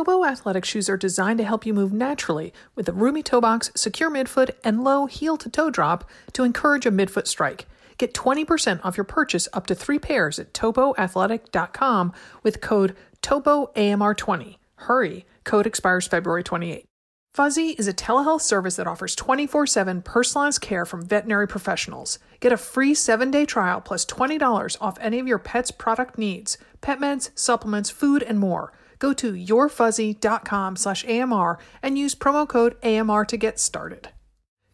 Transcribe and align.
Topo 0.00 0.24
athletic 0.24 0.64
shoes 0.64 0.88
are 0.88 0.96
designed 0.96 1.36
to 1.36 1.44
help 1.44 1.66
you 1.66 1.74
move 1.74 1.92
naturally 1.92 2.54
with 2.74 2.88
a 2.88 2.92
roomy 2.94 3.22
toe 3.22 3.38
box, 3.38 3.70
secure 3.74 4.10
midfoot, 4.10 4.48
and 4.64 4.82
low 4.82 5.04
heel 5.04 5.36
to 5.36 5.50
toe 5.50 5.68
drop 5.68 6.08
to 6.32 6.42
encourage 6.42 6.86
a 6.86 6.90
midfoot 6.90 7.26
strike. 7.26 7.66
Get 7.98 8.14
20% 8.14 8.82
off 8.82 8.96
your 8.96 9.04
purchase 9.04 9.46
up 9.52 9.66
to 9.66 9.74
three 9.74 9.98
pairs 9.98 10.38
at 10.38 10.54
topoathletic.com 10.54 12.14
with 12.42 12.62
code 12.62 12.96
TOPOAMR20. 13.20 14.56
Hurry, 14.76 15.26
code 15.44 15.66
expires 15.66 16.06
February 16.06 16.44
28. 16.44 16.86
Fuzzy 17.34 17.76
is 17.78 17.86
a 17.86 17.92
telehealth 17.92 18.40
service 18.40 18.76
that 18.76 18.86
offers 18.86 19.14
24 19.14 19.66
7 19.66 20.00
personalized 20.00 20.62
care 20.62 20.86
from 20.86 21.04
veterinary 21.04 21.46
professionals. 21.46 22.18
Get 22.40 22.52
a 22.52 22.56
free 22.56 22.94
seven 22.94 23.30
day 23.30 23.44
trial 23.44 23.82
plus 23.82 24.06
$20 24.06 24.78
off 24.80 24.96
any 24.98 25.18
of 25.18 25.28
your 25.28 25.38
pet's 25.38 25.70
product 25.70 26.16
needs 26.16 26.56
pet 26.80 26.98
meds, 26.98 27.28
supplements, 27.34 27.90
food, 27.90 28.22
and 28.22 28.38
more. 28.38 28.72
Go 29.00 29.12
to 29.14 29.32
yourfuzzy.com 29.32 30.76
slash 30.76 31.04
AMR 31.06 31.58
and 31.82 31.98
use 31.98 32.14
promo 32.14 32.48
code 32.48 32.76
AMR 32.84 33.24
to 33.24 33.36
get 33.36 33.58
started. 33.58 34.10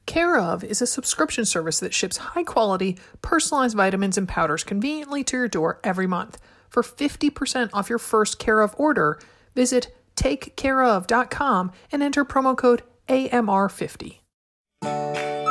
Care 0.05 0.39
of 0.39 0.63
is 0.63 0.83
a 0.83 0.87
subscription 0.87 1.45
service 1.45 1.81
that 1.81 1.95
ships 1.95 2.19
high 2.19 2.45
quality, 2.45 2.99
personalized 3.23 3.77
vitamins 3.77 4.19
and 4.19 4.29
powders 4.29 4.63
conveniently 4.63 5.25
to 5.25 5.37
your 5.37 5.49
door 5.49 5.81
every 5.83 6.07
month. 6.07 6.39
For 6.69 6.83
50% 6.83 7.71
off 7.73 7.89
your 7.89 7.99
first 7.99 8.39
Care 8.39 8.61
of 8.61 8.75
order, 8.79 9.19
visit 9.55 9.97
takecareof.com 10.17 11.73
and 11.91 12.03
enter 12.03 12.25
promo 12.25 12.57
code 12.57 12.83
AMR50. 13.09 15.46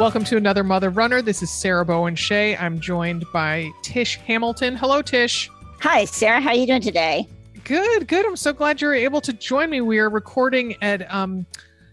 Welcome 0.00 0.24
to 0.24 0.38
another 0.38 0.64
Mother 0.64 0.88
Runner. 0.88 1.20
This 1.20 1.42
is 1.42 1.50
Sarah 1.50 1.84
Bowen 1.84 2.16
Shea. 2.16 2.56
I'm 2.56 2.80
joined 2.80 3.26
by 3.34 3.68
Tish 3.82 4.16
Hamilton. 4.16 4.74
Hello, 4.74 5.02
Tish. 5.02 5.50
Hi, 5.80 6.06
Sarah. 6.06 6.40
How 6.40 6.48
are 6.48 6.54
you 6.54 6.66
doing 6.66 6.80
today? 6.80 7.28
Good, 7.64 8.08
good. 8.08 8.24
I'm 8.24 8.34
so 8.34 8.54
glad 8.54 8.80
you're 8.80 8.94
able 8.94 9.20
to 9.20 9.34
join 9.34 9.68
me. 9.68 9.82
We 9.82 9.98
are 9.98 10.08
recording 10.08 10.74
at 10.80 11.12
um, 11.12 11.44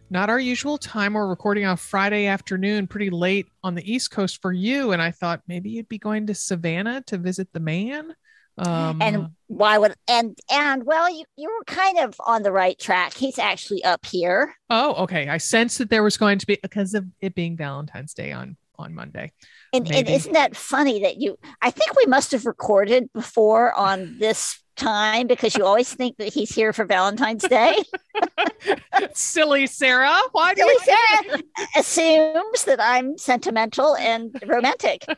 not 0.10 0.30
our 0.30 0.40
usual 0.40 0.78
time. 0.78 1.16
We're 1.16 1.28
recording 1.28 1.66
on 1.66 1.76
Friday 1.76 2.28
afternoon, 2.28 2.88
pretty 2.88 3.10
late 3.10 3.48
on 3.62 3.76
the 3.76 3.84
East 3.84 4.10
Coast 4.10 4.42
for 4.42 4.54
you. 4.54 4.94
And 4.94 5.02
I 5.02 5.12
thought 5.12 5.42
maybe 5.46 5.70
you'd 5.70 5.90
be 5.90 6.00
going 6.00 6.28
to 6.28 6.34
Savannah 6.34 7.04
to 7.08 7.18
visit 7.18 7.50
the 7.52 7.60
man. 7.60 8.16
Um, 8.58 9.02
and 9.02 9.28
why 9.48 9.78
would 9.78 9.94
and 10.08 10.38
and 10.52 10.84
well, 10.84 11.10
you 11.10 11.26
you 11.36 11.50
were 11.50 11.64
kind 11.66 12.00
of 12.00 12.16
on 12.26 12.44
the 12.44 12.52
right 12.52 12.78
track. 12.78 13.14
He's 13.14 13.38
actually 13.38 13.84
up 13.84 14.06
here. 14.06 14.56
Oh, 14.70 15.04
okay. 15.04 15.28
I 15.28 15.38
sensed 15.38 15.78
that 15.78 15.90
there 15.90 16.04
was 16.04 16.18
going 16.18 16.40
to 16.40 16.48
be 16.48 16.58
because 16.62 16.94
of 16.94 17.06
it 17.22 17.36
being 17.36 17.56
Valentine's 17.56 18.14
Day 18.14 18.32
on 18.32 18.58
on 18.80 18.94
Monday. 18.94 19.32
And, 19.74 19.92
and 19.92 20.08
isn't 20.08 20.34
that 20.34 20.56
funny 20.56 21.02
that 21.02 21.18
you? 21.18 21.38
I 21.62 21.72
think 21.72 21.96
we 21.96 22.06
must 22.06 22.32
have 22.32 22.46
recorded 22.46 23.12
before 23.14 23.74
on 23.74 24.18
this 24.20 24.60
time 24.78 25.28
because 25.28 25.56
you 25.56 25.66
always 25.66 25.94
think 25.94 26.18
that 26.18 26.34
he's 26.34 26.54
here 26.54 26.72
for 26.72 26.86
Valentine's 26.86 27.44
Day. 27.44 27.76
Silly 29.14 29.68
Sarah. 29.68 30.18
Why 30.32 30.54
do 30.54 30.62
Silly 30.62 30.74
you 30.74 30.80
Sarah 30.86 31.42
assumes 31.78 32.64
that 32.66 32.80
I'm 32.80 33.18
sentimental 33.18 33.96
and 33.96 34.36
romantic. 34.46 35.06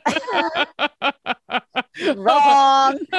Wrong. 2.15 2.99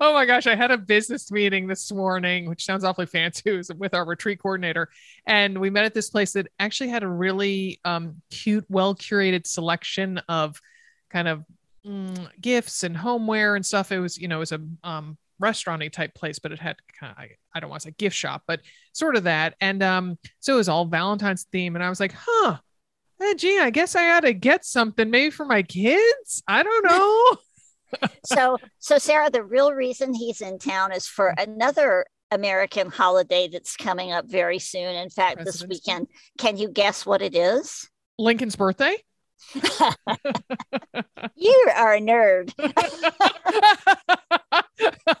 oh 0.00 0.12
my 0.12 0.26
gosh, 0.26 0.46
I 0.46 0.54
had 0.54 0.70
a 0.70 0.78
business 0.78 1.30
meeting 1.30 1.66
this 1.66 1.92
morning, 1.92 2.48
which 2.48 2.64
sounds 2.64 2.84
awfully 2.84 3.06
fancy. 3.06 3.42
It 3.46 3.56
was 3.56 3.70
with 3.76 3.94
our 3.94 4.04
retreat 4.04 4.40
coordinator. 4.40 4.88
And 5.26 5.58
we 5.58 5.70
met 5.70 5.84
at 5.84 5.94
this 5.94 6.10
place 6.10 6.32
that 6.32 6.48
actually 6.58 6.90
had 6.90 7.02
a 7.02 7.08
really 7.08 7.80
um, 7.84 8.22
cute, 8.30 8.66
well 8.68 8.94
curated 8.94 9.46
selection 9.46 10.20
of 10.28 10.60
kind 11.10 11.28
of 11.28 11.44
mm, 11.86 12.28
gifts 12.40 12.82
and 12.82 12.96
homeware 12.96 13.54
and 13.56 13.64
stuff. 13.64 13.92
It 13.92 13.98
was, 13.98 14.18
you 14.18 14.28
know, 14.28 14.36
it 14.36 14.40
was 14.40 14.52
a 14.52 14.60
um, 14.84 15.16
restauranty 15.38 15.90
type 15.90 16.14
place, 16.14 16.38
but 16.38 16.52
it 16.52 16.58
had 16.58 16.76
kind 16.98 17.12
of, 17.12 17.18
I, 17.18 17.30
I 17.54 17.60
don't 17.60 17.70
want 17.70 17.82
to 17.82 17.88
say 17.88 17.94
gift 17.98 18.16
shop, 18.16 18.42
but 18.46 18.60
sort 18.92 19.16
of 19.16 19.24
that. 19.24 19.54
And 19.60 19.82
um, 19.82 20.18
so 20.40 20.54
it 20.54 20.58
was 20.58 20.68
all 20.68 20.86
Valentine's 20.86 21.46
theme. 21.52 21.76
And 21.76 21.84
I 21.84 21.88
was 21.88 22.00
like, 22.00 22.14
huh, 22.16 22.58
eh, 23.22 23.34
gee, 23.34 23.58
I 23.60 23.70
guess 23.70 23.94
I 23.94 24.10
ought 24.12 24.20
to 24.20 24.34
get 24.34 24.64
something 24.64 25.10
maybe 25.10 25.30
for 25.30 25.46
my 25.46 25.62
kids. 25.62 26.42
I 26.48 26.62
don't 26.62 26.84
know. 28.02 28.08
so, 28.24 28.58
so 28.78 28.98
Sarah, 28.98 29.30
the 29.30 29.44
real 29.44 29.72
reason 29.72 30.14
he's 30.14 30.40
in 30.40 30.58
town 30.58 30.92
is 30.92 31.06
for 31.06 31.34
another 31.38 32.04
American 32.30 32.90
holiday 32.90 33.48
that's 33.48 33.76
coming 33.76 34.12
up 34.12 34.26
very 34.28 34.58
soon. 34.58 34.94
In 34.94 35.10
fact, 35.10 35.44
this 35.44 35.64
weekend. 35.64 36.08
Can 36.38 36.56
you 36.56 36.68
guess 36.68 37.06
what 37.06 37.22
it 37.22 37.34
is? 37.36 37.88
Lincoln's 38.18 38.56
birthday. 38.56 38.96
you 41.36 41.70
are 41.74 41.94
a 41.94 42.00
nerd. 42.00 42.52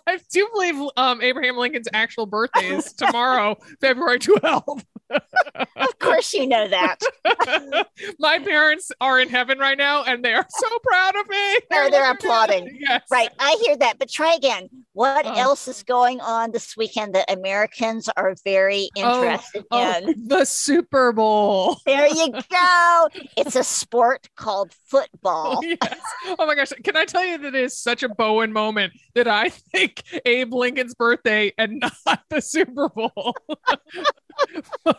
I 0.06 0.18
do 0.30 0.48
believe 0.52 0.76
um, 0.96 1.20
Abraham 1.22 1.56
Lincoln's 1.56 1.88
actual 1.92 2.26
birthday 2.26 2.68
is 2.68 2.92
tomorrow, 2.92 3.56
February 3.80 4.18
12th. 4.18 4.84
Of 5.10 5.98
course, 5.98 6.32
you 6.34 6.46
know 6.46 6.68
that. 6.68 7.00
My 8.18 8.38
parents 8.38 8.90
are 9.00 9.20
in 9.20 9.28
heaven 9.28 9.58
right 9.58 9.78
now 9.78 10.04
and 10.04 10.24
they 10.24 10.32
are 10.32 10.46
so 10.48 10.78
proud 10.82 11.16
of 11.16 11.28
me. 11.28 11.58
They're, 11.70 11.90
they're 11.90 12.10
applauding. 12.12 12.78
Yes. 12.80 13.02
Right. 13.10 13.30
I 13.38 13.60
hear 13.64 13.76
that. 13.78 13.98
But 13.98 14.10
try 14.10 14.34
again. 14.34 14.68
What 14.92 15.26
uh, 15.26 15.34
else 15.34 15.68
is 15.68 15.82
going 15.82 16.20
on 16.20 16.52
this 16.52 16.76
weekend 16.76 17.14
that 17.14 17.30
Americans 17.30 18.08
are 18.16 18.34
very 18.44 18.88
oh, 18.96 19.22
interested 19.22 19.64
oh, 19.70 19.98
in? 19.98 20.08
Oh, 20.08 20.14
the 20.16 20.44
Super 20.44 21.12
Bowl. 21.12 21.78
There 21.84 22.06
you 22.06 22.32
go. 22.32 23.08
It's 23.36 23.56
a 23.56 23.64
sport 23.64 24.28
called 24.36 24.72
football. 24.86 25.60
yes. 25.62 25.98
Oh 26.26 26.46
my 26.46 26.54
gosh. 26.54 26.72
Can 26.82 26.96
I 26.96 27.04
tell 27.04 27.24
you 27.24 27.38
that 27.38 27.54
it 27.54 27.64
is 27.64 27.76
such 27.76 28.02
a 28.02 28.08
Bowen 28.08 28.52
moment 28.52 28.92
that 29.14 29.28
I 29.28 29.50
think 29.50 30.02
Abe 30.24 30.54
Lincoln's 30.54 30.94
birthday 30.94 31.52
and 31.58 31.80
not 32.06 32.22
the 32.30 32.40
Super 32.40 32.88
Bowl? 32.88 33.34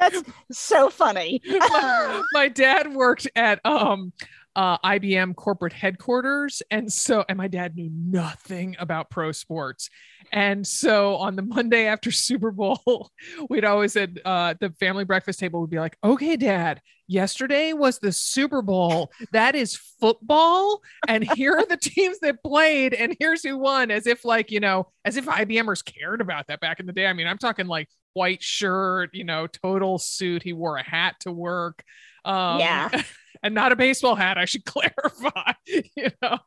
That's 0.00 0.22
so 0.52 0.90
funny. 0.90 1.40
my, 1.46 2.22
my 2.32 2.48
dad 2.48 2.94
worked 2.94 3.28
at 3.36 3.64
um 3.64 4.12
uh, 4.56 4.78
IBM 4.78 5.34
corporate 5.34 5.72
headquarters. 5.72 6.62
And 6.70 6.92
so, 6.92 7.24
and 7.28 7.38
my 7.38 7.48
dad 7.48 7.74
knew 7.74 7.90
nothing 7.92 8.76
about 8.78 9.10
pro 9.10 9.32
sports. 9.32 9.90
And 10.32 10.66
so 10.66 11.16
on 11.16 11.36
the 11.36 11.42
Monday 11.42 11.86
after 11.86 12.10
Super 12.10 12.50
Bowl, 12.50 13.10
we'd 13.48 13.64
always 13.64 13.96
at 13.96 14.10
uh, 14.24 14.54
the 14.60 14.70
family 14.80 15.04
breakfast 15.04 15.40
table 15.40 15.60
would 15.60 15.70
be 15.70 15.80
like, 15.80 15.96
okay, 16.04 16.36
dad, 16.36 16.80
yesterday 17.06 17.72
was 17.72 17.98
the 17.98 18.12
Super 18.12 18.62
Bowl. 18.62 19.12
That 19.32 19.54
is 19.54 19.76
football. 19.76 20.82
And 21.08 21.24
here 21.34 21.54
are 21.54 21.66
the 21.66 21.76
teams 21.80 22.18
that 22.20 22.42
played, 22.42 22.94
and 22.94 23.16
here's 23.18 23.42
who 23.42 23.58
won, 23.58 23.90
as 23.90 24.06
if 24.06 24.24
like, 24.24 24.50
you 24.50 24.60
know, 24.60 24.88
as 25.04 25.16
if 25.16 25.26
IBMers 25.26 25.84
cared 25.84 26.20
about 26.20 26.46
that 26.48 26.60
back 26.60 26.80
in 26.80 26.86
the 26.86 26.92
day. 26.92 27.06
I 27.06 27.12
mean, 27.12 27.26
I'm 27.26 27.38
talking 27.38 27.66
like 27.66 27.88
white 28.14 28.42
shirt, 28.42 29.10
you 29.12 29.24
know, 29.24 29.46
total 29.46 29.98
suit. 29.98 30.42
He 30.42 30.52
wore 30.52 30.76
a 30.76 30.82
hat 30.82 31.16
to 31.20 31.32
work. 31.32 31.84
Um, 32.24 32.60
yeah. 32.60 33.02
And 33.42 33.54
not 33.54 33.72
a 33.72 33.76
baseball 33.76 34.14
hat, 34.14 34.38
I 34.38 34.46
should 34.46 34.64
clarify. 34.64 35.52
You 35.66 36.08
know. 36.22 36.38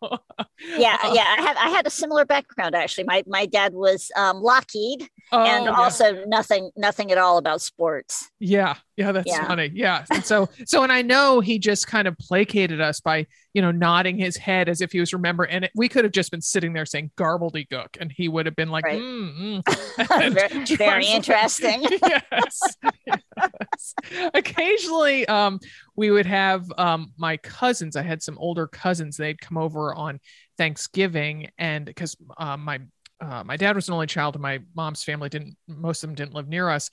Yeah, 0.68 0.97
uh, 1.03 1.12
yeah. 1.13 1.35
I 1.38 1.41
had 1.41 1.57
I 1.57 1.69
had 1.69 1.85
a 1.85 1.91
similar 1.91 2.25
background 2.25 2.74
actually. 2.74 3.03
My 3.03 3.24
my 3.28 3.45
dad 3.45 3.74
was 3.75 4.09
um, 4.16 4.41
Lockheed, 4.41 5.07
oh, 5.31 5.45
and 5.45 5.66
yeah. 5.66 5.74
also 5.74 6.25
nothing 6.25 6.72
nothing 6.75 7.12
at 7.12 7.19
all 7.19 7.38
about 7.38 7.62
sports. 7.62 8.31
Yeah, 8.39 8.78
yeah, 8.97 9.11
that's 9.11 9.27
yeah. 9.27 9.47
funny. 9.47 9.69
Yeah. 9.73 10.05
And 10.11 10.25
so 10.25 10.49
so 10.65 10.81
and 10.81 10.91
I 10.91 11.03
know 11.03 11.39
he 11.39 11.59
just 11.59 11.85
kind 11.85 12.07
of 12.07 12.17
placated 12.17 12.81
us 12.81 12.99
by, 12.99 13.27
you 13.53 13.61
know, 13.61 13.69
nodding 13.69 14.17
his 14.17 14.35
head 14.35 14.67
as 14.67 14.81
if 14.81 14.91
he 14.91 14.99
was 14.99 15.13
remember 15.13 15.43
and 15.43 15.65
it, 15.65 15.71
we 15.75 15.87
could 15.87 16.03
have 16.03 16.11
just 16.11 16.31
been 16.31 16.41
sitting 16.41 16.73
there 16.73 16.85
saying 16.85 17.11
gobbledygook 17.15 17.97
and 18.01 18.11
he 18.11 18.27
would 18.27 18.47
have 18.47 18.55
been 18.55 18.69
like, 18.69 18.85
right. 18.85 18.99
mm, 18.99 19.63
mm. 19.97 20.33
very, 20.33 20.75
very 20.75 21.05
interesting. 21.05 21.83
yes. 22.01 22.59
yes. 23.05 23.93
Occasionally 24.33 25.27
um 25.27 25.59
we 25.95 26.09
would 26.09 26.25
have 26.25 26.65
um 26.79 27.13
my 27.17 27.38
cousins, 27.38 27.95
I 27.95 28.01
had 28.01 28.23
some 28.23 28.38
older 28.39 28.65
cousins, 28.65 29.15
they'd 29.15 29.39
come 29.39 29.59
over 29.59 29.93
on 29.93 30.19
Thanksgiving 30.57 31.51
and 31.59 31.85
because 31.85 32.17
uh, 32.35 32.57
my 32.57 32.79
uh, 33.19 33.43
my 33.43 33.57
dad 33.57 33.75
was 33.75 33.88
an 33.88 33.93
only 33.93 34.07
child 34.07 34.35
and 34.35 34.41
my 34.41 34.59
mom's 34.75 35.03
family 35.03 35.29
didn't 35.29 35.55
most 35.67 36.03
of 36.03 36.07
them 36.09 36.15
didn't 36.15 36.33
live 36.33 36.47
near 36.47 36.69
us 36.69 36.89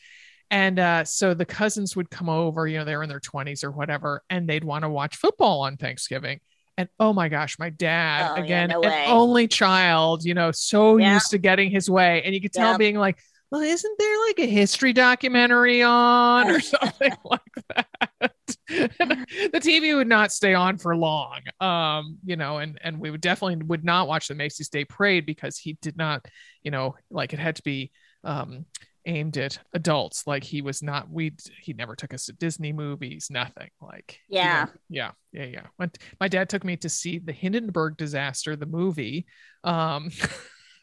and 0.51 0.79
uh, 0.79 1.05
so 1.05 1.35
the 1.35 1.45
cousins 1.45 1.97
would 1.97 2.11
come 2.11 2.29
over, 2.29 2.67
you 2.67 2.79
know, 2.79 2.85
they 2.85 2.97
were 2.97 3.03
in 3.03 3.09
their 3.09 3.21
20s 3.21 3.65
or 3.65 3.71
whatever, 3.71 4.23
and 4.31 4.49
they'd 4.49 4.65
want 4.65 4.83
to 4.83 4.89
watch 4.89 5.17
football 5.17 5.63
on 5.63 5.77
Thanksgiving. 5.77 6.41
And 6.77 6.89
oh 6.99 7.13
my 7.13 7.29
gosh, 7.29 7.59
my 7.59 7.71
dad, 7.71 8.33
oh, 8.33 8.43
again, 8.43 8.71
yeah, 8.71 8.77
no 8.77 8.83
an 8.83 9.05
only 9.09 9.47
child, 9.47 10.25
you 10.25 10.35
know, 10.35 10.51
so 10.51 10.97
yeah. 10.97 11.15
used 11.15 11.31
to 11.31 11.39
getting 11.39 11.71
his 11.71 11.89
way. 11.89 12.23
And 12.25 12.35
you 12.35 12.41
could 12.41 12.53
tell 12.53 12.73
yeah. 12.73 12.77
being 12.77 12.97
like, 12.97 13.19
well, 13.51 13.63
isn't 13.63 13.99
there 13.99 14.27
like 14.27 14.41
a 14.41 14.47
history 14.47 14.93
documentary 14.93 15.83
on 15.83 16.51
or 16.51 16.61
something 16.61 17.15
like 17.25 17.41
that? 17.69 17.89
the 18.69 19.61
TV 19.61 19.95
would 19.97 20.09
not 20.09 20.33
stay 20.33 20.55
on 20.55 20.77
for 20.77 20.97
long. 20.97 21.41
Um, 21.61 22.19
you 22.25 22.35
know, 22.35 22.59
and 22.59 22.81
and 22.83 22.99
we 22.99 23.11
would 23.11 23.21
definitely 23.21 23.65
would 23.65 23.85
not 23.85 24.09
watch 24.09 24.27
the 24.27 24.35
Macy's 24.35 24.69
Day 24.69 24.85
Parade 24.85 25.27
because 25.27 25.57
he 25.57 25.79
did 25.81 25.97
not, 25.97 26.27
you 26.65 26.73
know, 26.73 26.97
like 27.11 27.33
it 27.33 27.39
had 27.39 27.57
to 27.57 27.63
be 27.63 27.93
um 28.25 28.65
aimed 29.07 29.37
at 29.37 29.59
adults. 29.73 30.27
Like 30.27 30.45
he 30.45 30.63
was 30.63 30.83
not 30.83 31.11
we 31.11 31.33
he 31.61 31.73
never 31.73 31.95
took 31.95 32.15
us 32.15 32.27
to 32.27 32.33
Disney 32.33 32.73
movies, 32.73 33.29
nothing. 33.31 33.71
Like 33.81 34.19
yeah, 34.29 34.67
yeah, 34.89 35.13
yeah, 35.33 35.45
yeah. 35.45 35.67
Went, 35.79 35.99
my 36.21 36.29
dad 36.29 36.49
took 36.49 36.65
me 36.65 36.77
to 36.79 36.89
see 36.89 37.19
the 37.19 37.33
Hindenburg 37.33 37.97
disaster, 37.97 38.57
the 38.57 38.67
movie. 38.67 39.27
Um, 39.63 40.11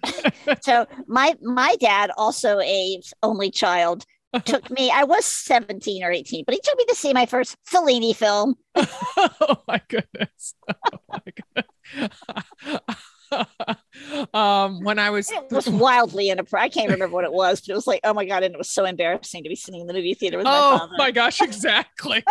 so 0.62 0.86
my 1.08 1.36
my 1.42 1.76
dad 1.80 2.12
also 2.18 2.60
a 2.60 3.02
only 3.24 3.52
child 3.52 4.06
took 4.46 4.70
me 4.72 4.90
i 4.90 5.04
was 5.04 5.26
17 5.26 6.04
or 6.04 6.12
18 6.12 6.46
but 6.46 6.54
he 6.54 6.62
took 6.64 6.78
me 6.78 6.86
to 6.86 6.96
see 6.96 7.14
my 7.14 7.26
first 7.26 7.58
fellini 7.70 8.16
film 8.16 8.56
oh 8.76 9.58
my 9.68 9.82
goodness 9.90 10.56
oh 10.70 11.00
my 11.10 11.20
goodness 11.56 12.98
um 14.34 14.84
when 14.84 15.00
i 15.00 15.10
was 15.10 15.32
it 15.32 15.44
was 15.52 15.68
wildly 15.70 16.30
inappropriate 16.30 16.64
i 16.64 16.70
can't 16.70 16.92
remember 16.92 17.16
what 17.16 17.24
it 17.24 17.32
was 17.32 17.62
but 17.62 17.72
it 17.72 17.76
was 17.76 17.88
like 17.88 18.02
oh 18.04 18.14
my 18.14 18.26
god 18.26 18.44
and 18.44 18.54
it 18.54 18.58
was 18.58 18.70
so 18.70 18.86
embarrassing 18.86 19.44
to 19.44 19.50
be 19.50 19.56
sitting 19.56 19.82
in 19.82 19.88
the 19.88 19.94
movie 19.94 20.14
theater 20.14 20.38
with 20.38 20.48
oh 20.48 20.50
my 20.50 20.78
father. 20.78 20.94
Oh 20.94 20.98
my 20.98 21.12
gosh 21.12 21.42
exactly 21.42 22.24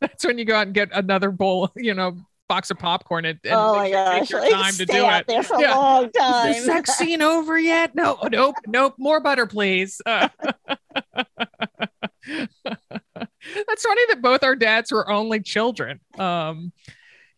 that's 0.00 0.24
when 0.24 0.38
you 0.38 0.44
go 0.44 0.56
out 0.56 0.66
and 0.66 0.74
get 0.74 0.88
another 0.92 1.30
bowl 1.30 1.70
you 1.76 1.94
know 1.94 2.16
box 2.48 2.70
of 2.70 2.78
popcorn 2.78 3.24
and, 3.24 3.38
and 3.44 3.54
oh 3.54 3.74
my 3.74 3.90
gosh, 3.90 4.30
your 4.30 4.48
time 4.48 4.72
to 4.74 4.86
do 4.86 5.04
it. 5.04 5.26
There 5.26 5.42
for 5.42 5.60
yeah. 5.60 5.74
a 5.74 5.78
long 5.78 6.12
time. 6.12 6.50
Is 6.50 6.64
the 6.64 6.72
sex 6.72 6.96
scene 6.96 7.22
over 7.22 7.58
yet? 7.58 7.94
No, 7.94 8.18
nope, 8.30 8.54
nope. 8.66 8.94
More 8.98 9.20
butter, 9.20 9.46
please. 9.46 10.00
Uh, 10.06 10.28
that's 12.26 13.84
funny 13.84 14.02
that 14.08 14.20
both 14.20 14.42
our 14.42 14.56
dads 14.56 14.92
were 14.92 15.10
only 15.10 15.40
children. 15.40 16.00
Um, 16.18 16.72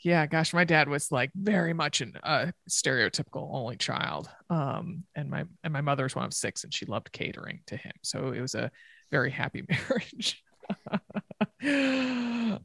yeah, 0.03 0.27
gosh, 0.27 0.55
my 0.55 0.65
dad 0.65 0.89
was 0.89 1.11
like 1.11 1.31
very 1.35 1.73
much 1.73 2.01
a 2.01 2.11
uh, 2.23 2.51
stereotypical 2.71 3.49
only 3.53 3.77
child. 3.77 4.29
Um, 4.49 5.05
and 5.17 5.29
my 5.29 5.45
and 5.65 5.73
my 5.73 5.81
mother's 5.81 6.15
one 6.15 6.25
of 6.25 6.35
six, 6.35 6.65
and 6.65 6.73
she 6.73 6.87
loved 6.87 7.11
catering 7.13 7.61
to 7.67 7.77
him, 7.77 7.93
so 8.03 8.33
it 8.33 8.41
was 8.41 8.55
a 8.55 8.71
very 9.11 9.31
happy 9.31 9.65
marriage. 9.69 10.43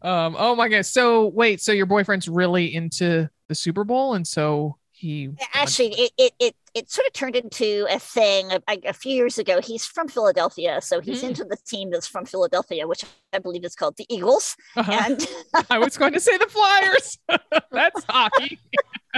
um, 0.01 0.35
oh 0.38 0.56
my 0.56 0.68
gosh. 0.68 0.88
So 0.88 1.27
wait, 1.27 1.62
so 1.62 1.71
your 1.71 1.85
boyfriend's 1.88 2.27
really 2.27 2.74
into 2.74 3.30
the 3.50 3.56
Super 3.56 3.83
Bowl, 3.83 4.13
and 4.13 4.27
so 4.27 4.77
he 5.03 5.29
actually 5.53 5.94
it, 5.95 6.11
it 6.17 6.33
it 6.39 6.55
it 6.73 6.89
sort 6.89 7.05
of 7.05 7.11
turned 7.11 7.35
into 7.35 7.85
a 7.89 8.00
thing 8.00 8.51
a, 8.53 8.61
a 8.85 8.94
few 8.94 9.13
years 9.13 9.38
ago. 9.38 9.59
He's 9.59 9.85
from 9.85 10.07
Philadelphia, 10.07 10.79
so 10.81 11.01
he's 11.01 11.21
mm. 11.21 11.29
into 11.29 11.44
the 11.44 11.57
team 11.67 11.91
that's 11.91 12.07
from 12.07 12.25
Philadelphia, 12.25 12.88
which 12.88 13.03
I 13.33 13.39
believe 13.39 13.65
is 13.65 13.75
called 13.75 13.97
the 13.97 14.05
Eagles. 14.09 14.55
Uh-huh. 14.77 15.01
And 15.05 15.27
I 15.69 15.77
was 15.77 15.97
going 15.97 16.13
to 16.13 16.21
say 16.21 16.38
the 16.38 16.47
Flyers. 16.47 17.17
that's 17.71 18.03
hockey. 18.07 18.59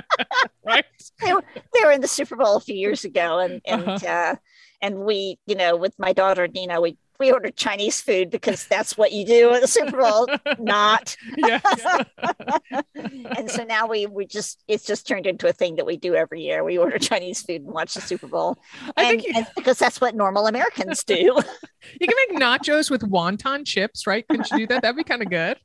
right. 0.66 0.86
They 1.22 1.34
were, 1.34 1.44
they 1.56 1.86
were 1.86 1.92
in 1.92 2.02
the 2.02 2.08
Super 2.08 2.36
Bowl 2.36 2.56
a 2.56 2.62
few 2.62 2.76
years 2.76 3.06
ago, 3.06 3.38
and 3.38 3.62
and 3.68 3.88
uh-huh. 3.88 4.08
uh, 4.08 4.36
and 4.82 4.98
we, 5.00 5.38
you 5.46 5.56
know, 5.56 5.76
with 5.76 5.94
my 6.00 6.14
daughter 6.14 6.48
Nina, 6.48 6.82
we 6.82 6.98
we 7.20 7.32
ordered 7.32 7.56
Chinese 7.56 8.02
food 8.02 8.30
because 8.30 8.68
that's 8.68 8.98
what 8.98 9.12
you 9.12 9.26
do 9.26 9.54
at 9.54 9.62
the 9.62 9.68
Super 9.68 9.98
Bowl. 9.98 10.28
Not. 10.60 11.16
Yeah, 11.38 11.60
yeah. 11.78 12.82
and 13.38 13.50
so 13.50 13.64
now 13.64 13.88
we 13.88 14.06
we 14.06 14.26
just 14.26 14.64
it's 14.68 14.86
just 14.86 15.08
turned 15.08 15.28
into 15.28 15.48
a 15.48 15.54
thing 15.54 15.76
that 15.76 15.86
we 15.86 15.98
do 15.98 16.16
every 16.16 16.42
year. 16.42 16.64
We 16.64 16.78
order 16.78 16.98
Chinese 16.98 17.42
food 17.42 17.62
and 17.62 17.72
watch 17.72 17.94
the 17.94 18.02
Super 18.02 18.28
Bowl. 18.28 18.58
I 18.96 19.04
and, 19.04 19.22
think 19.22 19.36
you... 19.36 19.46
because 19.56 19.78
that's 19.78 20.00
what 20.00 20.16
normal 20.16 20.48
Americans 20.48 21.04
do. 21.04 21.16
you 22.00 22.08
can 22.08 22.16
make 22.30 22.40
nachos 22.42 22.90
with 22.90 23.02
wonton 23.02 23.66
chips, 23.66 24.08
right? 24.08 24.28
Can 24.28 24.40
you 24.40 24.60
do 24.60 24.68
that? 24.68 24.82
That'd 24.82 24.98
be 24.98 25.04
kind 25.04 25.22
of 25.22 25.30
good. 25.30 25.60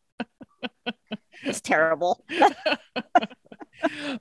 it's 1.44 1.60
terrible. 1.60 2.24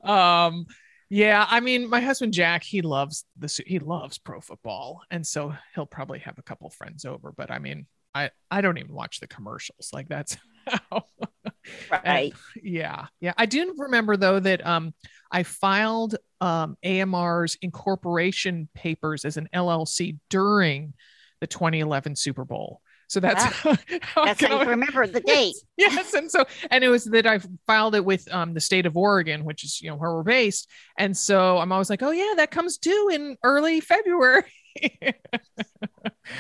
um 0.04 0.66
yeah, 1.10 1.46
I 1.50 1.60
mean, 1.60 1.90
my 1.90 2.02
husband 2.02 2.34
Jack, 2.34 2.64
he 2.64 2.82
loves 2.82 3.26
the 3.38 3.64
he 3.66 3.80
loves 3.80 4.20
pro 4.20 4.40
football, 4.42 5.02
and 5.10 5.26
so 5.26 5.54
he'll 5.74 5.88
probably 5.88 6.20
have 6.20 6.38
a 6.38 6.44
couple 6.44 6.70
friends 6.70 7.04
over. 7.04 7.34
But 7.36 7.50
I 7.50 7.58
mean, 7.58 7.88
I 8.14 8.30
I 8.52 8.62
don't 8.62 8.78
even 8.78 8.94
watch 8.94 9.20
the 9.20 9.28
commercials. 9.28 9.90
Like 9.92 10.08
that's 10.08 10.38
how. 10.68 11.06
right. 11.92 12.32
And, 12.32 12.34
yeah, 12.64 13.08
yeah. 13.20 13.34
I 13.38 13.48
do 13.48 13.74
remember 13.78 14.18
though 14.18 14.40
that 14.40 14.66
um 14.66 14.94
I 15.32 15.44
filed 15.44 16.16
um 16.42 16.78
AMR's 16.84 17.58
incorporation 17.62 18.70
papers 18.76 19.26
as 19.26 19.38
an 19.38 19.50
LLC 19.54 20.18
during 20.30 20.94
the 21.42 21.48
2011 21.48 22.16
Super 22.16 22.46
Bowl. 22.46 22.82
So 23.10 23.20
that's 23.20 23.44
how, 23.44 23.76
how 24.02 24.26
that's 24.26 24.46
how 24.46 24.62
you 24.62 24.70
remember 24.70 25.08
the 25.08 25.20
date. 25.20 25.56
Yes, 25.78 25.94
yes, 25.96 26.14
and 26.14 26.30
so 26.30 26.46
and 26.70 26.84
it 26.84 26.90
was 26.90 27.06
that 27.06 27.26
I 27.26 27.40
filed 27.66 27.96
it 27.96 28.06
with 28.06 28.32
um, 28.32 28.54
the 28.54 28.62
state 28.62 28.86
of 28.86 28.96
Oregon, 28.96 29.44
which 29.46 29.64
is 29.64 29.82
you 29.82 29.90
know 29.90 29.96
where 29.96 30.14
we're 30.14 30.24
based, 30.24 30.70
and 30.98 31.18
so 31.18 31.58
I'm 31.58 31.72
always 31.72 31.90
like, 31.90 32.04
oh 32.04 32.12
yeah, 32.12 32.34
that 32.38 32.52
comes 32.52 32.78
due 32.78 33.10
in 33.10 33.36
early 33.44 33.80
February. 33.80 34.44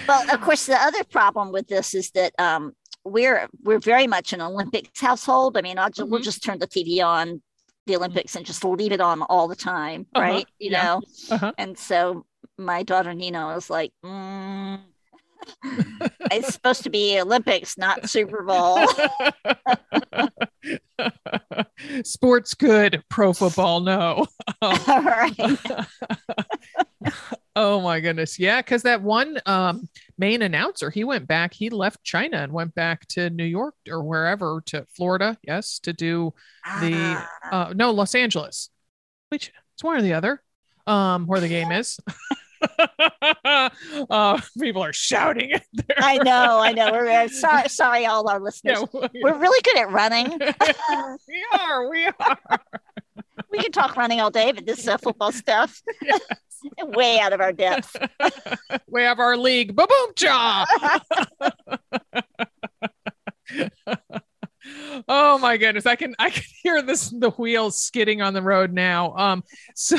well, 0.08 0.32
of 0.32 0.42
course, 0.42 0.68
the 0.68 0.76
other 0.76 1.04
problem 1.06 1.52
with 1.52 1.68
this 1.68 1.96
is 1.96 2.12
that 2.12 2.34
um, 2.38 2.74
we're 3.04 3.50
we're 3.64 3.80
very 3.80 4.06
much 4.06 4.32
an 4.34 4.42
Olympics 4.42 5.02
household. 5.02 5.58
I 5.58 5.62
mean, 5.62 5.80
I'll 5.80 5.90
just, 5.90 6.02
mm-hmm. 6.02 6.12
we'll 6.12 6.22
just 6.22 6.44
turn 6.44 6.60
the 6.60 6.68
TV 6.68 7.04
on 7.04 7.42
the 7.88 7.96
Olympics 7.96 8.36
and 8.36 8.46
just 8.46 8.64
leave 8.64 8.92
it 8.92 9.02
on 9.02 9.24
all 9.24 9.48
the 9.48 9.56
time, 9.56 10.06
uh-huh. 10.14 10.24
right? 10.24 10.48
You 10.60 10.70
yeah. 10.70 10.84
know, 10.84 11.02
uh-huh. 11.32 11.54
and 11.58 11.76
so 11.76 12.28
my 12.60 12.84
daughter 12.84 13.16
Nina 13.16 13.48
was 13.48 13.72
like. 13.72 13.92
Mm, 14.06 14.49
it's 16.32 16.54
supposed 16.54 16.84
to 16.84 16.90
be 16.90 17.20
Olympics, 17.20 17.78
not 17.78 18.10
Super 18.10 18.44
Bowl. 18.44 18.80
Sports 22.04 22.54
good, 22.54 23.04
pro 23.10 23.34
football 23.34 23.80
no. 23.80 24.28
Um, 24.62 25.58
oh 27.56 27.82
my 27.82 28.00
goodness, 28.00 28.38
yeah, 28.38 28.62
because 28.62 28.84
that 28.84 29.02
one 29.02 29.40
um, 29.46 29.88
main 30.18 30.42
announcer, 30.42 30.90
he 30.90 31.06
went 31.06 31.28
back. 31.28 31.54
He 31.54 31.70
left 31.70 32.04
China 32.04 32.38
and 32.38 32.52
went 32.52 32.76
back 32.76 33.08
to 33.10 33.30
New 33.30 33.46
York 33.46 33.76
or 33.90 34.04
wherever 34.04 34.62
to 34.68 34.86
Florida, 34.96 35.38
yes, 35.44 35.80
to 35.80 35.94
do 35.94 36.34
the 36.82 36.94
ah. 36.96 37.30
uh, 37.52 37.74
no 37.74 37.92
Los 37.92 38.16
Angeles, 38.16 38.70
which 39.30 39.52
it's 39.74 39.84
one 39.84 39.98
or 39.98 40.02
the 40.02 40.14
other, 40.14 40.42
um, 40.88 41.26
where 41.26 41.40
the 41.40 41.48
game 41.48 41.72
is. 41.72 41.98
uh, 44.10 44.42
people 44.60 44.84
are 44.84 44.94
shouting. 44.94 45.54
I 45.98 46.18
know, 46.18 46.60
I 46.60 46.72
know. 46.72 46.92
We're, 46.92 47.28
sorry, 47.30 47.70
sorry, 47.70 48.06
all 48.06 48.28
our 48.30 48.40
listeners. 48.40 48.84
Yeah, 48.94 49.08
we're 49.24 49.38
really 49.38 49.62
good 49.64 49.78
at 49.78 49.92
running. 49.92 50.30
we 51.28 51.46
are. 51.54 51.90
We 51.90 52.06
are. 52.06 52.40
we 53.52 53.60
can 53.60 53.72
talk 53.72 53.96
running 53.98 54.22
all 54.22 54.32
day, 54.32 54.52
but 54.52 54.66
this 54.66 54.88
uh, 54.88 54.98
football 54.98 55.32
stuff, 55.32 55.82
yes. 56.02 56.22
way 56.80 57.20
out 57.20 57.34
of 57.34 57.42
our 57.42 57.54
depth. 57.54 57.96
we 58.88 59.04
have 59.04 59.20
our 59.20 59.38
league. 59.38 59.76
Boom, 59.76 59.88
boom, 59.88 60.12
jaw 60.16 60.66
oh 65.08 65.38
my 65.38 65.58
goodness. 65.58 65.86
I 65.86 65.96
can 65.96 66.16
i 66.20 66.30
can 66.30 66.44
hear 66.64 66.82
this 66.82 67.10
the 67.10 67.32
wheels 67.32 67.82
skidding 67.82 68.22
on 68.22 68.34
the 68.34 68.42
road 68.42 68.74
now. 68.74 69.16
Um 69.16 69.44
so 69.76 69.98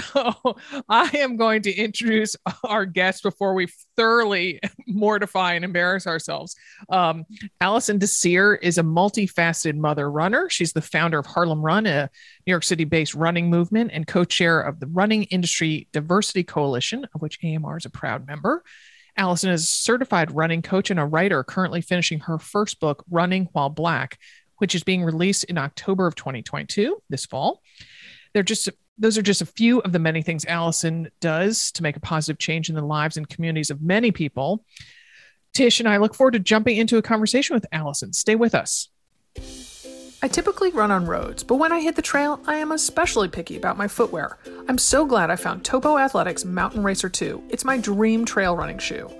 i 0.88 1.10
am 1.16 1.36
going 1.36 1.62
to 1.62 1.72
introduce 1.72 2.36
our 2.64 2.84
guest 2.84 3.22
before 3.22 3.54
we 3.54 3.68
thoroughly 3.96 4.60
mortify 4.86 5.54
and 5.54 5.64
embarrass 5.64 6.06
ourselves. 6.06 6.56
Um 6.88 7.24
allison 7.60 7.98
desir 7.98 8.54
is 8.54 8.78
a 8.78 8.82
multifaceted 8.82 9.76
mother 9.76 10.10
runner. 10.10 10.48
She's 10.48 10.72
the 10.72 10.82
founder 10.82 11.18
of 11.18 11.26
harlem 11.26 11.62
run 11.62 11.86
a 11.86 12.10
new 12.46 12.52
york 12.52 12.64
city 12.64 12.84
based 12.84 13.14
running 13.14 13.50
movement 13.50 13.90
and 13.92 14.06
co-chair 14.06 14.60
of 14.60 14.80
the 14.80 14.86
running 14.86 15.24
industry 15.24 15.88
diversity 15.92 16.42
coalition 16.42 17.06
of 17.14 17.22
which 17.22 17.38
amr 17.42 17.76
is 17.76 17.86
a 17.86 17.90
proud 17.90 18.26
member. 18.26 18.62
Allison 19.16 19.50
is 19.50 19.62
a 19.62 19.66
certified 19.66 20.34
running 20.34 20.62
coach 20.62 20.90
and 20.90 21.00
a 21.00 21.04
writer 21.04 21.44
currently 21.44 21.80
finishing 21.80 22.20
her 22.20 22.38
first 22.38 22.80
book, 22.80 23.04
Running 23.10 23.48
While 23.52 23.68
Black, 23.68 24.18
which 24.60 24.74
is 24.74 24.82
being 24.82 25.02
released 25.02 25.44
in 25.44 25.58
October 25.58 26.06
of 26.06 26.14
2022, 26.14 27.02
this 27.08 27.26
fall. 27.26 27.62
They're 28.32 28.42
just 28.42 28.68
those 28.98 29.16
are 29.16 29.22
just 29.22 29.40
a 29.40 29.46
few 29.46 29.80
of 29.80 29.92
the 29.92 29.98
many 29.98 30.20
things 30.20 30.44
Allison 30.44 31.08
does 31.20 31.72
to 31.72 31.82
make 31.82 31.96
a 31.96 32.00
positive 32.00 32.38
change 32.38 32.68
in 32.68 32.74
the 32.74 32.84
lives 32.84 33.16
and 33.16 33.26
communities 33.26 33.70
of 33.70 33.80
many 33.80 34.12
people. 34.12 34.62
Tish 35.54 35.80
and 35.80 35.88
I 35.88 35.96
look 35.96 36.14
forward 36.14 36.32
to 36.32 36.38
jumping 36.38 36.76
into 36.76 36.98
a 36.98 37.02
conversation 37.02 37.54
with 37.54 37.64
Allison. 37.72 38.12
Stay 38.12 38.36
with 38.36 38.54
us. 38.54 38.90
I 40.22 40.28
typically 40.28 40.70
run 40.70 40.90
on 40.90 41.06
roads, 41.06 41.42
but 41.42 41.54
when 41.54 41.72
I 41.72 41.80
hit 41.80 41.96
the 41.96 42.02
trail, 42.02 42.40
I 42.46 42.56
am 42.56 42.72
especially 42.72 43.28
picky 43.28 43.56
about 43.56 43.78
my 43.78 43.88
footwear. 43.88 44.36
I'm 44.68 44.76
so 44.76 45.06
glad 45.06 45.30
I 45.30 45.36
found 45.36 45.64
Topo 45.64 45.96
Athletics 45.96 46.44
Mountain 46.44 46.82
Racer 46.82 47.08
2. 47.08 47.44
It's 47.48 47.64
my 47.64 47.78
dream 47.78 48.26
trail 48.26 48.54
running 48.54 48.78
shoe. 48.78 49.10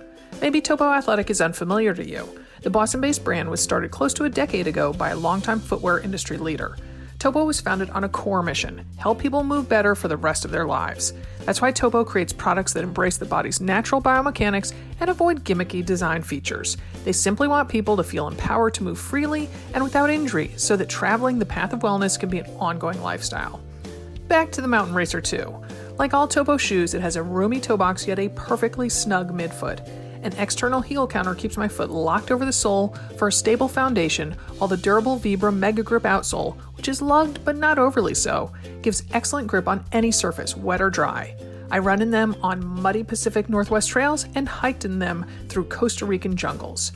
Maybe 0.43 0.61
Topo 0.61 0.93
Athletic 0.93 1.31
is 1.31 1.41
unfamiliar 1.41 1.95
to 1.95 2.07
you. 2.07 2.29
The 2.62 2.69
Boston 2.69 3.00
based 3.00 3.25
brand 3.25 3.49
was 3.49 3.62
started 3.62 3.90
close 3.90 4.12
to 4.14 4.25
a 4.25 4.29
decade 4.29 4.67
ago 4.67 4.93
by 4.93 5.11
a 5.11 5.17
longtime 5.17 5.61
footwear 5.61 5.99
industry 5.99 6.37
leader. 6.37 6.76
Topo 7.19 7.45
was 7.45 7.61
founded 7.61 7.88
on 7.90 8.05
a 8.05 8.09
core 8.09 8.43
mission 8.43 8.85
help 8.99 9.19
people 9.19 9.43
move 9.43 9.67
better 9.67 9.95
for 9.95 10.09
the 10.09 10.17
rest 10.17 10.45
of 10.45 10.50
their 10.50 10.67
lives. 10.67 11.14
That's 11.47 11.62
why 11.62 11.73
Topo 11.73 12.05
creates 12.05 12.35
products 12.35 12.75
that 12.75 12.85
embrace 12.85 13.17
the 13.17 13.25
body's 13.25 13.62
natural 13.62 14.02
biomechanics 14.02 14.75
and 15.00 15.09
avoid 15.09 15.43
gimmicky 15.43 15.85
design 15.85 16.23
features. 16.23 16.76
They 17.05 17.12
simply 17.12 17.49
want 17.49 17.71
people 17.71 17.97
to 17.97 18.05
feel 18.05 18.29
empowered 18.29 18.75
to 18.75 18.85
move 18.85 18.99
freely 18.99 19.49
and 19.73 19.83
without 19.83 20.11
injury 20.11 20.52
so 20.57 20.76
that 20.76 20.90
traveling 20.90 21.38
the 21.38 21.47
path 21.47 21.73
of 21.73 21.81
wellness 21.81 22.21
can 22.21 22.29
be 22.29 22.40
an 22.40 22.50
ongoing 22.59 23.00
lifestyle. 23.00 23.61
Back 24.29 24.52
to 24.52 24.61
the 24.61 24.69
Mountain 24.69 24.95
Racer 24.95 25.23
2. 25.23 25.64
Like 25.99 26.12
all 26.12 26.29
Topo 26.29 26.59
shoes, 26.59 26.93
it 26.93 27.00
has 27.00 27.17
a 27.17 27.23
roomy 27.23 27.61
toe 27.61 27.79
box 27.79 28.07
yet 28.07 28.19
a 28.19 28.29
perfectly 28.31 28.90
snug 28.90 29.33
midfoot. 29.33 29.87
An 30.23 30.35
external 30.35 30.83
heel 30.83 31.07
counter 31.07 31.35
keeps 31.35 31.57
my 31.57 31.67
foot 31.67 31.89
locked 31.89 32.31
over 32.31 32.45
the 32.45 32.53
sole 32.53 32.95
for 33.17 33.29
a 33.29 33.33
stable 33.33 33.69
foundation, 33.69 34.33
while 34.59 34.69
the 34.69 34.77
durable 34.77 35.19
Vibram 35.19 35.57
Mega 35.57 35.83
Grip 35.83 36.03
outsole, 36.03 36.57
which 36.77 36.89
is 36.89 37.00
lugged 37.00 37.43
but 37.45 37.57
not 37.57 37.79
overly 37.79 38.15
so, 38.15 38.53
gives 38.83 39.03
excellent 39.12 39.49
grip 39.49 39.67
on 39.67 39.85
any 39.93 40.11
surface, 40.11 40.55
wet 40.55 40.83
or 40.83 40.91
dry. 40.91 41.35
I 41.71 41.79
run 41.79 42.03
in 42.03 42.11
them 42.11 42.37
on 42.43 42.67
muddy 42.67 43.03
Pacific 43.03 43.49
Northwest 43.49 43.89
trails 43.89 44.27
and 44.35 44.47
hiked 44.47 44.85
in 44.85 44.99
them 44.99 45.25
through 45.49 45.65
Costa 45.65 46.05
Rican 46.05 46.37
jungles. 46.37 46.93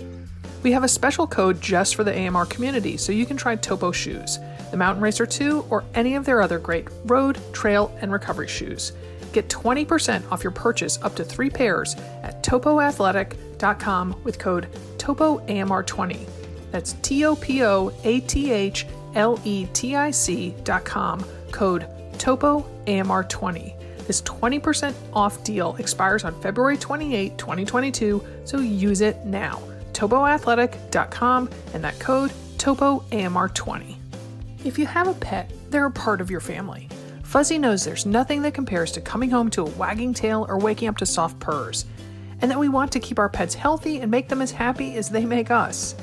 We 0.62 0.72
have 0.72 0.84
a 0.84 0.88
special 0.88 1.26
code 1.26 1.60
just 1.60 1.94
for 1.94 2.04
the 2.04 2.14
AMR 2.14 2.46
community, 2.46 2.96
so 2.96 3.12
you 3.12 3.24
can 3.24 3.36
try 3.36 3.56
Topo 3.56 3.92
shoes, 3.92 4.38
the 4.70 4.76
Mountain 4.76 5.02
Racer 5.02 5.26
2, 5.26 5.66
or 5.70 5.84
any 5.94 6.14
of 6.14 6.24
their 6.24 6.42
other 6.42 6.58
great 6.58 6.88
road, 7.04 7.38
trail, 7.52 7.96
and 8.00 8.12
recovery 8.12 8.48
shoes. 8.48 8.92
Get 9.34 9.48
20% 9.48 10.30
off 10.30 10.44
your 10.44 10.52
purchase 10.52 10.96
up 11.02 11.16
to 11.16 11.24
three 11.24 11.50
pairs 11.50 11.96
at 12.22 12.44
topoathletic.com 12.44 14.22
with 14.22 14.38
code 14.38 14.68
TOPOAMR20. 14.98 16.24
That's 16.70 16.92
T 17.02 17.24
O 17.24 17.34
P 17.34 17.64
O 17.64 17.92
A 18.04 18.20
T 18.20 18.52
H 18.52 18.86
L 19.16 19.40
E 19.44 19.66
T 19.72 19.96
I 19.96 20.12
C.com, 20.12 21.24
code 21.50 21.88
TOPOAMR20. 22.12 24.06
This 24.06 24.22
20% 24.22 24.94
off 25.12 25.42
deal 25.42 25.74
expires 25.80 26.22
on 26.22 26.40
February 26.40 26.76
28, 26.76 27.36
2022, 27.36 28.24
so 28.44 28.58
use 28.60 29.00
it 29.00 29.24
now. 29.24 29.60
TopoAthletic.com 29.94 31.50
and 31.72 31.82
that 31.82 31.98
code 31.98 32.30
TOPOAMR20. 32.58 33.96
If 34.64 34.78
you 34.78 34.86
have 34.86 35.08
a 35.08 35.14
pet, 35.14 35.50
they're 35.70 35.86
a 35.86 35.90
part 35.90 36.20
of 36.20 36.30
your 36.30 36.40
family. 36.40 36.88
Fuzzy 37.34 37.58
knows 37.58 37.82
there's 37.82 38.06
nothing 38.06 38.42
that 38.42 38.54
compares 38.54 38.92
to 38.92 39.00
coming 39.00 39.28
home 39.28 39.50
to 39.50 39.62
a 39.62 39.70
wagging 39.70 40.14
tail 40.14 40.46
or 40.48 40.56
waking 40.56 40.86
up 40.86 40.96
to 40.98 41.04
soft 41.04 41.36
purrs, 41.40 41.84
and 42.40 42.48
that 42.48 42.60
we 42.60 42.68
want 42.68 42.92
to 42.92 43.00
keep 43.00 43.18
our 43.18 43.28
pets 43.28 43.56
healthy 43.56 43.98
and 43.98 44.08
make 44.08 44.28
them 44.28 44.40
as 44.40 44.52
happy 44.52 44.94
as 44.94 45.08
they 45.08 45.24
make 45.24 45.50
us. 45.50 45.96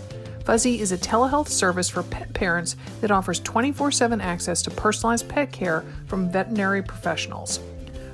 Fuzzy 0.44 0.82
is 0.82 0.92
a 0.92 0.98
telehealth 0.98 1.48
service 1.48 1.88
for 1.88 2.04
pet 2.04 2.34
parents 2.34 2.76
that 3.00 3.12
offers 3.12 3.40
24 3.40 3.92
7 3.92 4.20
access 4.20 4.62
to 4.64 4.72
personalized 4.72 5.30
pet 5.30 5.54
care 5.54 5.86
from 6.06 6.30
veterinary 6.30 6.84
professionals. 6.84 7.62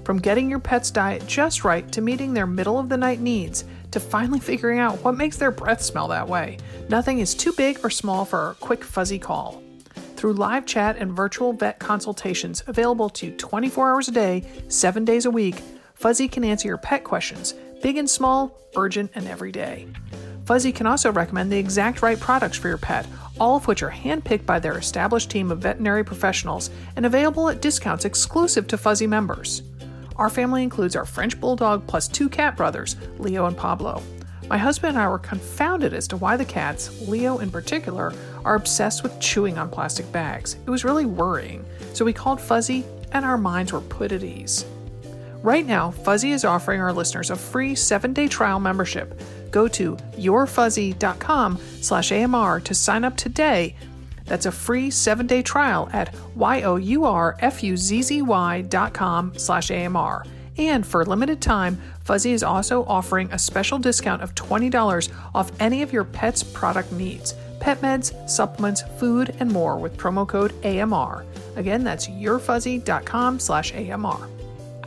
From 0.03 0.19
getting 0.19 0.47
your 0.47 0.59
pet's 0.59 0.91
diet 0.91 1.25
just 1.25 1.63
right 1.63 1.91
to 1.93 2.01
meeting 2.01 2.35
their 2.35 2.45
middle 2.45 2.77
of 2.77 2.87
the 2.87 2.97
night 2.97 3.19
needs 3.19 3.65
to 3.89 3.99
finally 3.99 4.39
figuring 4.51 4.77
out 4.77 5.03
what 5.03 5.17
makes 5.17 5.37
their 5.37 5.49
breath 5.49 5.81
smell 5.81 6.09
that 6.09 6.29
way, 6.29 6.59
nothing 6.87 7.17
is 7.17 7.33
too 7.33 7.53
big 7.53 7.83
or 7.83 7.89
small 7.89 8.25
for 8.25 8.51
a 8.51 8.55
quick 8.63 8.83
fuzzy 8.83 9.17
call 9.17 9.63
through 10.17 10.33
live 10.33 10.65
chat 10.65 10.97
and 10.97 11.13
virtual 11.13 11.53
vet 11.53 11.79
consultations 11.79 12.63
available 12.67 13.09
to 13.11 13.27
you 13.27 13.31
24 13.33 13.91
hours 13.91 14.07
a 14.07 14.11
day, 14.11 14.43
7 14.67 15.05
days 15.05 15.25
a 15.25 15.31
week. 15.31 15.61
Fuzzy 15.93 16.27
can 16.27 16.43
answer 16.43 16.67
your 16.67 16.77
pet 16.77 17.03
questions, 17.03 17.53
big 17.81 17.97
and 17.97 18.09
small, 18.09 18.59
urgent 18.75 19.11
and 19.15 19.27
everyday. 19.27 19.87
Fuzzy 20.45 20.71
can 20.71 20.87
also 20.87 21.11
recommend 21.11 21.51
the 21.51 21.57
exact 21.57 22.01
right 22.01 22.19
products 22.19 22.57
for 22.57 22.67
your 22.67 22.77
pet, 22.77 23.05
all 23.39 23.57
of 23.57 23.67
which 23.67 23.83
are 23.83 23.91
handpicked 23.91 24.45
by 24.45 24.59
their 24.59 24.77
established 24.77 25.29
team 25.29 25.51
of 25.51 25.59
veterinary 25.59 26.03
professionals 26.03 26.69
and 26.95 27.05
available 27.05 27.49
at 27.49 27.61
discounts 27.61 28.05
exclusive 28.05 28.67
to 28.67 28.77
Fuzzy 28.77 29.07
members. 29.07 29.61
Our 30.15 30.29
family 30.29 30.63
includes 30.63 30.95
our 30.95 31.05
French 31.05 31.39
Bulldog 31.39 31.85
plus 31.85 32.07
two 32.07 32.29
cat 32.29 32.57
brothers, 32.57 32.95
Leo 33.19 33.45
and 33.45 33.57
Pablo. 33.57 34.01
My 34.49 34.57
husband 34.57 34.95
and 34.95 34.99
I 35.03 35.09
were 35.09 35.19
confounded 35.19 35.93
as 35.93 36.07
to 36.07 36.17
why 36.17 36.37
the 36.37 36.45
cats, 36.45 37.01
Leo 37.01 37.39
in 37.39 37.51
particular, 37.51 38.13
are 38.45 38.55
obsessed 38.55 39.03
with 39.03 39.19
chewing 39.19 39.57
on 39.57 39.69
plastic 39.69 40.09
bags. 40.11 40.55
It 40.65 40.69
was 40.69 40.85
really 40.85 41.05
worrying, 41.05 41.65
so 41.93 42.05
we 42.05 42.13
called 42.13 42.39
Fuzzy 42.39 42.85
and 43.11 43.25
our 43.25 43.37
minds 43.37 43.73
were 43.73 43.81
put 43.81 44.13
at 44.13 44.23
ease. 44.23 44.65
Right 45.43 45.65
now, 45.65 45.91
Fuzzy 45.91 46.31
is 46.31 46.45
offering 46.45 46.81
our 46.81 46.93
listeners 46.93 47.29
a 47.29 47.35
free 47.35 47.73
7-day 47.73 48.27
trial 48.29 48.59
membership. 48.59 49.19
Go 49.51 49.67
to 49.69 49.95
yourfuzzy.com 50.15 51.59
slash 51.81 52.11
AMR 52.11 52.59
to 52.61 52.73
sign 52.73 53.03
up 53.03 53.17
today. 53.17 53.75
That's 54.25 54.45
a 54.45 54.51
free 54.51 54.89
7-day 54.89 55.41
trial 55.43 55.89
at 55.93 56.13
Y-O-U-R-F-U-Z-Z-Y 56.35 56.81
dot 58.63 58.93
com 58.93 59.37
slash 59.37 59.71
AMR. 59.71 60.25
And 60.57 60.85
for 60.85 61.01
a 61.01 61.05
limited 61.05 61.41
time, 61.41 61.81
Fuzzy 62.07 62.31
is 62.31 62.41
also 62.41 62.85
offering 62.85 63.29
a 63.33 63.37
special 63.37 63.77
discount 63.77 64.21
of 64.21 64.33
$20 64.33 65.09
off 65.35 65.51
any 65.59 65.81
of 65.81 65.91
your 65.91 66.05
pet's 66.05 66.41
product 66.41 66.89
needs 66.93 67.35
pet 67.59 67.81
meds, 67.81 68.29
supplements, 68.29 68.83
food, 68.97 69.35
and 69.41 69.51
more 69.51 69.77
with 69.77 69.97
promo 69.97 70.25
code 70.25 70.53
AMR. 70.63 71.25
Again, 71.57 71.83
that's 71.83 72.07
yourfuzzy.com 72.07 73.39
slash 73.39 73.73
AMR. 73.73 74.29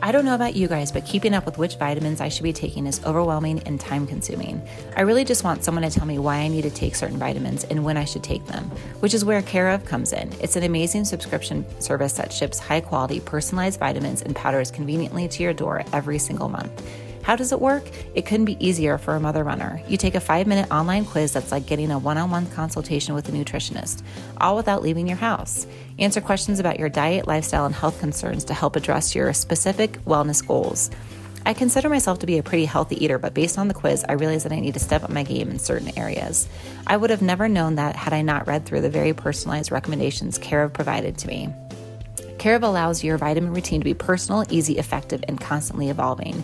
I 0.01 0.13
don't 0.13 0.25
know 0.25 0.35
about 0.35 0.57
you 0.57 0.67
guys, 0.67 0.91
but 0.91 1.05
keeping 1.05 1.35
up 1.35 1.45
with 1.45 1.59
which 1.59 1.77
vitamins 1.77 2.23
I 2.23 2.31
should 2.31 2.45
be 2.45 2.55
taking 2.55 2.87
is 2.87 3.05
overwhelming 3.05 3.61
and 3.65 3.79
time 3.79 4.07
consuming. 4.07 4.63
I 4.97 5.03
really 5.03 5.27
just 5.27 5.45
want 5.45 5.63
someone 5.63 5.83
to 5.83 5.91
tell 5.91 6.07
me 6.07 6.19
why 6.19 6.37
I 6.37 6.49
need 6.49 6.63
to 6.63 6.71
take 6.71 6.95
certain 6.95 7.19
vitamins 7.19 7.65
and 7.65 7.85
when 7.85 7.99
I 7.99 8.07
should 8.07 8.25
take 8.25 8.47
them, 8.47 8.65
which 9.01 9.13
is 9.13 9.27
where 9.27 9.43
Care 9.43 9.69
of 9.69 9.85
comes 9.85 10.15
in. 10.15 10.33
It's 10.41 10.57
an 10.57 10.63
amazing 10.63 11.05
subscription 11.05 11.67
service 11.83 12.15
that 12.15 12.33
ships 12.33 12.59
high 12.59 12.81
quality, 12.81 13.21
personalized 13.21 13.79
vitamins 13.79 14.23
and 14.23 14.35
powders 14.35 14.71
conveniently 14.71 15.29
to 15.29 15.43
your 15.43 15.53
door 15.53 15.85
every 15.93 16.19
single 16.19 16.49
month. 16.49 16.83
How 17.23 17.37
does 17.37 17.53
it 17.53 17.61
work? 17.61 17.85
It 18.15 18.27
couldn't 18.27 18.47
be 18.47 18.67
easier 18.67 18.99
for 18.99 19.15
a 19.15 19.21
mother 19.21 19.45
runner. 19.45 19.81
You 19.87 19.97
take 19.97 20.15
a 20.15 20.21
five 20.21 20.47
minute 20.47 20.71
online 20.71 21.05
quiz 21.05 21.33
that's 21.33 21.53
like 21.53 21.67
getting 21.67 21.91
a 21.91 21.99
one 21.99 22.19
on 22.19 22.31
one 22.31 22.47
consultation 22.47 23.15
with 23.15 23.29
a 23.29 23.33
nutritionist, 23.33 24.03
all 24.39 24.57
without 24.57 24.83
leaving 24.83 25.07
your 25.07 25.19
house. 25.19 25.67
Answer 25.99 26.21
questions 26.21 26.61
about 26.61 26.79
your 26.79 26.89
diet, 26.89 27.27
lifestyle, 27.27 27.67
and 27.67 27.75
health 27.75 28.01
concerns 28.01 28.45
to 28.45 28.55
help 28.55 28.75
address 28.75 29.15
your 29.15 29.33
specific 29.33 29.93
wellness 30.05 30.47
goals. 30.47 30.91
I 31.47 31.55
consider 31.55 31.89
myself 31.89 32.19
to 32.19 32.27
be 32.27 32.39
a 32.39 32.43
pretty 32.43 32.67
healthy 32.67 33.03
eater, 33.03 33.19
but 33.19 33.33
based 33.33 33.59
on 33.59 33.69
the 33.69 33.75
quiz, 33.75 34.05
I 34.09 34.13
realized 34.13 34.45
that 34.45 34.53
I 34.53 34.61
need 34.61 34.75
to 34.75 34.81
step 34.81 35.03
up 35.03 35.11
my 35.11 35.23
game 35.23 35.51
in 35.51 35.59
certain 35.59 35.97
areas. 35.99 36.49
I 36.87 36.97
would 36.97 37.11
have 37.11 37.23
never 37.23 37.49
known 37.49 37.77
that 37.77 37.97
had 37.97 38.13
I 38.13 38.21
not 38.23 38.47
read 38.47 38.67
through 38.67 38.83
the 38.83 38.91
very 38.91 39.15
personalized 39.15 39.73
recommendations 39.73 40.37
Care 40.37 40.63
of 40.63 40.73
provided 40.73 41.17
to 41.19 41.29
me. 41.29 41.49
Care 42.39 42.57
of 42.57 42.63
allows 42.63 43.05
your 43.05 43.19
vitamin 43.19 43.53
routine 43.53 43.81
to 43.81 43.85
be 43.85 43.95
personal, 43.95 44.45
easy, 44.51 44.79
effective, 44.79 45.23
and 45.29 45.41
constantly 45.41 45.91
evolving. 45.91 46.43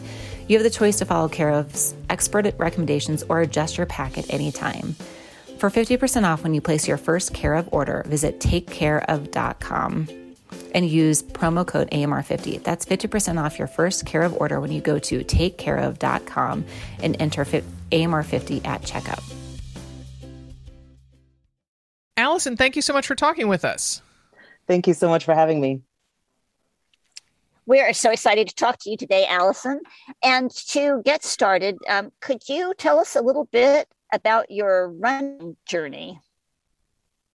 You 0.48 0.56
have 0.56 0.64
the 0.64 0.70
choice 0.70 0.98
to 0.98 1.04
follow 1.04 1.28
Care 1.28 1.50
of's 1.50 1.94
expert 2.08 2.46
recommendations 2.58 3.24
or 3.28 3.40
adjust 3.40 3.76
your 3.76 3.86
pack 3.86 4.16
at 4.16 4.32
any 4.32 4.52
time. 4.52 4.94
For 5.58 5.70
50% 5.70 6.24
off 6.24 6.42
when 6.42 6.54
you 6.54 6.60
place 6.60 6.86
your 6.86 6.98
first 6.98 7.32
Care 7.34 7.54
of 7.54 7.68
order, 7.72 8.04
visit 8.06 8.40
takecareof.com 8.40 10.08
and 10.74 10.88
use 10.88 11.22
promo 11.22 11.66
code 11.66 11.90
AMR50. 11.90 12.62
That's 12.62 12.84
50% 12.84 13.42
off 13.42 13.58
your 13.58 13.68
first 13.68 14.06
Care 14.06 14.22
of 14.22 14.34
order 14.34 14.60
when 14.60 14.70
you 14.70 14.80
go 14.80 14.98
to 14.98 15.24
takecareof.com 15.24 16.64
and 17.02 17.16
enter 17.20 17.44
AMR50 17.44 18.66
at 18.66 18.82
checkout. 18.82 19.22
Allison, 22.18 22.56
thank 22.56 22.76
you 22.76 22.82
so 22.82 22.92
much 22.92 23.06
for 23.06 23.14
talking 23.14 23.48
with 23.48 23.64
us. 23.64 24.00
Thank 24.66 24.86
you 24.86 24.94
so 24.94 25.08
much 25.08 25.24
for 25.24 25.34
having 25.34 25.60
me. 25.60 25.82
We 27.66 27.80
are 27.80 27.92
so 27.92 28.12
excited 28.12 28.48
to 28.48 28.54
talk 28.54 28.78
to 28.80 28.90
you 28.90 28.96
today, 28.96 29.26
Allison. 29.26 29.80
And 30.22 30.52
to 30.68 31.02
get 31.04 31.24
started, 31.24 31.76
um, 31.88 32.12
could 32.20 32.48
you 32.48 32.72
tell 32.78 33.00
us 33.00 33.16
a 33.16 33.20
little 33.22 33.46
bit 33.46 33.88
about 34.12 34.52
your 34.52 34.90
run 34.92 35.56
journey? 35.66 36.20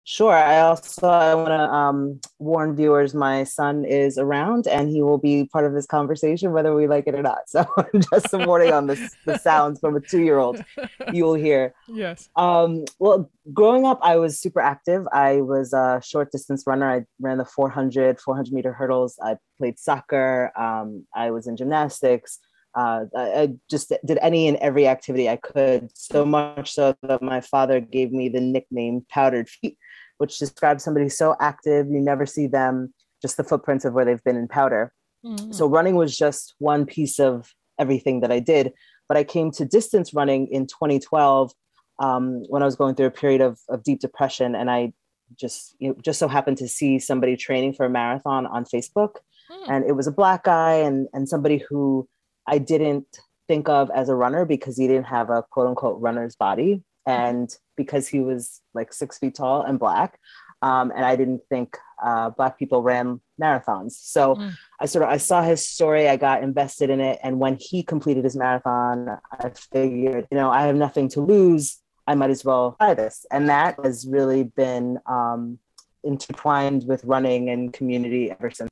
Sure. 0.08 0.32
I 0.32 0.60
also 0.60 1.08
I 1.08 1.34
want 1.34 1.48
to 1.48 1.60
um, 1.60 2.20
warn 2.38 2.76
viewers 2.76 3.12
my 3.12 3.42
son 3.42 3.84
is 3.84 4.18
around 4.18 4.68
and 4.68 4.88
he 4.88 5.02
will 5.02 5.18
be 5.18 5.46
part 5.46 5.64
of 5.64 5.72
this 5.72 5.84
conversation 5.84 6.52
whether 6.52 6.72
we 6.76 6.86
like 6.86 7.08
it 7.08 7.16
or 7.16 7.22
not. 7.22 7.38
So 7.48 7.66
just 8.12 8.30
some 8.30 8.46
warning 8.46 8.72
on 8.72 8.86
this, 8.86 9.16
the 9.24 9.36
sounds 9.36 9.80
from 9.80 9.96
a 9.96 10.00
two 10.00 10.20
year 10.20 10.38
old 10.38 10.64
you 11.12 11.24
will 11.24 11.34
hear. 11.34 11.74
Yes. 11.88 12.28
Um, 12.36 12.84
well, 13.00 13.28
growing 13.52 13.84
up, 13.84 13.98
I 14.00 14.16
was 14.16 14.38
super 14.38 14.60
active. 14.60 15.08
I 15.12 15.40
was 15.40 15.72
a 15.72 16.00
short 16.04 16.30
distance 16.30 16.62
runner. 16.68 16.88
I 16.88 17.04
ran 17.18 17.38
the 17.38 17.44
400, 17.44 18.20
400 18.20 18.52
meter 18.52 18.72
hurdles. 18.72 19.18
I 19.20 19.38
played 19.58 19.76
soccer. 19.76 20.52
Um, 20.56 21.04
I 21.16 21.32
was 21.32 21.48
in 21.48 21.56
gymnastics. 21.56 22.38
Uh, 22.76 23.06
I, 23.16 23.22
I, 23.40 23.48
just 23.70 23.90
did 24.04 24.18
any 24.20 24.46
and 24.48 24.58
every 24.58 24.86
activity 24.86 25.30
I 25.30 25.36
could, 25.36 25.88
so 25.96 26.26
much 26.26 26.72
so 26.72 26.94
that 27.02 27.22
my 27.22 27.40
father 27.40 27.80
gave 27.80 28.12
me 28.12 28.28
the 28.28 28.40
nickname 28.40 29.06
Powdered 29.08 29.48
Feet 29.48 29.78
which 30.18 30.38
describes 30.38 30.84
somebody 30.84 31.08
so 31.08 31.36
active 31.40 31.88
you 31.88 32.00
never 32.00 32.26
see 32.26 32.46
them, 32.46 32.92
just 33.22 33.36
the 33.36 33.44
footprints 33.44 33.84
of 33.84 33.92
where 33.92 34.04
they've 34.04 34.24
been 34.24 34.36
in 34.36 34.48
powder. 34.48 34.92
Mm-hmm. 35.24 35.52
So 35.52 35.66
running 35.66 35.96
was 35.96 36.16
just 36.16 36.54
one 36.58 36.86
piece 36.86 37.18
of 37.18 37.52
everything 37.78 38.20
that 38.20 38.32
I 38.32 38.40
did. 38.40 38.72
But 39.08 39.16
I 39.16 39.24
came 39.24 39.50
to 39.52 39.64
distance 39.64 40.14
running 40.14 40.48
in 40.48 40.66
2012 40.66 41.52
um, 41.98 42.42
when 42.48 42.62
I 42.62 42.66
was 42.66 42.76
going 42.76 42.94
through 42.94 43.06
a 43.06 43.10
period 43.10 43.40
of, 43.40 43.58
of 43.68 43.82
deep 43.82 44.00
depression, 44.00 44.54
and 44.54 44.70
I 44.70 44.92
just 45.38 45.74
you 45.78 45.88
know, 45.88 45.96
just 46.04 46.18
so 46.18 46.28
happened 46.28 46.58
to 46.58 46.68
see 46.68 46.98
somebody 46.98 47.36
training 47.36 47.72
for 47.72 47.86
a 47.86 47.90
marathon 47.90 48.46
on 48.46 48.64
Facebook, 48.64 49.16
mm. 49.50 49.68
and 49.68 49.84
it 49.84 49.92
was 49.92 50.06
a 50.06 50.12
black 50.12 50.44
guy 50.44 50.74
and 50.74 51.08
and 51.14 51.28
somebody 51.28 51.64
who 51.68 52.08
I 52.46 52.58
didn't 52.58 53.06
think 53.48 53.68
of 53.68 53.90
as 53.94 54.08
a 54.08 54.14
runner 54.14 54.44
because 54.44 54.76
he 54.76 54.86
didn't 54.86 55.06
have 55.06 55.30
a 55.30 55.42
quote 55.50 55.68
unquote 55.68 56.00
runner's 56.00 56.36
body 56.36 56.82
and 57.06 57.56
because 57.76 58.08
he 58.08 58.20
was 58.20 58.60
like 58.74 58.92
six 58.92 59.18
feet 59.18 59.34
tall 59.34 59.62
and 59.62 59.78
black 59.78 60.18
Um, 60.62 60.90
and 60.90 61.04
I 61.04 61.16
didn't 61.16 61.42
think 61.48 61.76
uh, 62.02 62.30
Black 62.30 62.58
people 62.58 62.82
ran 62.82 63.20
marathons. 63.40 63.92
So 63.92 64.36
mm. 64.36 64.52
I 64.80 64.86
sort 64.86 65.04
of 65.04 65.10
I 65.10 65.18
saw 65.18 65.42
his 65.42 65.66
story, 65.66 66.08
I 66.08 66.16
got 66.16 66.42
invested 66.42 66.88
in 66.90 67.00
it, 67.00 67.18
and 67.22 67.38
when 67.38 67.56
he 67.60 67.82
completed 67.82 68.24
his 68.24 68.36
marathon, 68.36 69.18
I 69.32 69.50
figured, 69.50 70.26
you 70.30 70.38
know, 70.38 70.50
I 70.50 70.62
have 70.66 70.76
nothing 70.76 71.08
to 71.10 71.20
lose. 71.20 71.78
I 72.06 72.14
might 72.14 72.30
as 72.30 72.44
well 72.44 72.76
try 72.80 72.94
this, 72.94 73.26
and 73.30 73.48
that 73.48 73.76
has 73.84 74.06
really 74.08 74.44
been 74.44 74.98
um, 75.06 75.58
intertwined 76.02 76.84
with 76.86 77.04
running 77.04 77.50
and 77.50 77.72
community 77.72 78.30
ever 78.30 78.50
since. 78.50 78.70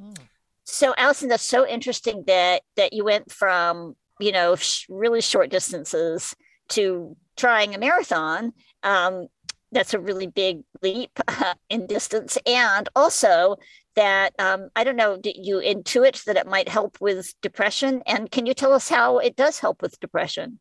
Mm. 0.00 0.16
So, 0.64 0.94
Allison, 0.96 1.28
that's 1.28 1.42
so 1.42 1.66
interesting 1.66 2.24
that 2.26 2.62
that 2.76 2.92
you 2.92 3.04
went 3.04 3.32
from 3.32 3.96
you 4.20 4.32
know 4.32 4.54
sh- 4.56 4.86
really 4.88 5.20
short 5.20 5.50
distances 5.50 6.36
to 6.70 7.16
trying 7.36 7.74
a 7.74 7.78
marathon. 7.78 8.52
Um, 8.82 9.28
that's 9.70 9.94
a 9.94 10.00
really 10.00 10.26
big 10.26 10.62
leap 10.82 11.18
uh, 11.28 11.54
in 11.68 11.86
distance, 11.86 12.38
and 12.46 12.88
also 12.96 13.56
that 13.96 14.32
um, 14.38 14.70
I 14.76 14.84
don't 14.84 14.96
know. 14.96 15.20
You 15.24 15.56
intuit 15.56 16.24
that 16.24 16.36
it 16.36 16.46
might 16.46 16.68
help 16.68 16.98
with 17.00 17.34
depression? 17.42 18.02
And 18.06 18.30
can 18.30 18.46
you 18.46 18.54
tell 18.54 18.72
us 18.72 18.88
how 18.88 19.18
it 19.18 19.36
does 19.36 19.58
help 19.58 19.82
with 19.82 20.00
depression? 20.00 20.60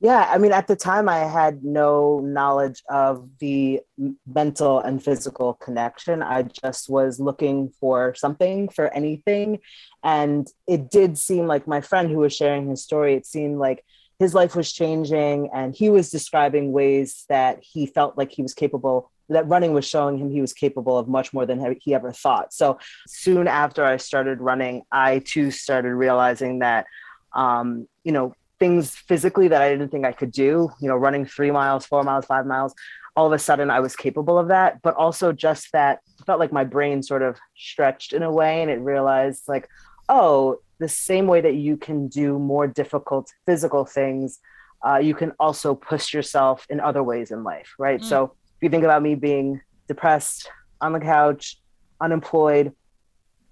Yeah, 0.00 0.28
I 0.30 0.38
mean, 0.38 0.52
at 0.52 0.68
the 0.68 0.76
time, 0.76 1.08
I 1.08 1.18
had 1.18 1.64
no 1.64 2.20
knowledge 2.20 2.84
of 2.88 3.28
the 3.40 3.80
mental 4.24 4.78
and 4.78 5.02
physical 5.02 5.54
connection. 5.54 6.22
I 6.22 6.44
just 6.44 6.88
was 6.88 7.18
looking 7.18 7.70
for 7.80 8.14
something, 8.14 8.68
for 8.68 8.86
anything. 8.94 9.58
And 10.04 10.46
it 10.68 10.88
did 10.88 11.18
seem 11.18 11.48
like 11.48 11.66
my 11.66 11.80
friend 11.80 12.08
who 12.08 12.18
was 12.18 12.32
sharing 12.32 12.70
his 12.70 12.84
story, 12.84 13.14
it 13.14 13.26
seemed 13.26 13.58
like 13.58 13.84
his 14.18 14.34
life 14.34 14.56
was 14.56 14.72
changing 14.72 15.50
and 15.54 15.74
he 15.74 15.90
was 15.90 16.10
describing 16.10 16.72
ways 16.72 17.24
that 17.28 17.62
he 17.62 17.86
felt 17.86 18.18
like 18.18 18.32
he 18.32 18.42
was 18.42 18.54
capable 18.54 19.10
that 19.30 19.46
running 19.46 19.74
was 19.74 19.84
showing 19.84 20.16
him 20.16 20.30
he 20.30 20.40
was 20.40 20.54
capable 20.54 20.96
of 20.96 21.06
much 21.06 21.34
more 21.34 21.44
than 21.44 21.76
he 21.80 21.94
ever 21.94 22.12
thought 22.12 22.52
so 22.52 22.78
soon 23.06 23.46
after 23.46 23.84
i 23.84 23.96
started 23.96 24.40
running 24.40 24.82
i 24.90 25.18
too 25.20 25.50
started 25.50 25.94
realizing 25.94 26.60
that 26.60 26.86
um, 27.34 27.86
you 28.04 28.12
know 28.12 28.32
things 28.58 28.94
physically 28.94 29.48
that 29.48 29.62
I 29.62 29.70
didn't 29.70 29.90
think 29.90 30.04
I 30.04 30.12
could 30.12 30.32
do, 30.32 30.70
you 30.80 30.88
know, 30.88 30.96
running 30.96 31.24
three 31.24 31.50
miles, 31.50 31.86
four 31.86 32.02
miles, 32.02 32.26
five 32.26 32.46
miles, 32.46 32.74
all 33.16 33.26
of 33.26 33.32
a 33.32 33.38
sudden 33.38 33.70
I 33.70 33.80
was 33.80 33.96
capable 33.96 34.38
of 34.38 34.48
that. 34.48 34.82
But 34.82 34.94
also 34.96 35.32
just 35.32 35.72
that 35.72 36.00
felt 36.26 36.40
like 36.40 36.52
my 36.52 36.64
brain 36.64 37.02
sort 37.02 37.22
of 37.22 37.38
stretched 37.56 38.12
in 38.12 38.22
a 38.22 38.30
way 38.30 38.62
and 38.62 38.70
it 38.70 38.80
realized 38.80 39.44
like, 39.48 39.68
oh, 40.08 40.60
the 40.78 40.88
same 40.88 41.26
way 41.26 41.40
that 41.40 41.54
you 41.54 41.76
can 41.76 42.08
do 42.08 42.38
more 42.38 42.66
difficult 42.66 43.32
physical 43.46 43.84
things, 43.84 44.38
uh, 44.86 44.98
you 44.98 45.14
can 45.14 45.32
also 45.40 45.74
push 45.74 46.14
yourself 46.14 46.66
in 46.70 46.80
other 46.80 47.02
ways 47.02 47.30
in 47.30 47.42
life, 47.42 47.74
right? 47.78 48.00
Mm. 48.00 48.04
So 48.04 48.24
if 48.24 48.62
you 48.62 48.68
think 48.68 48.84
about 48.84 49.02
me 49.02 49.14
being 49.14 49.60
depressed, 49.88 50.48
on 50.80 50.92
the 50.92 51.00
couch, 51.00 51.60
unemployed, 52.00 52.72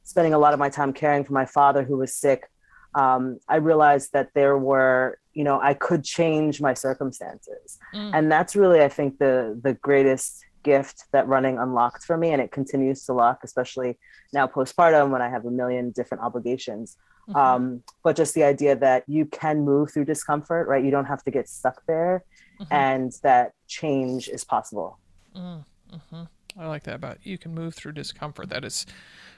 spending 0.04 0.34
a 0.34 0.38
lot 0.38 0.52
of 0.52 0.58
my 0.58 0.68
time 0.68 0.92
caring 0.92 1.24
for 1.24 1.32
my 1.32 1.46
father 1.46 1.82
who 1.82 1.96
was 1.96 2.14
sick, 2.14 2.48
um, 2.94 3.38
I 3.48 3.56
realized 3.56 4.12
that 4.12 4.30
there 4.34 4.56
were, 4.56 5.18
you 5.34 5.44
know, 5.44 5.60
I 5.60 5.74
could 5.74 6.02
change 6.02 6.60
my 6.60 6.72
circumstances, 6.72 7.78
mm. 7.94 8.10
and 8.14 8.32
that's 8.32 8.56
really, 8.56 8.80
I 8.80 8.88
think, 8.88 9.18
the 9.18 9.58
the 9.62 9.74
greatest 9.74 10.44
gift 10.62 11.04
that 11.12 11.28
running 11.28 11.58
unlocked 11.58 12.04
for 12.04 12.16
me, 12.16 12.30
and 12.30 12.40
it 12.40 12.52
continues 12.52 13.04
to 13.04 13.12
lock, 13.12 13.40
especially 13.42 13.98
now 14.32 14.46
postpartum 14.46 15.10
when 15.10 15.20
I 15.20 15.28
have 15.28 15.44
a 15.44 15.50
million 15.50 15.90
different 15.90 16.24
obligations. 16.24 16.96
Mm-hmm. 17.28 17.36
Um, 17.36 17.82
but 18.04 18.16
just 18.16 18.34
the 18.34 18.44
idea 18.44 18.76
that 18.76 19.04
you 19.08 19.26
can 19.26 19.64
move 19.64 19.92
through 19.92 20.04
discomfort, 20.04 20.68
right? 20.68 20.84
You 20.84 20.90
don't 20.90 21.06
have 21.06 21.22
to 21.24 21.30
get 21.30 21.48
stuck 21.48 21.84
there, 21.86 22.24
mm-hmm. 22.60 22.72
and 22.72 23.12
that 23.22 23.52
change 23.66 24.28
is 24.28 24.44
possible. 24.44 24.98
Mm, 25.36 25.64
mm-hmm. 25.92 26.22
I 26.58 26.66
like 26.66 26.84
that 26.84 26.94
about 26.94 27.18
you 27.24 27.36
can 27.36 27.54
move 27.54 27.74
through 27.74 27.92
discomfort. 27.92 28.48
That 28.48 28.64
is 28.64 28.86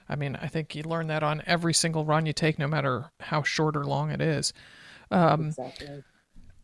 I 0.09 0.16
mean, 0.16 0.37
I 0.40 0.49
think 0.49 0.75
you 0.75 0.83
learn 0.83 1.09
that 1.09 1.23
on 1.23 1.42
every 1.47 1.75
single 1.75 2.04
run 2.04 2.26
you 2.26 2.33
take, 2.33 2.59
no 2.59 2.66
matter 2.66 3.11
how 3.21 3.42
short 3.42 3.76
or 3.76 3.85
long 3.85 4.11
it 4.11 4.21
is. 4.21 4.52
Um, 5.11 5.49
exactly. 5.49 6.02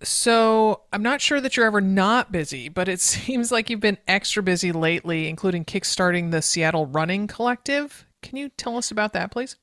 So 0.03 0.83
I'm 0.93 1.03
not 1.03 1.21
sure 1.21 1.41
that 1.41 1.57
you're 1.57 1.67
ever 1.67 1.81
not 1.81 2.33
busy, 2.33 2.69
but 2.69 2.89
it 2.89 3.01
seems 3.01 3.53
like 3.53 3.69
you've 3.69 3.81
been 3.81 3.99
extra 4.09 4.43
busy 4.43 4.73
lately, 4.73 5.29
including 5.29 5.65
kickstarting 5.65 6.31
the 6.31 6.43
Seattle 6.43 6.87
Running 6.87 7.27
Collective. 7.27 8.07
Can 8.23 8.37
you 8.37 8.49
tell 8.49 8.77
us 8.77 8.91
about 8.91 9.13
that, 9.13 9.31
please? 9.31 9.57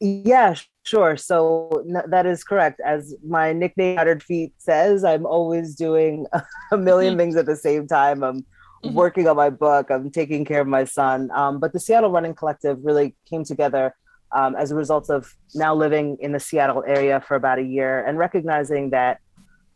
Yeah, 0.00 0.54
sure. 0.84 1.16
So 1.16 1.84
that 2.08 2.26
is 2.26 2.44
correct. 2.44 2.80
As 2.84 3.14
my 3.26 3.52
nickname, 3.52 3.96
Powdered 3.96 4.22
Feet, 4.22 4.52
says, 4.58 5.04
I'm 5.04 5.26
always 5.26 5.74
doing 5.74 6.26
a 6.32 6.42
1000000 6.72 6.84
mm-hmm. 6.84 7.18
things 7.18 7.36
at 7.36 7.46
the 7.46 7.56
same 7.56 7.86
time. 7.86 8.22
I'm 8.22 8.40
mm-hmm. 8.40 8.94
working 8.94 9.26
on 9.28 9.36
my 9.36 9.50
book. 9.50 9.90
I'm 9.90 10.10
taking 10.10 10.44
care 10.44 10.60
of 10.60 10.68
my 10.68 10.84
son. 10.84 11.30
Um, 11.32 11.58
but 11.58 11.72
the 11.72 11.80
Seattle 11.80 12.10
Running 12.10 12.34
Collective 12.34 12.78
really 12.82 13.16
came 13.28 13.44
together 13.44 13.94
um, 14.32 14.56
as 14.56 14.70
a 14.70 14.74
result 14.74 15.10
of 15.10 15.34
now 15.54 15.74
living 15.74 16.16
in 16.20 16.32
the 16.32 16.40
Seattle 16.40 16.84
area 16.86 17.20
for 17.20 17.34
about 17.34 17.58
a 17.58 17.62
year 17.62 18.04
and 18.04 18.18
recognizing 18.18 18.90
that 18.90 19.20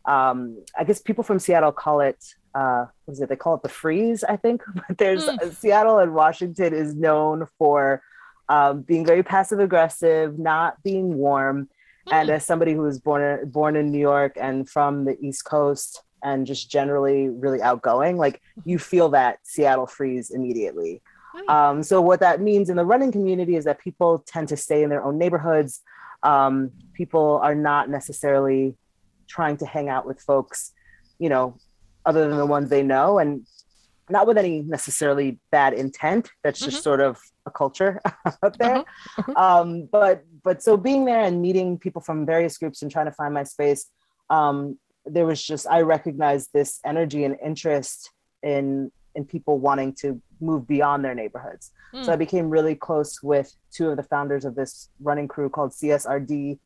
um, 0.05 0.63
I 0.77 0.83
guess 0.85 1.01
people 1.01 1.23
from 1.23 1.39
Seattle 1.39 1.71
call 1.71 2.01
it 2.01 2.23
uh, 2.55 2.85
what 3.05 3.13
is 3.13 3.21
it? 3.21 3.29
They 3.29 3.35
call 3.35 3.55
it 3.55 3.61
the 3.61 3.69
freeze, 3.69 4.23
I 4.23 4.35
think. 4.35 4.63
But 4.87 4.97
there's 4.97 5.25
mm. 5.25 5.55
Seattle 5.55 5.99
and 5.99 6.13
Washington 6.13 6.73
is 6.73 6.95
known 6.95 7.45
for 7.57 8.01
um, 8.49 8.81
being 8.81 9.05
very 9.05 9.23
passive 9.23 9.59
aggressive, 9.59 10.37
not 10.37 10.81
being 10.83 11.15
warm. 11.15 11.69
Mm. 12.07 12.13
And 12.13 12.29
as 12.31 12.45
somebody 12.45 12.73
who 12.73 12.81
was 12.81 12.99
born 12.99 13.49
born 13.49 13.75
in 13.75 13.91
New 13.91 13.99
York 13.99 14.33
and 14.35 14.67
from 14.69 15.05
the 15.05 15.17
East 15.21 15.45
Coast, 15.45 16.03
and 16.21 16.45
just 16.45 16.69
generally 16.69 17.29
really 17.29 17.61
outgoing, 17.61 18.17
like 18.17 18.41
you 18.65 18.77
feel 18.77 19.09
that 19.09 19.39
Seattle 19.43 19.87
freeze 19.87 20.31
immediately. 20.31 21.01
Um, 21.47 21.83
so 21.83 22.01
what 22.01 22.19
that 22.19 22.41
means 22.41 22.69
in 22.69 22.75
the 22.75 22.85
running 22.85 23.11
community 23.11 23.55
is 23.55 23.65
that 23.65 23.79
people 23.79 24.23
tend 24.27 24.47
to 24.49 24.57
stay 24.57 24.83
in 24.83 24.89
their 24.89 25.03
own 25.03 25.17
neighborhoods. 25.17 25.81
Um, 26.23 26.71
people 26.93 27.39
are 27.41 27.55
not 27.55 27.89
necessarily 27.89 28.75
trying 29.27 29.57
to 29.57 29.65
hang 29.65 29.87
out 29.87 30.05
with 30.05 30.19
folks, 30.19 30.73
you 31.19 31.29
know, 31.29 31.55
other 32.05 32.27
than 32.27 32.37
the 32.37 32.45
ones 32.45 32.69
they 32.69 32.83
know, 32.83 33.19
and 33.19 33.45
not 34.09 34.27
with 34.27 34.37
any 34.37 34.61
necessarily 34.61 35.39
bad 35.51 35.73
intent. 35.73 36.29
That's 36.43 36.59
just 36.59 36.77
mm-hmm. 36.77 36.83
sort 36.83 37.01
of 37.01 37.19
a 37.49 37.51
culture 37.61 37.99
out 38.43 38.57
there. 38.57 38.77
Uh-huh. 38.77 39.21
Uh-huh. 39.21 39.33
Um, 39.45 39.89
but 39.91 40.23
but 40.43 40.63
so 40.63 40.77
being 40.77 41.05
there 41.05 41.23
and 41.27 41.41
meeting 41.41 41.77
people 41.77 42.01
from 42.01 42.25
various 42.25 42.57
groups 42.57 42.81
and 42.81 42.91
trying 42.91 43.09
to 43.11 43.11
find 43.11 43.33
my 43.33 43.43
space 43.43 43.83
um, 44.29 44.77
there 45.05 45.25
was 45.25 45.41
just 45.41 45.67
I 45.67 45.81
recognized 45.81 46.49
this 46.53 46.79
energy 46.85 47.23
and 47.23 47.35
interest 47.43 48.11
in 48.43 48.91
in 49.15 49.25
people 49.25 49.57
wanting 49.59 49.93
to 49.93 50.21
move 50.39 50.67
beyond 50.67 51.03
their 51.03 51.15
neighborhoods. 51.15 51.71
Mm. 51.93 52.05
So 52.05 52.13
I 52.13 52.15
became 52.15 52.49
really 52.49 52.75
close 52.75 53.21
with 53.23 53.53
two 53.71 53.89
of 53.89 53.97
the 53.97 54.03
founders 54.03 54.45
of 54.45 54.55
this 54.55 54.89
running 55.01 55.27
crew 55.27 55.49
called 55.49 55.71
CSRD. 55.71 56.59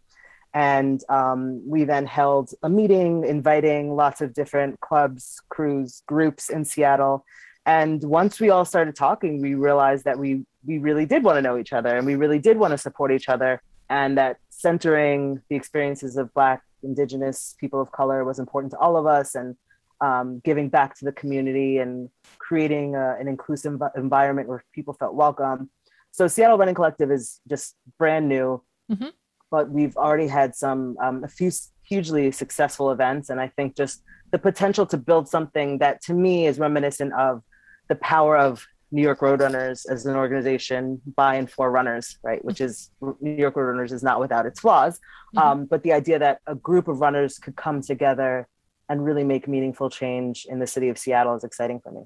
And 0.53 1.01
um, 1.09 1.67
we 1.67 1.83
then 1.83 2.05
held 2.05 2.51
a 2.61 2.69
meeting 2.69 3.25
inviting 3.25 3.95
lots 3.95 4.21
of 4.21 4.33
different 4.33 4.79
clubs, 4.81 5.41
crews, 5.49 6.03
groups 6.05 6.49
in 6.49 6.65
Seattle. 6.65 7.25
And 7.65 8.03
once 8.03 8.39
we 8.39 8.49
all 8.49 8.65
started 8.65 8.95
talking, 8.95 9.41
we 9.41 9.55
realized 9.55 10.05
that 10.05 10.19
we 10.19 10.45
we 10.65 10.77
really 10.77 11.05
did 11.05 11.23
want 11.23 11.37
to 11.37 11.41
know 11.41 11.57
each 11.57 11.73
other 11.73 11.97
and 11.97 12.05
we 12.05 12.15
really 12.15 12.39
did 12.39 12.57
want 12.57 12.71
to 12.71 12.77
support 12.77 13.11
each 13.11 13.27
other. 13.27 13.61
And 13.89 14.17
that 14.17 14.37
centering 14.49 15.41
the 15.49 15.55
experiences 15.55 16.15
of 16.15 16.33
black 16.33 16.61
indigenous 16.83 17.55
people 17.59 17.81
of 17.81 17.91
color 17.91 18.23
was 18.23 18.39
important 18.39 18.71
to 18.71 18.77
all 18.77 18.95
of 18.95 19.05
us 19.05 19.35
and 19.35 19.55
um, 20.01 20.41
giving 20.43 20.69
back 20.69 20.97
to 20.99 21.05
the 21.05 21.11
community 21.11 21.77
and 21.77 22.09
creating 22.37 22.95
a, 22.95 23.15
an 23.19 23.27
inclusive 23.27 23.81
environment 23.95 24.47
where 24.47 24.63
people 24.73 24.93
felt 24.93 25.13
welcome. 25.13 25.69
So 26.11 26.27
seattle 26.27 26.57
running 26.57 26.75
collective 26.75 27.11
is 27.11 27.39
just 27.47 27.75
brand 27.97 28.27
new. 28.27 28.61
Mm-hmm. 28.91 29.07
but 29.49 29.69
we've 29.69 29.95
already 29.95 30.27
had 30.27 30.53
some 30.55 30.97
um, 31.01 31.23
a 31.23 31.27
few 31.29 31.49
hugely 31.87 32.31
successful 32.31 32.91
events. 32.91 33.29
And 33.29 33.39
i 33.39 33.47
think 33.47 33.77
just 33.77 34.03
the 34.31 34.37
potential 34.37 34.85
to 34.87 34.97
build 34.97 35.29
something 35.29 35.77
that 35.77 36.01
to 36.01 36.13
me 36.13 36.47
is 36.47 36.59
reminiscent 36.59 37.13
of 37.13 37.41
the 37.87 37.95
power 37.95 38.37
of 38.37 38.65
New 38.91 39.01
York 39.01 39.21
Roadrunners 39.21 39.89
as 39.89 40.05
an 40.05 40.15
organization 40.15 41.01
by 41.15 41.35
and 41.35 41.49
for 41.49 41.71
runners, 41.71 42.19
right? 42.23 42.43
Which 42.45 42.61
is 42.61 42.91
New 43.01 43.31
York 43.31 43.55
Roadrunners 43.55 43.91
is 43.91 44.03
not 44.03 44.19
without 44.19 44.45
its 44.45 44.59
flaws, 44.59 44.99
mm-hmm. 45.35 45.39
um, 45.39 45.65
but 45.65 45.81
the 45.81 45.93
idea 45.93 46.19
that 46.19 46.41
a 46.45 46.53
group 46.53 46.87
of 46.87 46.99
runners 46.99 47.39
could 47.39 47.55
come 47.55 47.81
together 47.81 48.47
and 48.89 49.03
really 49.03 49.23
make 49.23 49.47
meaningful 49.47 49.89
change 49.89 50.45
in 50.47 50.59
the 50.59 50.67
city 50.67 50.89
of 50.89 50.97
Seattle 50.99 51.35
is 51.35 51.43
exciting 51.43 51.79
for 51.79 51.91
me. 51.91 52.03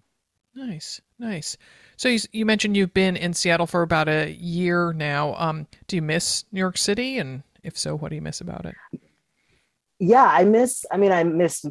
Nice, 0.55 1.01
nice. 1.19 1.57
So 1.97 2.07
you, 2.07 2.19
you 2.31 2.45
mentioned 2.45 2.77
you've 2.77 2.93
been 2.93 3.17
in 3.17 3.33
Seattle 3.33 3.67
for 3.67 3.81
about 3.81 4.07
a 4.07 4.31
year 4.31 4.93
now. 4.93 5.35
Um, 5.35 5.67
do 5.87 5.97
you 5.97 6.01
miss 6.01 6.45
New 6.53 6.59
York 6.59 6.77
City, 6.77 7.17
and 7.17 7.43
if 7.63 7.77
so, 7.77 7.95
what 7.97 8.09
do 8.09 8.15
you 8.15 8.21
miss 8.21 8.39
about 8.39 8.65
it? 8.65 8.75
Yeah, 9.99 10.25
I 10.25 10.45
miss. 10.45 10.85
I 10.91 10.97
mean, 10.97 11.11
I 11.11 11.23
miss 11.23 11.65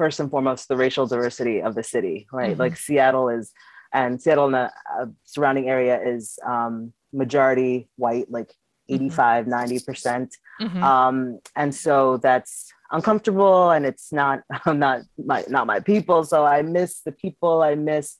first 0.00 0.18
and 0.18 0.30
foremost 0.30 0.66
the 0.66 0.78
racial 0.78 1.06
diversity 1.06 1.60
of 1.60 1.74
the 1.74 1.82
city, 1.82 2.26
right? 2.32 2.52
Mm-hmm. 2.52 2.60
Like 2.60 2.78
Seattle 2.78 3.28
is 3.28 3.52
and 3.92 4.22
Seattle 4.22 4.46
and 4.46 4.54
the 4.54 4.72
uh, 4.98 5.06
surrounding 5.24 5.68
area 5.68 6.00
is 6.02 6.38
um, 6.46 6.94
majority 7.12 7.86
white, 7.96 8.30
like 8.30 8.48
mm-hmm. 8.90 8.94
85, 8.94 9.42
mm-hmm. 9.42 9.50
90 9.50 9.80
percent, 9.80 10.36
mm-hmm. 10.58 10.82
um, 10.82 11.40
and 11.54 11.74
so 11.74 12.16
that's 12.16 12.72
uncomfortable, 12.90 13.70
and 13.72 13.84
it's 13.84 14.10
not 14.10 14.40
I'm 14.64 14.78
not 14.78 15.02
my 15.22 15.44
not 15.48 15.66
my 15.66 15.80
people. 15.80 16.24
So 16.24 16.46
I 16.46 16.62
miss 16.62 17.02
the 17.02 17.12
people. 17.12 17.60
I 17.60 17.74
miss 17.74 18.16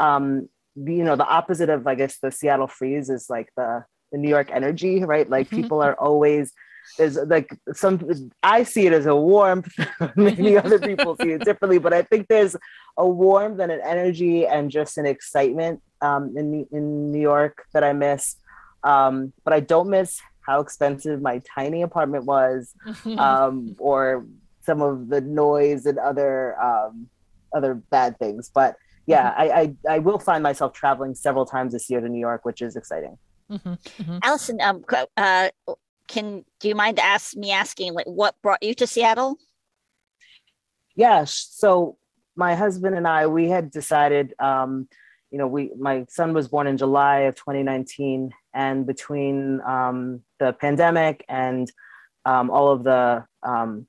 um, 0.00 0.48
you 0.74 1.04
know, 1.04 1.14
the 1.14 1.28
opposite 1.28 1.70
of 1.70 1.86
I 1.86 1.94
guess 1.94 2.18
the 2.18 2.32
Seattle 2.32 2.66
freeze 2.66 3.08
is 3.08 3.30
like 3.30 3.50
the 3.56 3.84
the 4.10 4.18
New 4.18 4.28
York 4.28 4.50
energy, 4.52 5.04
right? 5.04 5.30
Like 5.30 5.46
mm-hmm. 5.46 5.62
people 5.62 5.80
are 5.80 5.94
always 5.94 6.52
there's 6.98 7.16
like 7.16 7.56
some 7.72 8.30
I 8.42 8.62
see 8.62 8.86
it 8.86 8.92
as 8.92 9.06
a 9.06 9.16
warmth. 9.16 9.72
Maybe 10.16 10.56
other 10.56 10.78
people 10.90 11.16
see 11.16 11.32
it 11.32 11.44
differently, 11.44 11.78
but 11.78 11.92
I 11.92 12.02
think 12.02 12.28
there's 12.28 12.56
a 12.96 13.08
warmth 13.08 13.60
and 13.60 13.72
an 13.72 13.80
energy 13.84 14.46
and 14.46 14.70
just 14.70 14.98
an 14.98 15.06
excitement 15.06 15.82
um, 16.00 16.36
in 16.36 16.66
in 16.72 17.12
New 17.12 17.20
York 17.20 17.64
that 17.72 17.84
I 17.84 17.92
miss. 17.92 18.36
Um, 18.82 19.32
but 19.44 19.52
I 19.52 19.60
don't 19.60 19.90
miss 19.90 20.20
how 20.40 20.60
expensive 20.60 21.20
my 21.20 21.40
tiny 21.54 21.82
apartment 21.82 22.24
was, 22.24 22.74
um, 23.18 23.76
or 23.78 24.26
some 24.62 24.82
of 24.82 25.08
the 25.08 25.20
noise 25.20 25.86
and 25.86 25.98
other 25.98 26.60
um, 26.60 27.08
other 27.54 27.74
bad 27.74 28.18
things. 28.18 28.50
But 28.52 28.76
yeah, 29.06 29.30
mm-hmm. 29.30 29.40
I, 29.40 29.60
I, 29.88 29.94
I 29.96 29.98
will 29.98 30.18
find 30.18 30.42
myself 30.42 30.72
traveling 30.72 31.14
several 31.14 31.46
times 31.46 31.72
this 31.72 31.90
year 31.90 32.00
to 32.00 32.08
New 32.08 32.20
York, 32.20 32.44
which 32.44 32.62
is 32.62 32.76
exciting. 32.76 33.18
Mm-hmm. 33.50 33.72
Mm-hmm. 33.72 34.18
Allison, 34.22 34.60
um, 34.60 34.84
uh, 35.16 35.48
can 36.10 36.44
do 36.58 36.68
you 36.68 36.74
mind 36.74 36.98
ask 36.98 37.36
me 37.36 37.52
asking 37.52 37.94
like 37.94 38.06
what 38.06 38.34
brought 38.42 38.62
you 38.62 38.74
to 38.74 38.86
Seattle? 38.86 39.38
Yeah, 40.96 41.24
so 41.24 41.96
my 42.36 42.54
husband 42.54 42.96
and 42.96 43.06
I 43.06 43.26
we 43.28 43.48
had 43.48 43.70
decided 43.70 44.34
um, 44.40 44.88
you 45.30 45.38
know 45.38 45.46
we 45.46 45.70
my 45.78 46.04
son 46.08 46.34
was 46.34 46.48
born 46.48 46.66
in 46.66 46.76
July 46.76 47.20
of 47.20 47.36
2019 47.36 48.32
and 48.52 48.86
between 48.86 49.60
um, 49.66 50.22
the 50.40 50.52
pandemic 50.52 51.24
and 51.28 51.70
um, 52.24 52.50
all 52.50 52.72
of 52.72 52.82
the 52.82 53.24
um, 53.44 53.86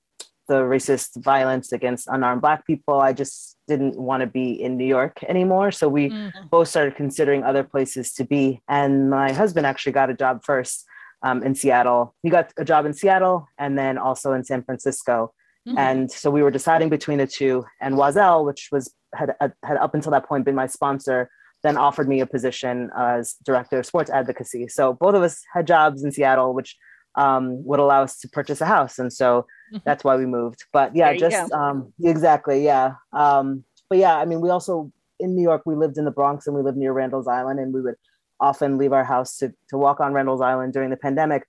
the 0.47 0.61
racist 0.61 1.21
violence 1.23 1.71
against 1.71 2.07
unarmed 2.07 2.41
black 2.41 2.67
people 2.67 2.99
i 2.99 3.13
just 3.13 3.55
didn't 3.69 3.97
want 3.97 4.19
to 4.19 4.27
be 4.27 4.51
in 4.51 4.75
new 4.75 4.85
york 4.85 5.23
anymore 5.23 5.71
so 5.71 5.87
we 5.87 6.09
mm-hmm. 6.09 6.47
both 6.49 6.67
started 6.67 6.93
considering 6.93 7.41
other 7.43 7.63
places 7.63 8.11
to 8.11 8.25
be 8.25 8.59
and 8.67 9.09
my 9.09 9.31
husband 9.31 9.65
actually 9.65 9.93
got 9.93 10.09
a 10.09 10.13
job 10.13 10.43
first 10.43 10.85
um, 11.23 11.43
in 11.43 11.55
Seattle. 11.55 12.15
He 12.23 12.29
got 12.29 12.51
a 12.57 12.65
job 12.65 12.85
in 12.85 12.93
Seattle 12.93 13.47
and 13.57 13.77
then 13.77 13.97
also 13.97 14.33
in 14.33 14.43
San 14.43 14.63
Francisco. 14.63 15.33
Mm-hmm. 15.67 15.77
And 15.77 16.11
so 16.11 16.31
we 16.31 16.41
were 16.41 16.51
deciding 16.51 16.89
between 16.89 17.19
the 17.19 17.27
two. 17.27 17.65
And 17.79 17.95
Oiselle, 17.95 18.45
which 18.45 18.69
was 18.71 18.93
had, 19.13 19.35
had 19.39 19.77
up 19.77 19.93
until 19.93 20.11
that 20.11 20.25
point 20.25 20.45
been 20.45 20.55
my 20.55 20.67
sponsor, 20.67 21.29
then 21.63 21.77
offered 21.77 22.09
me 22.09 22.19
a 22.21 22.25
position 22.25 22.89
as 22.97 23.35
director 23.43 23.77
of 23.79 23.85
sports 23.85 24.09
advocacy. 24.09 24.67
So 24.67 24.93
both 24.93 25.13
of 25.13 25.21
us 25.21 25.43
had 25.53 25.67
jobs 25.67 26.03
in 26.03 26.11
Seattle, 26.11 26.53
which 26.53 26.75
um, 27.15 27.63
would 27.65 27.79
allow 27.79 28.01
us 28.01 28.17
to 28.19 28.29
purchase 28.29 28.61
a 28.61 28.65
house. 28.65 28.97
And 28.97 29.13
so 29.13 29.45
mm-hmm. 29.71 29.77
that's 29.85 30.03
why 30.03 30.15
we 30.15 30.25
moved. 30.25 30.65
But 30.73 30.95
yeah, 30.95 31.15
just 31.15 31.51
um, 31.51 31.93
exactly. 32.01 32.63
Yeah. 32.63 32.93
Um, 33.13 33.63
but 33.89 33.99
yeah, 33.99 34.17
I 34.17 34.25
mean, 34.25 34.41
we 34.41 34.49
also 34.49 34.91
in 35.19 35.35
New 35.35 35.43
York, 35.43 35.61
we 35.65 35.75
lived 35.75 35.97
in 35.97 36.05
the 36.05 36.11
Bronx 36.11 36.47
and 36.47 36.55
we 36.55 36.63
lived 36.63 36.77
near 36.77 36.93
Randall's 36.93 37.27
Island 37.27 37.59
and 37.59 37.73
we 37.73 37.81
would 37.81 37.95
often 38.41 38.77
leave 38.77 38.91
our 38.91 39.03
house 39.03 39.37
to, 39.37 39.53
to 39.69 39.77
walk 39.77 39.99
on 39.99 40.13
Randall's 40.13 40.41
Island 40.41 40.73
during 40.73 40.89
the 40.89 40.97
pandemic. 40.97 41.43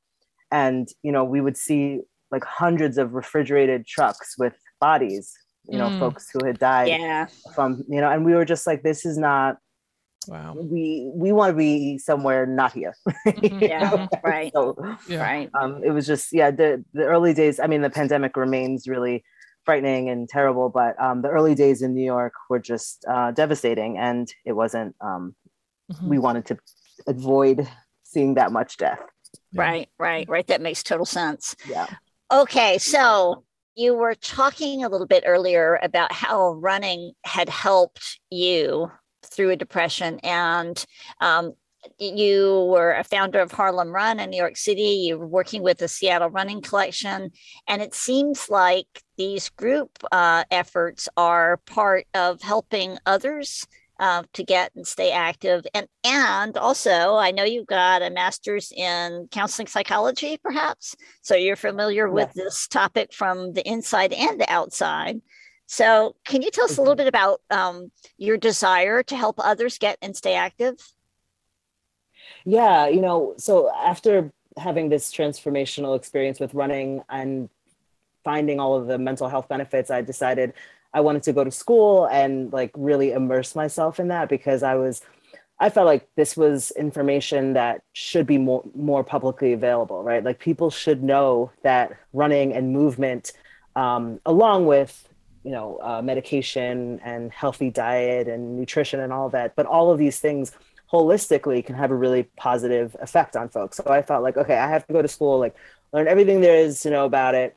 And, 0.50 0.88
you 1.02 1.11
know, 1.11 1.24
we 1.24 1.40
would 1.40 1.57
see 1.57 2.00
like 2.31 2.44
hundreds 2.44 2.98
of 2.98 3.14
refrigerated 3.14 3.87
trucks 3.87 4.37
with 4.38 4.55
bodies, 4.81 5.33
you 5.68 5.78
know, 5.78 5.88
mm. 5.88 5.98
folks 5.98 6.31
who 6.31 6.44
had 6.46 6.59
died 6.59 6.88
yeah. 6.88 7.26
from, 7.55 7.83
you 7.88 8.00
know, 8.00 8.11
and 8.11 8.24
we 8.24 8.35
were 8.35 8.44
just 8.44 8.66
like, 8.66 8.83
this 8.83 9.05
is 9.05 9.18
not, 9.18 9.57
Wow. 10.28 10.55
We 10.57 11.11
we 11.14 11.33
want 11.33 11.50
to 11.50 11.57
be 11.57 11.98
somewhere 11.98 12.46
not 12.46 12.72
here. 12.72 12.94
Mm-hmm. 13.26 13.59
yeah. 13.61 14.07
right. 14.22 14.52
So, 14.55 14.76
yeah. 15.09 15.22
Right. 15.22 15.50
Um, 15.61 15.83
it 15.85 15.90
was 15.90 16.07
just 16.07 16.33
yeah. 16.33 16.50
The 16.50 16.85
the 16.92 17.05
early 17.05 17.35
days. 17.35 17.59
I 17.59 17.66
mean, 17.66 17.83
the 17.83 17.90
pandemic 17.90 18.37
remains 18.37 18.87
really 18.87 19.24
frightening 19.64 20.09
and 20.11 20.28
terrible, 20.28 20.68
but 20.68 21.00
um, 21.00 21.22
the 21.22 21.28
early 21.28 21.55
days 21.55 21.83
in 21.83 21.94
New 21.94 22.05
York 22.05 22.35
were 22.48 22.59
just 22.59 23.05
uh, 23.09 23.31
devastating, 23.33 23.98
and 23.98 24.33
it 24.44 24.52
wasn't. 24.52 24.94
Um, 25.00 25.35
mm-hmm. 25.90 26.09
We 26.09 26.18
wanted 26.18 26.46
to 26.46 26.59
avoid 27.07 27.69
seeing 28.03 28.35
that 28.35 28.53
much 28.53 28.77
death. 28.77 29.01
Right, 29.55 29.88
right, 29.99 30.29
right. 30.29 30.47
That 30.47 30.61
makes 30.61 30.83
total 30.83 31.07
sense. 31.07 31.57
Yeah. 31.69 31.87
Okay, 32.31 32.79
so 32.79 33.45
you 33.75 33.95
were 33.95 34.15
talking 34.15 34.85
a 34.85 34.88
little 34.88 35.07
bit 35.07 35.25
earlier 35.27 35.79
about 35.83 36.12
how 36.12 36.53
running 36.53 37.12
had 37.25 37.49
helped 37.49 38.21
you 38.31 38.91
through 39.25 39.51
a 39.51 39.57
depression 39.57 40.19
and 40.23 40.85
um, 41.21 41.55
you 41.99 42.69
were 42.71 42.93
a 42.93 43.05
founder 43.05 43.41
of 43.41 43.53
Harlem 43.53 43.91
Run 43.91 44.21
in 44.21 44.31
New 44.31 44.37
York 44.37 44.57
City. 44.57 45.05
You 45.07 45.19
were 45.19 45.27
working 45.27 45.62
with 45.62 45.79
the 45.79 45.88
Seattle 45.88 46.31
Running 46.31 46.61
Collection. 46.61 47.31
And 47.67 47.83
it 47.83 47.95
seems 47.95 48.49
like 48.49 48.87
these 49.17 49.49
group 49.51 49.91
uh, 50.12 50.45
efforts 50.51 51.09
are 51.17 51.59
part 51.67 52.07
of 52.15 52.41
helping 52.41 52.99
others 53.05 53.67
uh, 53.98 54.22
to 54.33 54.44
get 54.44 54.72
and 54.74 54.87
stay 54.87 55.12
active. 55.12 55.64
And 55.74 55.87
and 56.05 56.57
also, 56.57 57.16
I 57.16 57.31
know 57.31 57.44
you've 57.44 57.66
got 57.66 58.02
a 58.02 58.11
master's 58.11 58.72
in 58.72 59.28
counseling 59.31 59.68
psychology, 59.68 60.38
perhaps. 60.42 60.96
So 61.22 61.35
you're 61.35 61.57
familiar 61.57 62.07
yes. 62.07 62.14
with 62.14 62.33
this 62.35 62.66
topic 62.66 63.12
from 63.12 63.52
the 63.52 63.66
inside 63.68 64.12
and 64.12 64.40
the 64.40 64.50
outside. 64.50 65.20
So, 65.66 66.16
can 66.26 66.42
you 66.42 66.50
tell 66.50 66.64
us 66.64 66.76
a 66.76 66.81
little 66.83 66.94
mm-hmm. 66.94 66.98
bit 66.98 67.09
about 67.09 67.40
um, 67.50 67.90
your 68.18 68.37
desire 68.37 69.02
to 69.05 69.16
help 69.16 69.37
others 69.38 69.78
get 69.78 69.96
and 70.02 70.14
stay 70.14 70.35
active? 70.35 70.74
Yeah, 72.44 72.88
you 72.88 73.00
know, 73.00 73.35
so 73.38 73.70
after 73.74 74.33
having 74.59 74.88
this 74.88 75.12
transformational 75.12 75.96
experience 75.96 76.40
with 76.40 76.52
running 76.55 77.02
and 77.09 77.48
finding 78.24 78.61
all 78.61 78.74
of 78.74 78.87
the 78.87 78.98
mental 78.98 79.28
health 79.28 79.48
benefits, 79.48 79.90
I 79.90 80.02
decided 80.02 80.52
I 80.94 81.00
wanted 81.00 81.22
to 81.24 81.33
go 81.33 81.44
to 81.44 81.50
school 81.50 82.07
and 82.07 82.52
like 82.52 82.70
really 82.76 83.12
immerse 83.12 83.55
myself 83.55 83.98
in 83.98 84.09
that 84.09 84.28
because 84.28 84.62
I 84.62 84.74
was 84.74 85.02
I 85.62 85.70
felt 85.70 85.87
like 85.87 86.09
this 86.16 86.37
was 86.37 86.72
information 86.72 87.52
that 87.52 87.83
should 87.92 88.26
be 88.26 88.37
more 88.37 88.64
more 88.74 89.05
publicly 89.05 89.52
available, 89.52 90.02
right? 90.02 90.24
Like 90.24 90.40
people 90.40 90.70
should 90.70 91.02
know 91.05 91.52
that 91.62 91.96
running 92.12 92.52
and 92.52 92.72
movement, 92.72 93.33
um, 93.76 94.20
along 94.26 94.66
with 94.66 95.09
you 95.44 95.52
know 95.52 95.78
uh, 95.81 96.02
medication 96.02 97.00
and 97.05 97.31
healthy 97.33 97.70
diet 97.70 98.26
and 98.26 98.59
nutrition 98.59 98.98
and 98.98 99.12
all 99.12 99.28
that, 99.31 99.55
but 99.55 99.66
all 99.66 99.92
of 99.92 99.98
these 99.98 100.18
things 100.18 100.52
holistically 100.92 101.64
can 101.64 101.74
have 101.76 101.90
a 101.90 101.94
really 101.94 102.24
positive 102.37 102.96
effect 103.00 103.37
on 103.37 103.48
folks. 103.48 103.76
So 103.76 103.85
I 103.87 104.02
felt 104.02 104.22
like, 104.22 104.37
okay, 104.37 104.57
I 104.59 104.68
have 104.68 104.87
to 104.88 104.92
go 104.92 105.00
to 105.00 105.09
school, 105.09 105.38
like 105.38 105.55
learn 105.92 106.09
everything 106.09 106.40
there 106.40 106.57
is 106.57 106.81
to 106.81 106.90
know 106.90 107.05
about 107.05 107.35
it, 107.35 107.57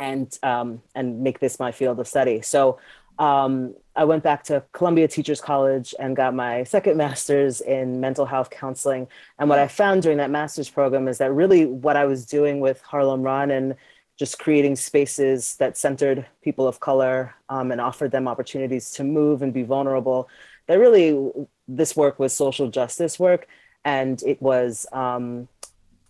and 0.00 0.36
um, 0.42 0.82
and 0.96 1.20
make 1.22 1.38
this 1.38 1.60
my 1.60 1.70
field 1.70 2.00
of 2.00 2.08
study. 2.08 2.40
So 2.40 2.80
um, 3.20 3.74
I 3.94 4.04
went 4.04 4.22
back 4.24 4.42
to 4.44 4.64
Columbia 4.72 5.06
Teachers 5.06 5.42
College 5.42 5.94
and 6.00 6.16
got 6.16 6.34
my 6.34 6.64
second 6.64 6.96
master's 7.04 7.60
in 7.60 8.00
mental 8.00 8.24
health 8.24 8.50
counseling. 8.50 9.06
And 9.38 9.48
what 9.48 9.58
I 9.58 9.68
found 9.68 10.02
during 10.02 10.18
that 10.18 10.30
master's 10.30 10.70
program 10.70 11.06
is 11.06 11.18
that 11.18 11.32
really 11.32 11.66
what 11.66 11.96
I 11.96 12.06
was 12.06 12.24
doing 12.24 12.60
with 12.60 12.80
Harlem 12.80 13.22
Run 13.22 13.50
and 13.50 13.76
just 14.18 14.38
creating 14.38 14.76
spaces 14.76 15.56
that 15.56 15.76
centered 15.76 16.26
people 16.42 16.66
of 16.66 16.80
color 16.80 17.34
um, 17.48 17.70
and 17.72 17.80
offered 17.80 18.10
them 18.10 18.26
opportunities 18.26 18.90
to 18.92 19.04
move 19.04 19.42
and 19.42 19.52
be 19.52 19.62
vulnerable. 19.62 20.28
That 20.66 20.78
really, 20.78 21.30
this 21.68 21.96
work 21.96 22.18
was 22.18 22.32
social 22.32 22.68
justice 22.68 23.18
work, 23.18 23.46
and 23.84 24.22
it 24.26 24.40
was 24.42 24.86
um, 24.92 25.48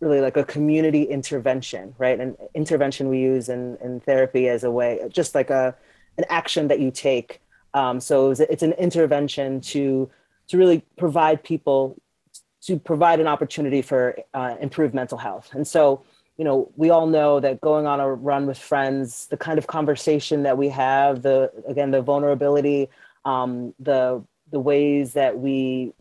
really 0.01 0.21
like 0.21 0.37
a 0.37 0.45
community 0.45 1.03
intervention, 1.05 1.95
right? 1.99 2.19
An 2.19 2.37
intervention 2.55 3.09
we 3.09 3.21
use 3.21 3.49
in, 3.49 3.77
in 3.83 4.01
therapy 4.01 4.49
as 4.49 4.65
a 4.65 4.71
way, 4.71 5.01
just 5.11 5.35
like 5.35 5.51
a 5.51 5.75
an 6.19 6.25
action 6.29 6.69
that 6.69 6.81
you 6.81 6.91
take. 6.91 7.41
Um, 7.73 8.01
so 8.01 8.31
it's, 8.31 8.41
it's 8.41 8.63
an 8.63 8.73
intervention 8.73 9.61
to 9.73 10.11
to 10.49 10.59
really 10.59 10.83
provide 10.97 11.43
people 11.43 11.97
to 12.63 12.79
provide 12.79 13.21
an 13.21 13.27
opportunity 13.27 13.83
for 13.83 14.17
uh, 14.35 14.57
improved 14.61 14.95
mental 14.95 15.17
health. 15.17 15.49
And 15.55 15.67
so, 15.67 16.03
you 16.37 16.45
know, 16.45 16.71
we 16.77 16.91
all 16.91 17.07
know 17.07 17.41
that 17.41 17.61
going 17.61 17.87
on 17.87 18.01
a 18.01 18.13
run 18.13 18.47
with 18.47 18.59
friends, 18.59 19.27
the 19.27 19.37
kind 19.37 19.59
of 19.59 19.67
conversation 19.67 20.43
that 20.43 20.59
we 20.59 20.69
have, 20.69 21.23
the 21.23 21.51
again 21.69 21.91
the 21.91 22.03
vulnerability, 22.03 22.89
um, 23.25 23.75
the 23.79 24.23
the 24.51 24.61
ways 24.61 25.13
that 25.13 25.39
we 25.39 25.93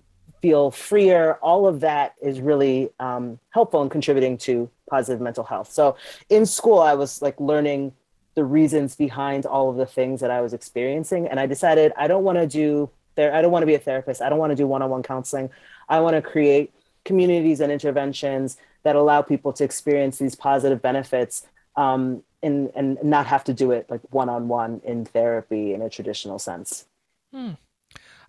feel 0.42 0.72
freer 0.72 1.34
all 1.42 1.68
of 1.68 1.82
that 1.82 2.16
is 2.22 2.40
really 2.40 2.90
um, 3.00 3.40
helpful 3.52 3.82
in 3.82 3.90
contributing 3.90 4.38
to 4.38 4.70
positive 4.90 5.22
mental 5.22 5.44
health. 5.44 5.72
So 5.72 5.96
in 6.30 6.46
school 6.46 6.80
i 6.80 6.94
was 6.94 7.22
like 7.22 7.40
learning 7.40 7.94
the 8.36 8.44
reasons 8.44 8.96
behind 8.96 9.46
all 9.46 9.70
of 9.70 9.76
the 9.76 9.86
things 9.86 10.22
that 10.22 10.32
i 10.32 10.42
was 10.42 10.54
experiencing 10.54 11.28
and 11.28 11.40
i 11.40 11.46
decided 11.46 11.92
i 11.98 12.08
don't 12.08 12.24
want 12.24 12.38
to 12.38 12.48
do 12.48 12.90
there 13.16 13.34
i 13.34 13.42
don't 13.42 13.52
want 13.52 13.64
to 13.64 13.68
be 13.68 13.76
a 13.76 13.80
therapist. 13.80 14.22
I 14.22 14.30
don't 14.30 14.40
want 14.40 14.52
to 14.52 14.56
do 14.56 14.68
one-on-one 14.68 15.04
counseling. 15.04 15.50
I 15.88 16.00
want 16.00 16.16
to 16.16 16.22
create 16.22 16.74
communities 17.06 17.60
and 17.60 17.72
interventions 17.72 18.58
that 18.84 18.96
allow 18.96 19.22
people 19.22 19.52
to 19.54 19.64
experience 19.64 20.18
these 20.20 20.36
positive 20.36 20.82
benefits 20.82 21.46
um, 21.76 22.24
and, 22.42 22.72
and 22.76 22.98
not 23.04 23.26
have 23.28 23.44
to 23.46 23.54
do 23.54 23.72
it 23.72 23.90
like 23.90 24.02
one-on-one 24.12 24.82
in 24.84 25.06
therapy 25.06 25.74
in 25.74 25.82
a 25.82 25.90
traditional 25.90 26.40
sense. 26.40 26.86
Hmm. 27.34 27.52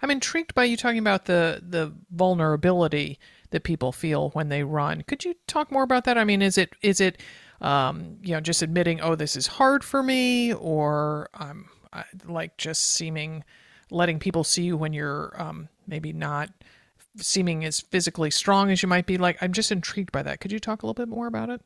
I'm 0.02 0.10
intrigued 0.10 0.54
by 0.54 0.64
you 0.64 0.76
talking 0.76 0.98
about 0.98 1.26
the 1.26 1.62
the 1.66 1.92
vulnerability 2.10 3.18
that 3.50 3.64
people 3.64 3.92
feel 3.92 4.30
when 4.30 4.48
they 4.48 4.62
run. 4.62 5.02
Could 5.02 5.24
you 5.24 5.34
talk 5.46 5.70
more 5.70 5.82
about 5.82 6.04
that? 6.04 6.16
I 6.16 6.24
mean, 6.24 6.42
is 6.42 6.56
it 6.56 6.74
is 6.82 7.00
it 7.00 7.20
um, 7.60 8.16
you 8.22 8.34
know 8.34 8.40
just 8.40 8.62
admitting, 8.62 9.00
oh, 9.00 9.14
this 9.14 9.36
is 9.36 9.46
hard 9.46 9.84
for 9.84 10.02
me, 10.02 10.54
or 10.54 11.28
um, 11.34 11.68
like 12.26 12.56
just 12.56 12.94
seeming 12.94 13.44
letting 13.90 14.18
people 14.18 14.44
see 14.44 14.62
you 14.62 14.76
when 14.76 14.92
you're 14.92 15.34
um, 15.36 15.68
maybe 15.86 16.12
not 16.12 16.50
seeming 17.16 17.64
as 17.64 17.80
physically 17.80 18.30
strong 18.30 18.70
as 18.70 18.82
you 18.82 18.88
might 18.88 19.06
be. 19.06 19.18
Like, 19.18 19.36
I'm 19.42 19.52
just 19.52 19.72
intrigued 19.72 20.12
by 20.12 20.22
that. 20.22 20.40
Could 20.40 20.52
you 20.52 20.60
talk 20.60 20.82
a 20.82 20.86
little 20.86 20.94
bit 20.94 21.08
more 21.08 21.26
about 21.26 21.50
it? 21.50 21.60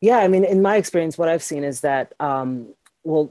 Yeah, 0.00 0.18
I 0.18 0.28
mean, 0.28 0.44
in 0.44 0.62
my 0.62 0.76
experience, 0.76 1.18
what 1.18 1.28
I've 1.28 1.42
seen 1.42 1.64
is 1.64 1.80
that, 1.80 2.14
um, 2.20 2.68
well, 3.04 3.30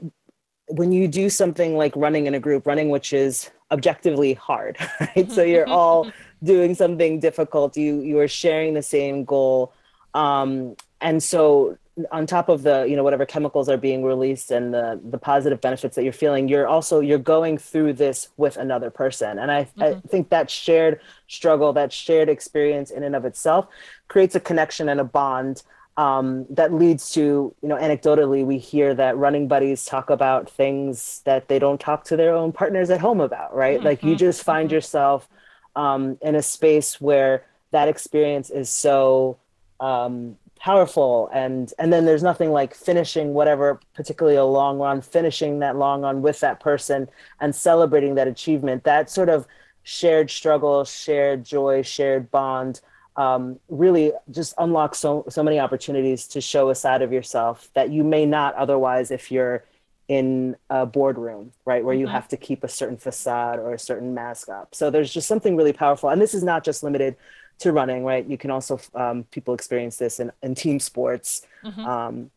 when 0.68 0.92
you 0.92 1.08
do 1.08 1.30
something 1.30 1.76
like 1.76 1.94
running 1.94 2.26
in 2.26 2.34
a 2.34 2.40
group, 2.40 2.66
running 2.66 2.88
which 2.88 3.12
is 3.12 3.50
objectively 3.74 4.34
hard, 4.34 4.78
right? 5.00 5.30
so 5.30 5.42
you're 5.42 5.68
all 5.80 6.10
doing 6.42 6.74
something 6.74 7.20
difficult. 7.20 7.76
You 7.76 8.00
you 8.00 8.18
are 8.20 8.28
sharing 8.28 8.74
the 8.74 8.86
same 8.96 9.24
goal, 9.24 9.72
um, 10.14 10.76
and 11.00 11.22
so 11.22 11.76
on 12.10 12.26
top 12.26 12.48
of 12.48 12.62
the 12.62 12.86
you 12.88 12.96
know 12.96 13.04
whatever 13.04 13.24
chemicals 13.24 13.68
are 13.68 13.76
being 13.76 14.02
released 14.04 14.50
and 14.50 14.74
the 14.74 15.00
the 15.10 15.18
positive 15.18 15.60
benefits 15.60 15.94
that 15.94 16.02
you're 16.02 16.12
feeling 16.24 16.48
you're 16.48 16.66
also 16.66 16.98
you're 16.98 17.18
going 17.18 17.56
through 17.56 17.92
this 17.92 18.28
with 18.36 18.56
another 18.56 18.90
person 18.90 19.38
and 19.38 19.48
i, 19.52 19.62
mm-hmm. 19.62 19.82
I 19.82 20.08
think 20.08 20.28
that 20.30 20.50
shared 20.50 21.00
struggle 21.28 21.72
that 21.74 21.92
shared 21.92 22.28
experience 22.28 22.90
in 22.90 23.04
and 23.04 23.14
of 23.14 23.24
itself 23.24 23.68
creates 24.08 24.34
a 24.34 24.40
connection 24.40 24.88
and 24.88 24.98
a 24.98 25.04
bond 25.04 25.62
um, 25.96 26.46
that 26.50 26.72
leads 26.72 27.10
to 27.12 27.54
you 27.62 27.68
know 27.68 27.76
anecdotally 27.76 28.44
we 28.44 28.58
hear 28.58 28.94
that 28.94 29.16
running 29.16 29.46
buddies 29.46 29.84
talk 29.84 30.10
about 30.10 30.50
things 30.50 31.22
that 31.24 31.48
they 31.48 31.58
don't 31.58 31.80
talk 31.80 32.04
to 32.04 32.16
their 32.16 32.34
own 32.34 32.52
partners 32.52 32.90
at 32.90 33.00
home 33.00 33.20
about 33.20 33.54
right 33.54 33.78
mm-hmm. 33.78 33.86
like 33.86 34.02
you 34.02 34.16
just 34.16 34.42
find 34.42 34.68
mm-hmm. 34.68 34.74
yourself 34.74 35.28
um, 35.76 36.18
in 36.22 36.34
a 36.34 36.42
space 36.42 37.00
where 37.00 37.44
that 37.70 37.88
experience 37.88 38.50
is 38.50 38.68
so 38.68 39.36
um, 39.80 40.36
powerful 40.58 41.28
and 41.32 41.72
and 41.78 41.92
then 41.92 42.04
there's 42.06 42.22
nothing 42.22 42.50
like 42.50 42.74
finishing 42.74 43.34
whatever 43.34 43.78
particularly 43.94 44.36
a 44.36 44.44
long 44.44 44.78
run 44.78 45.00
finishing 45.00 45.58
that 45.58 45.76
long 45.76 46.00
run 46.00 46.22
with 46.22 46.40
that 46.40 46.58
person 46.58 47.08
and 47.40 47.54
celebrating 47.54 48.14
that 48.14 48.26
achievement 48.26 48.82
that 48.84 49.10
sort 49.10 49.28
of 49.28 49.46
shared 49.82 50.30
struggle 50.30 50.82
shared 50.84 51.44
joy 51.44 51.82
shared 51.82 52.30
bond 52.30 52.80
um, 53.16 53.60
really 53.68 54.12
just 54.30 54.54
unlocks 54.58 54.98
so 54.98 55.24
so 55.28 55.42
many 55.42 55.60
opportunities 55.60 56.26
to 56.28 56.40
show 56.40 56.70
a 56.70 56.74
side 56.74 57.02
of 57.02 57.12
yourself 57.12 57.68
that 57.74 57.90
you 57.90 58.02
may 58.02 58.26
not 58.26 58.54
otherwise 58.54 59.10
if 59.10 59.30
you're 59.30 59.64
in 60.08 60.56
a 60.68 60.84
boardroom, 60.84 61.52
right, 61.64 61.84
where 61.84 61.94
mm-hmm. 61.94 62.02
you 62.02 62.06
have 62.08 62.28
to 62.28 62.36
keep 62.36 62.62
a 62.62 62.68
certain 62.68 62.96
facade 62.96 63.58
or 63.58 63.72
a 63.72 63.78
certain 63.78 64.12
mask 64.12 64.48
up. 64.48 64.74
So 64.74 64.90
there's 64.90 65.12
just 65.12 65.28
something 65.28 65.56
really 65.56 65.72
powerful, 65.72 66.10
and 66.10 66.20
this 66.20 66.34
is 66.34 66.42
not 66.42 66.64
just 66.64 66.82
limited 66.82 67.16
to 67.60 67.72
running, 67.72 68.04
right? 68.04 68.26
You 68.26 68.36
can 68.36 68.50
also 68.50 68.80
um, 68.94 69.24
people 69.30 69.54
experience 69.54 69.96
this 69.96 70.20
in, 70.20 70.30
in 70.42 70.54
team 70.54 70.80
sports, 70.80 71.46
mm-hmm. 71.64 71.80
um, 71.80 72.30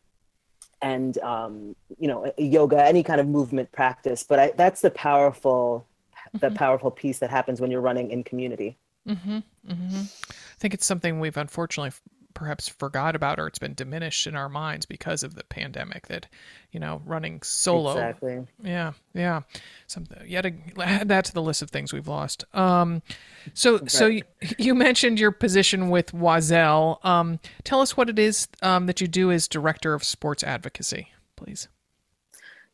and 0.80 1.18
um, 1.18 1.76
you 1.98 2.08
know 2.08 2.32
yoga, 2.38 2.82
any 2.84 3.02
kind 3.02 3.20
of 3.20 3.26
movement 3.26 3.70
practice. 3.72 4.22
But 4.22 4.38
I, 4.38 4.52
that's 4.56 4.80
the 4.80 4.90
powerful, 4.90 5.86
mm-hmm. 6.34 6.38
the 6.38 6.50
powerful 6.56 6.90
piece 6.90 7.18
that 7.18 7.30
happens 7.30 7.60
when 7.60 7.70
you're 7.70 7.80
running 7.80 8.10
in 8.10 8.24
community. 8.24 8.78
Mm-hmm. 9.08 9.38
mm-hmm. 9.68 10.00
I 10.30 10.60
think 10.60 10.74
it's 10.74 10.86
something 10.86 11.20
we've 11.20 11.36
unfortunately 11.36 11.92
perhaps 12.38 12.68
forgot 12.68 13.16
about 13.16 13.40
or 13.40 13.48
it's 13.48 13.58
been 13.58 13.74
diminished 13.74 14.26
in 14.26 14.36
our 14.36 14.48
minds 14.48 14.86
because 14.86 15.24
of 15.24 15.34
the 15.34 15.42
pandemic 15.44 16.06
that 16.06 16.26
you 16.70 16.78
know 16.78 17.02
running 17.04 17.42
solo 17.42 17.90
exactly 17.90 18.46
yeah 18.62 18.92
yeah 19.12 19.40
something 19.88 20.18
yet 20.24 20.46
add 20.80 21.08
that 21.08 21.24
to 21.24 21.34
the 21.34 21.42
list 21.42 21.62
of 21.62 21.70
things 21.70 21.92
we've 21.92 22.06
lost 22.06 22.44
um 22.54 23.02
so 23.54 23.78
right. 23.78 23.90
so 23.90 24.06
you, 24.06 24.22
you, 24.56 24.72
mentioned 24.72 25.18
your 25.18 25.32
position 25.32 25.90
with 25.90 26.12
Oiselle 26.12 27.04
um 27.04 27.40
tell 27.64 27.80
us 27.80 27.96
what 27.96 28.08
it 28.08 28.20
is 28.20 28.46
um, 28.62 28.86
that 28.86 29.00
you 29.00 29.08
do 29.08 29.32
as 29.32 29.48
director 29.48 29.92
of 29.92 30.04
sports 30.04 30.44
advocacy 30.44 31.08
please 31.34 31.66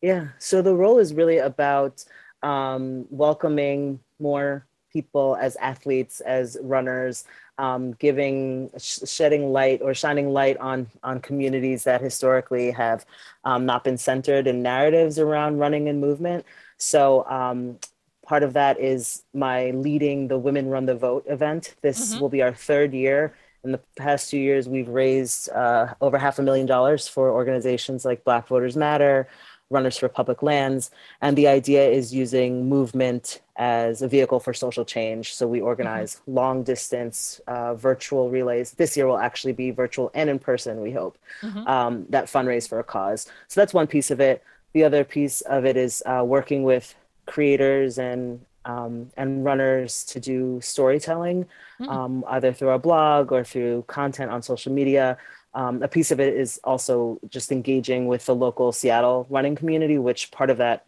yeah 0.02 0.28
so 0.38 0.60
the 0.60 0.74
role 0.74 0.98
is 0.98 1.14
really 1.14 1.38
about 1.38 2.04
um, 2.42 3.06
welcoming 3.08 3.98
more 4.18 4.66
people 4.94 5.36
as 5.38 5.56
athletes 5.56 6.20
as 6.20 6.56
runners 6.62 7.24
um, 7.58 7.92
giving 7.92 8.70
sh- 8.78 9.00
shedding 9.06 9.52
light 9.52 9.82
or 9.82 9.92
shining 9.92 10.32
light 10.32 10.56
on 10.56 10.86
on 11.02 11.20
communities 11.20 11.84
that 11.84 12.00
historically 12.00 12.70
have 12.70 13.04
um, 13.44 13.66
not 13.66 13.84
been 13.84 13.98
centered 13.98 14.46
in 14.46 14.62
narratives 14.62 15.18
around 15.18 15.58
running 15.58 15.88
and 15.88 16.00
movement. 16.00 16.46
So 16.78 17.26
um, 17.28 17.78
part 18.24 18.42
of 18.42 18.54
that 18.54 18.80
is 18.80 19.22
my 19.34 19.70
leading 19.70 20.28
the 20.28 20.38
women 20.38 20.68
run 20.68 20.86
the 20.86 20.94
vote 20.94 21.24
event. 21.28 21.74
This 21.82 22.12
mm-hmm. 22.12 22.20
will 22.20 22.30
be 22.30 22.42
our 22.42 22.54
third 22.54 22.94
year. 22.94 23.34
In 23.62 23.72
the 23.72 23.80
past 23.96 24.30
two 24.30 24.38
years 24.38 24.68
we've 24.68 24.88
raised 24.88 25.48
uh, 25.50 25.94
over 26.00 26.18
half 26.18 26.38
a 26.38 26.42
million 26.42 26.66
dollars 26.66 27.08
for 27.08 27.30
organizations 27.30 28.04
like 28.04 28.24
black 28.24 28.48
voters 28.48 28.76
matter 28.76 29.28
Runners 29.74 29.98
for 29.98 30.08
Public 30.08 30.42
Lands. 30.42 30.90
And 31.20 31.36
the 31.36 31.48
idea 31.48 31.82
is 31.88 32.14
using 32.14 32.68
movement 32.68 33.40
as 33.56 34.02
a 34.02 34.08
vehicle 34.08 34.40
for 34.40 34.54
social 34.54 34.84
change. 34.84 35.34
So 35.34 35.46
we 35.46 35.60
organize 35.60 36.16
mm-hmm. 36.16 36.34
long 36.34 36.62
distance 36.62 37.40
uh, 37.46 37.74
virtual 37.74 38.30
relays. 38.30 38.72
This 38.72 38.96
year 38.96 39.06
will 39.06 39.18
actually 39.18 39.52
be 39.52 39.70
virtual 39.70 40.10
and 40.14 40.30
in 40.30 40.38
person, 40.38 40.80
we 40.80 40.92
hope, 40.92 41.18
mm-hmm. 41.42 41.66
um, 41.66 42.06
that 42.08 42.26
fundraise 42.26 42.68
for 42.68 42.78
a 42.78 42.84
cause. 42.84 43.26
So 43.48 43.60
that's 43.60 43.74
one 43.74 43.86
piece 43.86 44.10
of 44.10 44.20
it. 44.20 44.42
The 44.72 44.84
other 44.84 45.04
piece 45.04 45.40
of 45.42 45.64
it 45.64 45.76
is 45.76 46.02
uh, 46.06 46.24
working 46.24 46.64
with 46.64 46.94
creators 47.26 47.98
and 47.98 48.40
um, 48.66 49.10
and 49.16 49.44
runners 49.44 50.04
to 50.04 50.20
do 50.20 50.58
storytelling, 50.62 51.46
mm. 51.78 51.88
um, 51.88 52.24
either 52.28 52.52
through 52.52 52.68
our 52.68 52.78
blog 52.78 53.30
or 53.30 53.44
through 53.44 53.84
content 53.86 54.30
on 54.30 54.40
social 54.40 54.72
media. 54.72 55.18
Um, 55.54 55.82
a 55.82 55.88
piece 55.88 56.10
of 56.10 56.20
it 56.20 56.34
is 56.34 56.60
also 56.64 57.18
just 57.28 57.52
engaging 57.52 58.06
with 58.06 58.26
the 58.26 58.34
local 58.34 58.72
Seattle 58.72 59.26
running 59.30 59.54
community, 59.54 59.98
which 59.98 60.30
part 60.30 60.50
of 60.50 60.58
that 60.58 60.86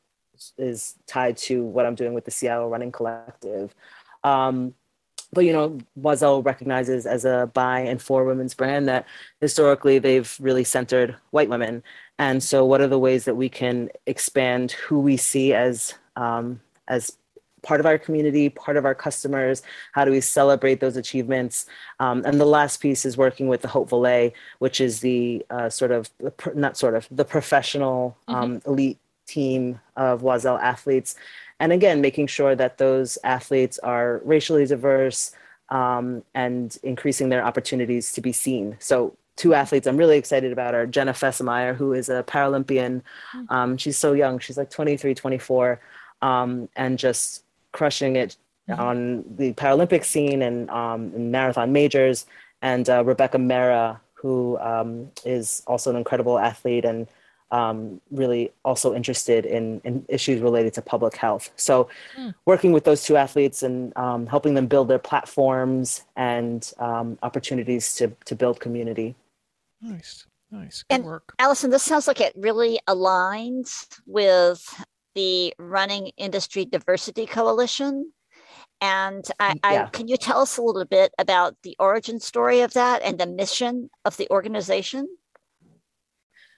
is 0.59 0.95
tied 1.07 1.37
to 1.37 1.63
what 1.63 1.87
I'm 1.87 1.95
doing 1.95 2.15
with 2.15 2.25
the 2.25 2.31
Seattle 2.31 2.69
Running 2.69 2.93
Collective. 2.93 3.75
Um, 4.25 4.75
but 5.33 5.45
you 5.45 5.53
know, 5.53 5.79
Oiselle 6.03 6.45
recognizes 6.45 7.07
as 7.07 7.25
a 7.25 7.51
by 7.53 7.81
and 7.81 8.01
for 8.01 8.25
women's 8.25 8.55
brand 8.55 8.89
that 8.89 9.07
historically 9.41 9.99
they've 9.99 10.37
really 10.41 10.65
centered 10.65 11.17
white 11.31 11.49
women. 11.49 11.83
And 12.19 12.43
so, 12.43 12.65
what 12.65 12.81
are 12.81 12.87
the 12.87 12.99
ways 12.99 13.25
that 13.25 13.35
we 13.35 13.49
can 13.49 13.91
expand 14.07 14.73
who 14.73 15.01
we 15.01 15.17
see 15.17 15.53
as 15.53 15.95
um, 16.17 16.61
as 16.89 17.17
part 17.67 17.81
of 17.81 17.87
our 17.87 17.99
community, 17.99 18.49
part 18.49 18.77
of 18.77 18.85
our 18.85 18.95
customers? 18.95 19.63
How 19.93 20.05
do 20.05 20.13
we 20.13 20.21
celebrate 20.21 20.79
those 20.79 20.97
achievements? 20.97 21.67
Um, 21.99 22.23
and 22.25 22.41
the 22.41 22.47
last 22.47 22.77
piece 22.79 23.05
is 23.05 23.17
working 23.17 23.49
with 23.49 23.63
the 23.63 23.69
Haute 23.69 23.91
Volée, 23.91 24.33
which 24.61 24.81
is 24.81 25.01
the 25.01 25.45
uh, 25.51 25.69
sort 25.69 25.91
of, 25.91 26.09
not 26.55 26.77
sort 26.77 26.95
of, 26.95 27.09
the 27.11 27.25
professional 27.25 28.17
um, 28.29 28.61
mm-hmm. 28.61 28.71
elite 28.71 28.99
team 29.27 29.81
of 29.97 30.23
Oiselle 30.23 30.61
athletes. 30.63 31.17
And 31.59 31.73
again, 31.73 32.01
making 32.01 32.29
sure 32.29 32.55
that 32.55 32.79
those 32.79 33.19
athletes 33.25 33.79
are 33.81 34.21
racially 34.25 34.65
diverse 34.67 35.33
um, 35.71 36.23
and 36.35 36.79
increasing 36.85 37.29
their 37.31 37.45
opportunities 37.45 38.13
to 38.13 38.21
be 38.21 38.33
seen. 38.33 38.77
So 38.79 39.17
two 39.37 39.55
athletes 39.55 39.87
I'm 39.87 39.97
really 39.97 40.19
excited 40.19 40.53
about 40.53 40.75
are 40.75 40.87
Jenna 40.87 41.13
Fesemyer, 41.13 41.75
who 41.75 41.93
is 41.93 42.09
a 42.09 42.23
Paralympian. 42.23 43.03
Mm. 43.35 43.51
Um, 43.51 43.77
she's 43.77 43.99
so 43.99 44.13
young. 44.13 44.39
She's 44.39 44.57
like 44.57 44.71
23, 44.71 45.15
24, 45.15 45.81
um, 46.23 46.69
and 46.77 46.99
just 46.99 47.43
crushing 47.77 48.17
it 48.17 48.37
mm-hmm. 48.69 48.81
on 48.81 49.25
the 49.37 49.53
Paralympic 49.53 50.05
scene 50.05 50.43
and 50.43 50.69
um, 50.71 51.13
in 51.15 51.31
marathon 51.31 51.73
majors, 51.73 52.27
and 52.63 52.89
uh, 52.89 53.05
Rebecca 53.05 53.39
Mehra, 53.39 54.01
who 54.15 54.59
um, 54.59 55.13
is 55.25 55.63
also 55.67 55.91
an 55.91 55.97
incredible 55.97 56.39
athlete 56.39 56.85
and 56.85 57.07
um, 57.53 58.01
really 58.11 58.51
also 58.65 58.95
interested 58.95 59.47
in, 59.47 59.81
in, 59.85 60.05
issues 60.09 60.41
related 60.41 60.75
to 60.75 60.83
public 60.83 61.15
health. 61.15 61.51
So, 61.55 61.89
mm. 62.19 62.35
working 62.45 62.73
with 62.73 62.85
those 62.85 63.05
two 63.05 63.17
athletes 63.17 63.63
and 63.63 63.97
um, 63.97 64.27
helping 64.27 64.55
them 64.55 64.67
build 64.67 64.89
their 64.89 64.99
platforms 64.99 66.03
and 66.17 66.73
um, 66.79 67.19
opportunities 67.23 67.95
to, 67.97 68.11
to 68.25 68.35
build 68.35 68.59
community. 68.59 69.15
Nice, 69.81 70.27
nice. 70.51 70.83
Good 70.89 70.97
and 70.97 71.05
work. 71.05 71.35
Allison, 71.39 71.71
this 71.71 71.85
sounds 71.85 72.09
like 72.09 72.21
it 72.21 72.35
really 72.37 72.81
aligns 72.89 73.87
with 74.07 74.85
the 75.17 75.53
Running 75.59 76.13
Industry 76.17 76.65
Diversity 76.67 77.27
Coalition. 77.27 78.13
And 78.81 79.25
I, 79.41 79.55
yeah. 79.65 79.85
I, 79.87 79.89
can 79.89 80.07
you 80.07 80.19
tell 80.19 80.41
us 80.43 80.59
a 80.59 80.63
little 80.63 80.85
bit 80.85 81.13
about 81.19 81.57
the 81.63 81.75
origin 81.79 82.21
story 82.21 82.61
of 82.61 82.75
that 82.75 83.03
and 83.03 83.19
the 83.19 83.27
mission 83.27 83.91
of 84.05 84.17
the 84.19 84.31
organization? 84.31 85.09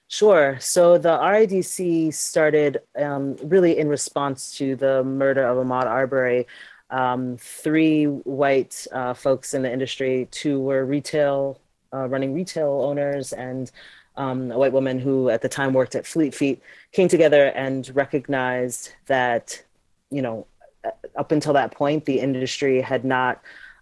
Sure. 0.09 0.57
So 0.59 0.97
the 0.97 1.17
RIDC 1.17 2.13
started 2.13 2.79
um, 2.99 3.37
really 3.43 3.77
in 3.77 3.87
response 3.87 4.57
to 4.57 4.75
the 4.75 5.03
murder 5.03 5.45
of 5.45 5.57
Ahmaud 5.57 5.85
Arbery. 5.85 6.45
Um, 6.89 7.37
three 7.39 8.05
white 8.05 8.87
uh, 8.91 9.13
folks 9.13 9.53
in 9.53 9.61
the 9.61 9.71
industry, 9.71 10.27
two 10.31 10.59
were 10.59 10.83
retail, 10.83 11.59
uh, 11.93 12.07
running 12.07 12.33
retail 12.33 12.81
owners, 12.83 13.31
and 13.31 13.71
um, 14.19 14.51
a 14.51 14.57
white 14.59 14.73
woman 14.73 14.99
who 14.99 15.29
at 15.29 15.41
the 15.41 15.49
time 15.49 15.73
worked 15.73 15.95
at 15.95 16.05
Fleet 16.05 16.35
Feet, 16.35 16.61
came 16.91 17.07
together 17.07 17.47
and 17.47 17.89
recognized 17.95 18.91
that, 19.07 19.63
you 20.11 20.21
know, 20.21 20.45
up 21.15 21.31
until 21.31 21.53
that 21.53 21.71
point, 21.71 22.05
the 22.05 22.19
industry 22.19 22.81
had 22.81 23.05
not, 23.05 23.41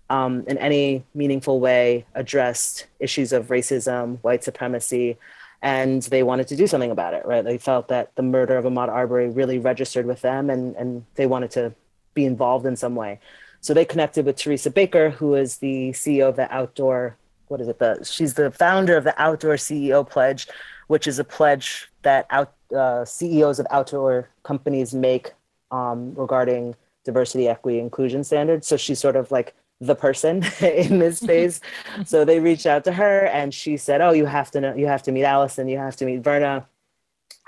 um, 0.10 0.46
in 0.48 0.58
any 0.60 1.04
meaningful 1.16 1.60
way, 1.60 2.06
addressed 2.14 2.86
issues 3.00 3.34
of 3.34 3.48
racism, 3.48 4.20
white 4.22 4.44
supremacy, 4.44 5.18
and 5.64 6.04
they 6.04 6.22
wanted 6.22 6.48
to 6.48 6.56
do 6.56 6.68
something 6.68 6.92
about 6.92 7.16
it. 7.16 7.26
Right? 7.26 7.44
They 7.44 7.58
felt 7.58 7.88
that 7.88 8.16
the 8.16 8.24
murder 8.24 8.58
of 8.58 8.66
Ahmaud 8.66 8.90
Arbery 8.90 9.30
really 9.30 9.58
registered 9.58 10.06
with 10.06 10.22
them, 10.22 10.50
and 10.52 10.76
and 10.76 11.04
they 11.16 11.26
wanted 11.26 11.52
to 11.52 11.74
be 12.14 12.26
involved 12.26 12.66
in 12.66 12.76
some 12.76 12.96
way. 12.96 13.20
So 13.62 13.74
they 13.74 13.86
connected 13.86 14.26
with 14.26 14.38
Teresa 14.38 14.70
Baker, 14.70 15.10
who 15.10 15.34
is 15.34 15.58
the 15.58 15.92
CEO 15.92 16.30
of 16.30 16.36
the 16.36 16.52
outdoor, 16.54 17.18
what 17.48 17.62
is 17.62 17.68
it? 17.68 17.80
The 17.80 18.04
she's 18.04 18.34
the 18.34 18.52
founder 18.52 18.98
of 18.98 19.04
the 19.04 19.20
Outdoor 19.22 19.56
CEO 19.56 20.08
Pledge, 20.08 20.48
which 20.88 21.08
is 21.08 21.20
a 21.20 21.24
pledge 21.24 21.90
that 22.04 22.26
out 22.30 22.54
uh, 22.76 23.06
CEOs 23.06 23.60
of 23.60 23.68
outdoor 23.72 24.30
companies 24.44 24.94
make 24.94 25.34
um, 25.72 26.14
regarding 26.16 26.76
diversity, 27.06 27.48
equity, 27.48 27.80
inclusion 27.80 28.24
standards. 28.24 28.68
So 28.68 28.78
she's 28.78 29.00
sort 29.00 29.16
of 29.16 29.32
like 29.32 29.56
the 29.80 29.96
person 29.96 30.44
in 30.62 31.00
this 31.00 31.20
space. 31.20 31.62
so 32.06 32.26
they 32.26 32.40
reached 32.40 32.66
out 32.66 32.84
to 32.86 32.92
her 32.94 33.26
and 33.28 33.54
she 33.54 33.78
said, 33.78 34.02
Oh, 34.02 34.12
you 34.12 34.26
have 34.26 34.52
to 34.52 34.62
know, 34.62 34.76
you 34.76 34.88
have 34.88 35.04
to 35.04 35.12
meet 35.12 35.24
Allison, 35.24 35.68
you 35.68 35.78
have 35.78 35.96
to 35.98 36.06
meet 36.06 36.22
Verna. 36.22 36.68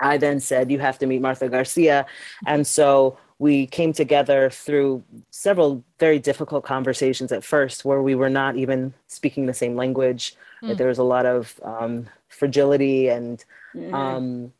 I 0.00 0.16
then 0.16 0.40
said, 0.40 0.70
You 0.70 0.78
have 0.78 0.98
to 0.98 1.06
meet 1.06 1.20
Martha 1.20 1.48
Garcia. 1.48 2.06
And 2.46 2.66
so 2.66 3.18
we 3.40 3.66
came 3.66 3.90
together 3.94 4.50
through 4.50 5.02
several 5.30 5.82
very 5.98 6.18
difficult 6.18 6.62
conversations 6.62 7.32
at 7.32 7.42
first 7.42 7.86
where 7.86 8.02
we 8.02 8.14
were 8.14 8.28
not 8.28 8.54
even 8.54 8.92
speaking 9.06 9.46
the 9.46 9.54
same 9.54 9.76
language. 9.76 10.36
Mm. 10.62 10.76
There 10.76 10.88
was 10.88 10.98
a 10.98 11.02
lot 11.02 11.24
of 11.24 11.58
um, 11.62 12.06
fragility 12.28 13.08
and 13.08 13.42
mm. 13.74 13.94
um, 13.94 14.52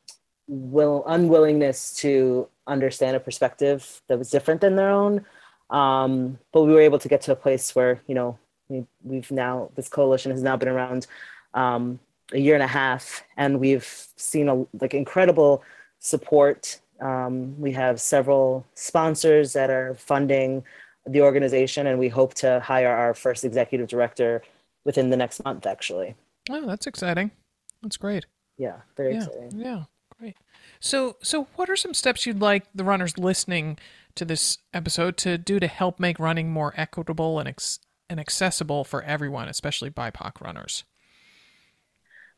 will 0.49 1.05
unwillingness 1.07 1.95
to 1.97 2.49
understand 2.67 3.17
a 3.17 3.21
perspective 3.21 4.01
that 4.09 4.19
was 4.19 4.31
different 4.31 4.63
than 4.63 4.77
their 4.77 4.91
own. 4.91 5.27
Um, 5.69 6.39
but 6.51 6.63
we 6.63 6.73
were 6.73 6.81
able 6.81 6.99
to 7.01 7.09
get 7.09 7.21
to 7.23 7.33
a 7.33 7.37
place 7.37 7.75
where, 7.75 8.01
you 8.07 8.15
know, 8.15 8.39
we, 8.71 8.87
we've 9.05 9.31
now, 9.31 9.69
this 9.77 9.91
coalition 9.91 10.33
has 10.33 10.43
now 10.43 10.57
been 10.57 10.69
around 10.69 11.07
um, 11.53 12.01
a 12.33 12.39
year 12.39 12.55
and 12.55 12.63
a 12.63 12.67
half, 12.67 13.25
and 13.37 13.61
we've 13.61 14.07
seen 14.17 14.49
a, 14.49 14.65
like 14.81 14.95
incredible 14.95 15.63
support. 15.99 16.80
Um, 17.01 17.59
we 17.59 17.73
have 17.73 18.01
several 18.01 18.67
sponsors 18.75 19.53
that 19.55 19.71
are 19.71 19.95
funding 19.95 20.65
the 21.07 21.23
organization, 21.23 21.87
and 21.87 21.99
we 21.99 22.09
hope 22.09 22.35
to 22.35 22.61
hire 22.61 22.91
our 22.91 23.15
first 23.15 23.45
executive 23.45 23.89
director 23.89 24.43
within 24.85 25.11
the 25.11 25.17
next 25.17 25.43
month, 25.45 25.67
actually. 25.67 26.15
Oh, 26.51 26.67
that's 26.67 26.87
exciting. 26.87 27.31
That's 27.83 27.97
great. 27.97 28.27
Yeah, 28.59 28.77
very 28.97 29.15
yeah, 29.15 29.25
exciting. 29.25 29.51
Yeah, 29.55 29.85
great. 30.19 30.37
So, 30.81 31.17
so 31.23 31.49
what 31.57 31.71
are 31.71 31.77
some 31.77 31.95
steps 31.95 32.27
you'd 32.27 32.41
like 32.41 32.65
the 32.75 32.85
runners 32.85 33.19
listening 33.19 33.79
to 34.15 34.25
this 34.25 34.59
episode 34.75 35.17
to 35.19 35.39
do 35.39 35.61
to 35.61 35.67
help 35.67 35.99
make 35.99 36.19
running 36.19 36.51
more 36.51 36.75
equitable 36.77 37.39
and 37.39 37.49
ex- 37.49 37.81
and 38.09 38.21
accessible 38.21 38.85
for 38.85 39.03
everyone, 39.03 39.49
especially 39.49 39.91
BIPOC 39.91 40.41
runners? 40.41 40.85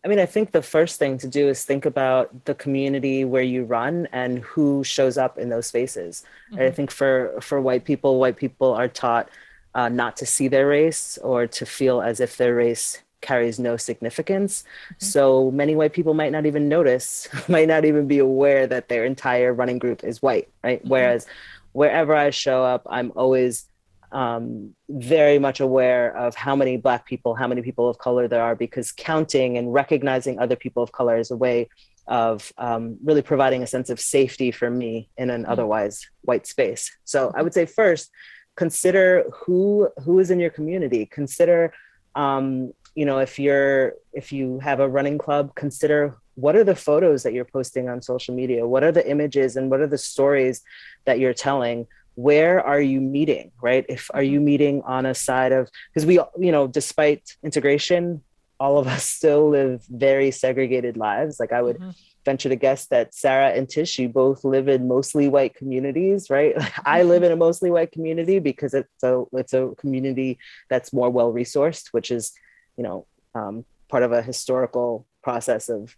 I 0.04 0.08
mean, 0.08 0.18
I 0.18 0.26
think 0.26 0.50
the 0.50 0.62
first 0.62 0.98
thing 0.98 1.16
to 1.18 1.28
do 1.28 1.48
is 1.48 1.64
think 1.64 1.86
about 1.86 2.44
the 2.44 2.54
community 2.54 3.24
where 3.24 3.42
you 3.42 3.64
run 3.64 4.08
and 4.12 4.40
who 4.40 4.82
shows 4.82 5.16
up 5.16 5.38
in 5.38 5.48
those 5.48 5.66
spaces. 5.66 6.24
Mm-hmm. 6.50 6.62
I 6.62 6.70
think 6.72 6.90
for 6.90 7.38
for 7.40 7.60
white 7.60 7.84
people, 7.84 8.18
white 8.18 8.36
people 8.36 8.74
are 8.74 8.88
taught 8.88 9.28
uh, 9.74 9.88
not 9.88 10.16
to 10.16 10.26
see 10.26 10.48
their 10.48 10.66
race 10.66 11.18
or 11.18 11.46
to 11.46 11.64
feel 11.64 12.02
as 12.02 12.18
if 12.18 12.36
their 12.36 12.54
race 12.54 13.00
carries 13.20 13.60
no 13.60 13.76
significance. 13.76 14.62
Mm-hmm. 14.62 15.04
So 15.04 15.50
many 15.52 15.76
white 15.76 15.92
people 15.92 16.14
might 16.14 16.32
not 16.32 16.46
even 16.46 16.68
notice, 16.68 17.28
might 17.48 17.68
not 17.68 17.84
even 17.84 18.08
be 18.08 18.18
aware 18.18 18.66
that 18.66 18.88
their 18.88 19.04
entire 19.04 19.54
running 19.54 19.78
group 19.78 20.02
is 20.02 20.20
white, 20.20 20.48
right? 20.64 20.80
Mm-hmm. 20.80 20.90
Whereas 20.90 21.26
wherever 21.72 22.14
I 22.14 22.30
show 22.30 22.64
up, 22.64 22.82
I'm 22.90 23.12
always 23.14 23.66
um, 24.12 24.74
very 24.88 25.38
much 25.38 25.60
aware 25.60 26.16
of 26.16 26.34
how 26.34 26.54
many 26.54 26.76
Black 26.76 27.06
people, 27.06 27.34
how 27.34 27.46
many 27.46 27.62
people 27.62 27.88
of 27.88 27.98
color 27.98 28.28
there 28.28 28.42
are, 28.42 28.54
because 28.54 28.92
counting 28.92 29.56
and 29.56 29.72
recognizing 29.72 30.38
other 30.38 30.56
people 30.56 30.82
of 30.82 30.92
color 30.92 31.16
is 31.16 31.30
a 31.30 31.36
way 31.36 31.68
of 32.06 32.52
um, 32.58 32.98
really 33.04 33.22
providing 33.22 33.62
a 33.62 33.66
sense 33.66 33.88
of 33.90 34.00
safety 34.00 34.50
for 34.50 34.70
me 34.70 35.08
in 35.16 35.30
an 35.30 35.42
mm-hmm. 35.42 35.52
otherwise 35.52 36.08
white 36.22 36.46
space. 36.46 36.90
So 37.04 37.32
I 37.34 37.42
would 37.42 37.54
say 37.54 37.66
first, 37.66 38.10
consider 38.56 39.24
who 39.32 39.88
who 40.04 40.18
is 40.18 40.30
in 40.30 40.38
your 40.38 40.50
community. 40.50 41.06
Consider 41.06 41.72
um, 42.14 42.72
you 42.94 43.04
know 43.04 43.18
if 43.18 43.38
you're 43.38 43.94
if 44.12 44.32
you 44.32 44.58
have 44.58 44.80
a 44.80 44.88
running 44.88 45.18
club 45.18 45.54
consider 45.54 46.16
what 46.34 46.56
are 46.56 46.64
the 46.64 46.76
photos 46.76 47.22
that 47.22 47.32
you're 47.32 47.44
posting 47.44 47.88
on 47.88 48.02
social 48.02 48.34
media 48.34 48.66
what 48.66 48.84
are 48.84 48.92
the 48.92 49.08
images 49.10 49.56
and 49.56 49.70
what 49.70 49.80
are 49.80 49.86
the 49.86 49.98
stories 49.98 50.62
that 51.04 51.18
you're 51.18 51.34
telling 51.34 51.86
where 52.14 52.64
are 52.64 52.80
you 52.80 53.00
meeting 53.00 53.50
right 53.62 53.86
if 53.88 54.10
are 54.14 54.22
you 54.22 54.40
meeting 54.40 54.82
on 54.82 55.06
a 55.06 55.14
side 55.14 55.52
of 55.52 55.68
because 55.92 56.06
we 56.06 56.14
you 56.38 56.52
know 56.52 56.66
despite 56.66 57.36
integration 57.42 58.22
all 58.60 58.78
of 58.78 58.86
us 58.86 59.04
still 59.18 59.50
live 59.50 59.82
very 59.88 60.30
segregated 60.30 60.96
lives 60.96 61.40
like 61.40 61.52
i 61.52 61.62
would 61.62 61.78
mm-hmm. 61.78 61.90
venture 62.24 62.48
to 62.48 62.56
guess 62.56 62.86
that 62.86 63.14
sarah 63.14 63.50
and 63.50 63.68
tish 63.68 63.98
you 63.98 64.08
both 64.08 64.44
live 64.44 64.68
in 64.68 64.86
mostly 64.86 65.28
white 65.28 65.54
communities 65.54 66.28
right 66.28 66.54
i 66.84 67.00
mm-hmm. 67.00 67.08
live 67.08 67.22
in 67.22 67.32
a 67.32 67.36
mostly 67.36 67.70
white 67.70 67.92
community 67.92 68.38
because 68.38 68.74
it's 68.74 69.02
a 69.02 69.24
it's 69.32 69.54
a 69.54 69.70
community 69.78 70.38
that's 70.68 70.92
more 70.92 71.10
well 71.10 71.32
resourced 71.32 71.88
which 71.92 72.10
is 72.10 72.32
you 72.76 72.84
know, 72.84 73.06
um, 73.34 73.64
part 73.88 74.02
of 74.02 74.12
a 74.12 74.22
historical 74.22 75.06
process 75.22 75.68
of 75.68 75.96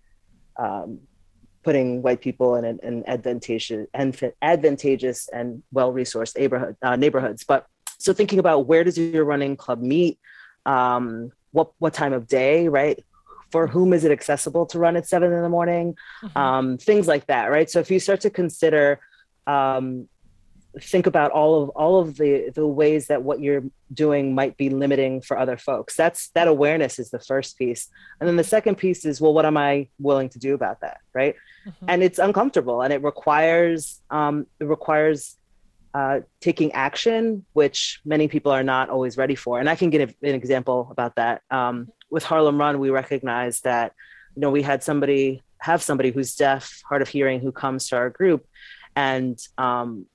um, 0.58 1.00
putting 1.64 2.02
white 2.02 2.20
people 2.20 2.54
in 2.56 2.64
an, 2.64 2.78
an 2.82 3.04
advantageous 3.06 3.86
and 3.94 4.32
advantageous 4.42 5.28
and 5.28 5.62
well-resourced 5.72 6.36
neighborhood, 6.38 6.76
uh, 6.82 6.96
neighborhoods. 6.96 7.44
But 7.44 7.66
so 7.98 8.12
thinking 8.12 8.38
about 8.38 8.66
where 8.66 8.84
does 8.84 8.98
your 8.98 9.24
running 9.24 9.56
club 9.56 9.80
meet, 9.80 10.18
um, 10.66 11.32
what 11.52 11.72
what 11.78 11.94
time 11.94 12.12
of 12.12 12.26
day, 12.28 12.68
right? 12.68 13.02
For 13.50 13.66
whom 13.66 13.92
is 13.92 14.04
it 14.04 14.12
accessible 14.12 14.66
to 14.66 14.78
run 14.78 14.96
at 14.96 15.06
seven 15.06 15.32
in 15.32 15.42
the 15.42 15.48
morning? 15.48 15.96
Mm-hmm. 16.22 16.38
Um, 16.38 16.78
things 16.78 17.08
like 17.08 17.26
that, 17.26 17.46
right? 17.46 17.70
So 17.70 17.80
if 17.80 17.90
you 17.90 17.98
start 18.00 18.20
to 18.22 18.30
consider 18.30 19.00
um, 19.46 20.08
think 20.80 21.06
about 21.06 21.30
all 21.30 21.62
of 21.62 21.68
all 21.70 22.00
of 22.00 22.16
the 22.16 22.50
the 22.54 22.66
ways 22.66 23.06
that 23.06 23.22
what 23.22 23.40
you're 23.40 23.62
doing 23.92 24.34
might 24.34 24.56
be 24.56 24.70
limiting 24.70 25.20
for 25.20 25.38
other 25.38 25.56
folks 25.56 25.96
that's 25.96 26.30
that 26.30 26.48
awareness 26.48 26.98
is 26.98 27.10
the 27.10 27.18
first 27.18 27.56
piece 27.56 27.88
and 28.18 28.28
then 28.28 28.36
the 28.36 28.44
second 28.44 28.74
piece 28.74 29.04
is 29.04 29.20
well 29.20 29.32
what 29.32 29.46
am 29.46 29.56
i 29.56 29.86
willing 30.00 30.28
to 30.28 30.38
do 30.38 30.54
about 30.54 30.80
that 30.80 30.98
right 31.12 31.36
mm-hmm. 31.66 31.86
and 31.88 32.02
it's 32.02 32.18
uncomfortable 32.18 32.82
and 32.82 32.92
it 32.92 33.02
requires 33.02 34.00
um, 34.10 34.46
it 34.60 34.64
requires 34.64 35.36
uh, 35.94 36.20
taking 36.40 36.72
action 36.72 37.44
which 37.52 38.00
many 38.04 38.26
people 38.28 38.50
are 38.50 38.64
not 38.64 38.90
always 38.90 39.16
ready 39.16 39.34
for 39.34 39.60
and 39.60 39.68
i 39.68 39.76
can 39.76 39.90
give 39.90 40.14
an 40.22 40.34
example 40.34 40.88
about 40.90 41.14
that 41.16 41.42
um, 41.50 41.88
with 42.10 42.24
harlem 42.24 42.58
run 42.58 42.78
we 42.78 42.90
recognize 42.90 43.60
that 43.60 43.92
you 44.34 44.40
know 44.40 44.50
we 44.50 44.62
had 44.62 44.82
somebody 44.82 45.42
have 45.58 45.82
somebody 45.82 46.10
who's 46.10 46.34
deaf 46.34 46.82
hard 46.88 47.02
of 47.02 47.08
hearing 47.08 47.40
who 47.40 47.52
comes 47.52 47.88
to 47.88 47.96
our 47.96 48.10
group 48.10 48.46
and 48.96 49.38
um, 49.58 50.06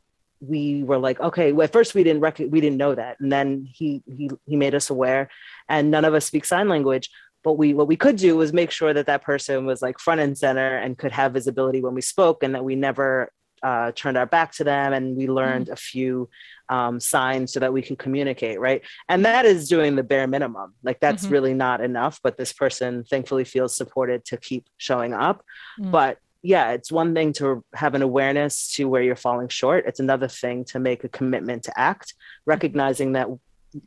we 0.42 0.84
were 0.84 0.98
like, 0.98 1.20
okay, 1.20 1.52
well, 1.52 1.66
at 1.66 1.74
first 1.74 1.94
we 1.94 2.04
didn't 2.04 2.22
rec- 2.22 2.40
we 2.40 2.62
didn't 2.62 2.78
know 2.78 2.96
that, 2.96 3.20
and 3.20 3.32
then 3.32 3.68
he 3.72 4.02
he 4.08 4.30
he 4.46 4.56
made 4.56 4.74
us 4.74 4.90
aware, 4.90 5.30
and 5.68 5.92
none 5.92 6.06
of 6.06 6.14
us 6.14 6.26
speak 6.26 6.46
sign 6.46 6.70
language. 6.70 7.10
But 7.44 7.54
we 7.54 7.74
what 7.74 7.88
we 7.88 7.96
could 7.96 8.18
do 8.18 8.36
was 8.36 8.52
make 8.52 8.72
sure 8.72 8.94
that 8.94 9.08
that 9.08 9.24
person 9.24 9.66
was 9.66 9.82
like 9.82 10.00
front 10.00 10.22
and 10.22 10.38
center 10.38 10.78
and 10.78 10.98
could 10.98 11.12
have 11.12 11.34
visibility 11.34 11.82
when 11.82 11.94
we 11.94 12.02
spoke, 12.02 12.44
and 12.44 12.54
that 12.56 12.66
we 12.66 12.76
never 12.76 13.32
uh, 13.64 13.92
turned 13.94 14.18
our 14.18 14.26
back 14.26 14.52
to 14.54 14.64
them, 14.64 14.94
and 14.94 15.16
we 15.16 15.28
learned 15.28 15.66
mm-hmm. 15.66 15.74
a 15.74 15.78
few 15.78 16.30
um, 16.70 17.00
signs 17.00 17.52
so 17.52 17.60
that 17.60 17.74
we 17.74 17.82
can 17.82 17.96
communicate, 17.96 18.60
right? 18.60 18.82
And 19.08 19.26
that 19.26 19.46
is 19.46 19.70
doing 19.70 19.96
the 19.96 20.04
bare 20.04 20.28
minimum. 20.28 20.74
Like 20.84 21.00
that's 21.00 21.24
mm-hmm. 21.24 21.34
really 21.34 21.54
not 21.54 21.82
enough, 21.82 22.20
but 22.24 22.38
this 22.38 22.54
person 22.54 23.04
thankfully 23.04 23.44
feels 23.44 23.76
supported 23.76 24.26
to 24.26 24.38
keep 24.38 24.68
showing 24.78 25.14
up. 25.14 25.44
Mm-hmm. 25.80 25.92
But 25.92 26.20
yeah, 26.42 26.72
it's 26.72 26.92
one 26.92 27.14
thing 27.14 27.34
to 27.34 27.66
have 27.74 27.96
an 27.96 28.02
awareness 28.02 28.74
to 28.76 28.88
where 28.88 29.02
you're 29.02 29.16
falling 29.16 29.50
short. 29.50 29.86
It's 29.88 30.00
another 30.00 30.28
thing 30.28 30.64
to 30.66 30.80
make 30.80 31.04
a 31.04 31.10
commitment 31.10 31.64
to 31.64 31.78
act, 31.78 32.14
recognizing 32.46 33.14
that 33.14 33.28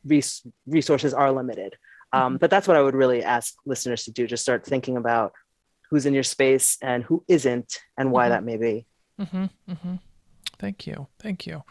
res- 0.05 0.43
resources 0.67 1.15
are 1.15 1.33
limited. 1.33 1.77
Um, 2.13 2.37
but 2.37 2.51
that's 2.51 2.69
what 2.69 2.77
I 2.77 2.83
would 2.83 2.95
really 2.95 3.23
ask 3.23 3.55
listeners 3.65 4.05
to 4.05 4.11
do. 4.11 4.27
Just 4.27 4.43
start 4.43 4.65
thinking 4.65 4.97
about 4.97 5.33
who's 5.89 6.07
in 6.07 6.15
your 6.15 6.23
space 6.23 6.79
and 6.83 7.03
who 7.05 7.25
isn't, 7.29 7.79
and 7.97 8.11
why 8.13 8.25
mm-hmm. 8.25 8.31
that 8.31 8.45
may 8.45 8.57
be. 8.57 8.87
Mm-hmm. 9.21 9.45
mm-hmm. 9.73 9.95
Thank 10.59 10.87
you. 10.87 11.09
Thank 11.19 11.47
you. 11.47 11.65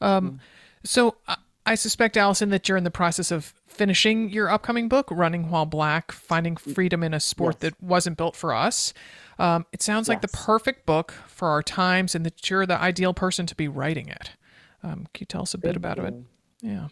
Um, 0.00 0.30
mm. 0.30 0.38
so 0.84 1.16
I, 1.28 1.36
I 1.66 1.74
suspect, 1.74 2.16
Alison, 2.16 2.48
that 2.50 2.68
you're 2.68 2.78
in 2.78 2.84
the 2.84 2.90
process 2.90 3.30
of 3.30 3.52
finishing 3.66 4.30
your 4.30 4.48
upcoming 4.48 4.88
book, 4.88 5.08
Running 5.10 5.50
While 5.50 5.66
Black 5.66 6.10
Finding 6.12 6.56
Freedom 6.56 7.02
in 7.02 7.14
a 7.14 7.20
Sport 7.20 7.56
yes. 7.56 7.60
That 7.60 7.82
Wasn't 7.82 8.16
Built 8.16 8.34
for 8.34 8.54
Us. 8.54 8.92
Um, 9.38 9.66
it 9.72 9.82
sounds 9.82 10.04
yes. 10.04 10.08
like 10.08 10.22
the 10.22 10.36
perfect 10.36 10.86
book 10.86 11.12
for 11.26 11.48
our 11.48 11.62
times 11.62 12.14
and 12.14 12.24
that 12.26 12.50
you're 12.50 12.66
the 12.66 12.80
ideal 12.80 13.14
person 13.14 13.46
to 13.46 13.54
be 13.54 13.68
writing 13.68 14.08
it. 14.08 14.30
Um, 14.82 15.06
can 15.12 15.20
you 15.20 15.26
tell 15.26 15.42
us 15.42 15.54
a 15.54 15.58
bit 15.58 15.76
about 15.76 15.98
it? 15.98 16.14
Yeah. 16.60 16.88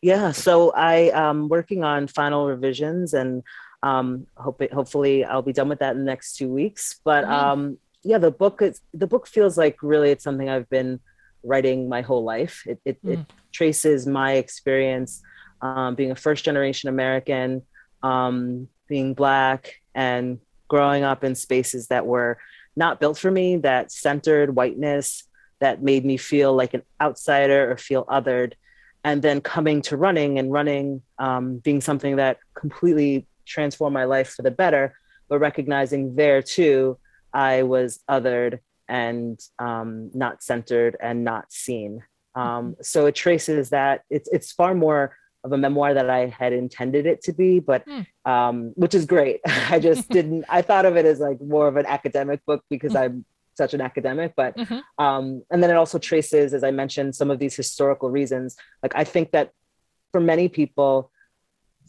Yeah. 0.00 0.32
So 0.32 0.70
I 0.70 1.10
am 1.12 1.48
working 1.48 1.84
on 1.84 2.06
final 2.06 2.46
revisions 2.46 3.14
and 3.14 3.42
um, 3.82 4.26
hope 4.36 4.62
it, 4.62 4.72
hopefully 4.72 5.24
I'll 5.24 5.42
be 5.42 5.52
done 5.52 5.68
with 5.68 5.80
that 5.80 5.92
in 5.92 5.98
the 5.98 6.04
next 6.04 6.36
two 6.36 6.48
weeks. 6.48 7.00
But 7.04 7.24
mm-hmm. 7.24 7.32
um, 7.32 7.78
yeah, 8.02 8.18
the 8.18 8.30
book 8.30 8.62
is, 8.62 8.80
the 8.94 9.06
book 9.06 9.26
feels 9.26 9.58
like 9.58 9.82
really 9.82 10.10
it's 10.10 10.24
something 10.24 10.48
I've 10.48 10.70
been 10.70 11.00
writing 11.42 11.88
my 11.88 12.02
whole 12.02 12.24
life. 12.24 12.62
It, 12.66 12.80
it, 12.84 13.04
mm. 13.04 13.12
it 13.12 13.20
traces 13.52 14.06
my 14.06 14.32
experience 14.34 15.22
um, 15.60 15.94
being 15.94 16.10
a 16.10 16.16
first 16.16 16.44
generation 16.44 16.88
American, 16.88 17.62
um, 18.02 18.68
being 18.88 19.14
Black, 19.14 19.80
and 19.94 20.38
growing 20.68 21.02
up 21.02 21.24
in 21.24 21.34
spaces 21.34 21.88
that 21.88 22.06
were 22.06 22.38
not 22.76 23.00
built 23.00 23.18
for 23.18 23.30
me, 23.30 23.56
that 23.56 23.90
centered 23.90 24.54
whiteness, 24.54 25.24
that 25.60 25.82
made 25.82 26.04
me 26.04 26.16
feel 26.16 26.54
like 26.54 26.74
an 26.74 26.82
outsider 27.00 27.70
or 27.70 27.76
feel 27.76 28.04
othered. 28.04 28.52
And 29.08 29.22
then 29.22 29.40
coming 29.40 29.80
to 29.82 29.96
running 29.96 30.38
and 30.38 30.52
running 30.52 31.00
um, 31.18 31.58
being 31.58 31.80
something 31.80 32.16
that 32.16 32.36
completely 32.54 33.26
transformed 33.46 33.94
my 33.94 34.04
life 34.04 34.28
for 34.28 34.42
the 34.42 34.50
better, 34.50 34.98
but 35.30 35.38
recognizing 35.38 36.14
there 36.14 36.42
too, 36.42 36.98
I 37.32 37.62
was 37.62 38.00
othered 38.06 38.58
and 38.86 39.40
um, 39.58 40.10
not 40.12 40.42
centered 40.42 40.94
and 41.00 41.24
not 41.24 41.50
seen. 41.50 42.02
Um, 42.34 42.76
so 42.82 43.06
it 43.06 43.14
traces 43.14 43.70
that 43.70 44.02
it's 44.10 44.28
it's 44.30 44.52
far 44.52 44.74
more 44.74 45.16
of 45.42 45.52
a 45.52 45.56
memoir 45.56 45.94
that 45.94 46.10
I 46.10 46.26
had 46.26 46.52
intended 46.52 47.06
it 47.06 47.22
to 47.22 47.32
be, 47.32 47.60
but 47.60 47.86
mm. 47.86 48.06
um, 48.30 48.72
which 48.76 48.94
is 48.94 49.06
great. 49.06 49.40
I 49.70 49.78
just 49.78 50.10
didn't. 50.10 50.44
I 50.50 50.60
thought 50.60 50.84
of 50.84 50.98
it 50.98 51.06
as 51.06 51.18
like 51.18 51.40
more 51.40 51.66
of 51.66 51.76
an 51.76 51.86
academic 51.86 52.44
book 52.44 52.62
because 52.68 52.92
mm. 52.92 53.00
I'm 53.00 53.24
such 53.58 53.74
an 53.74 53.82
academic, 53.82 54.32
but 54.34 54.56
mm-hmm. 54.56 54.78
um, 55.04 55.42
and 55.50 55.62
then 55.62 55.70
it 55.70 55.76
also 55.76 55.98
traces, 55.98 56.54
as 56.54 56.64
I 56.64 56.70
mentioned, 56.70 57.14
some 57.14 57.30
of 57.30 57.38
these 57.38 57.54
historical 57.54 58.08
reasons. 58.08 58.56
Like 58.82 58.94
I 58.94 59.04
think 59.04 59.32
that 59.32 59.52
for 60.12 60.20
many 60.20 60.48
people, 60.48 61.10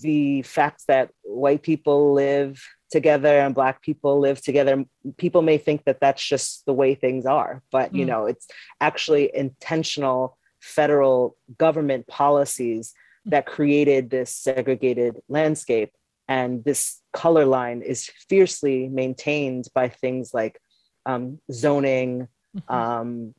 the 0.01 0.41
fact 0.41 0.83
that 0.87 1.11
white 1.23 1.63
people 1.63 2.11
live 2.13 2.61
together 2.91 3.39
and 3.39 3.55
black 3.55 3.81
people 3.83 4.19
live 4.19 4.41
together 4.41 4.83
people 5.17 5.43
may 5.43 5.59
think 5.59 5.85
that 5.85 5.99
that's 6.01 6.25
just 6.25 6.65
the 6.65 6.73
way 6.73 6.95
things 6.95 7.23
are 7.23 7.61
but 7.71 7.93
you 7.93 8.03
mm. 8.03 8.07
know 8.07 8.25
it's 8.25 8.47
actually 8.81 9.29
intentional 9.35 10.39
federal 10.59 11.37
government 11.57 12.07
policies 12.07 12.93
that 13.25 13.45
created 13.45 14.09
this 14.09 14.33
segregated 14.33 15.21
landscape. 15.27 15.91
And 16.27 16.63
this 16.63 17.01
color 17.11 17.45
line 17.45 17.81
is 17.81 18.09
fiercely 18.29 18.87
maintained 18.87 19.67
by 19.73 19.89
things 19.89 20.33
like 20.33 20.59
um, 21.05 21.39
zoning, 21.51 22.27
mm-hmm. 22.55 22.73
um, 22.73 23.33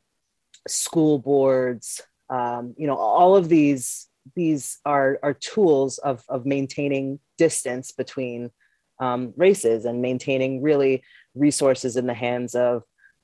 school 0.67 1.19
boards, 1.19 2.01
um, 2.29 2.73
you 2.77 2.87
know, 2.87 2.95
all 2.95 3.35
of 3.35 3.49
these 3.49 4.07
these 4.35 4.79
are 4.85 5.19
are 5.23 5.33
tools 5.33 5.97
of 5.97 6.23
of 6.29 6.45
maintaining 6.45 7.19
distance 7.37 7.91
between 7.91 8.51
um, 8.99 9.33
races 9.35 9.85
and 9.85 10.01
maintaining 10.01 10.61
really 10.61 11.03
resources 11.33 11.97
in 11.97 12.05
the 12.05 12.13
hands 12.13 12.55
of 12.55 12.83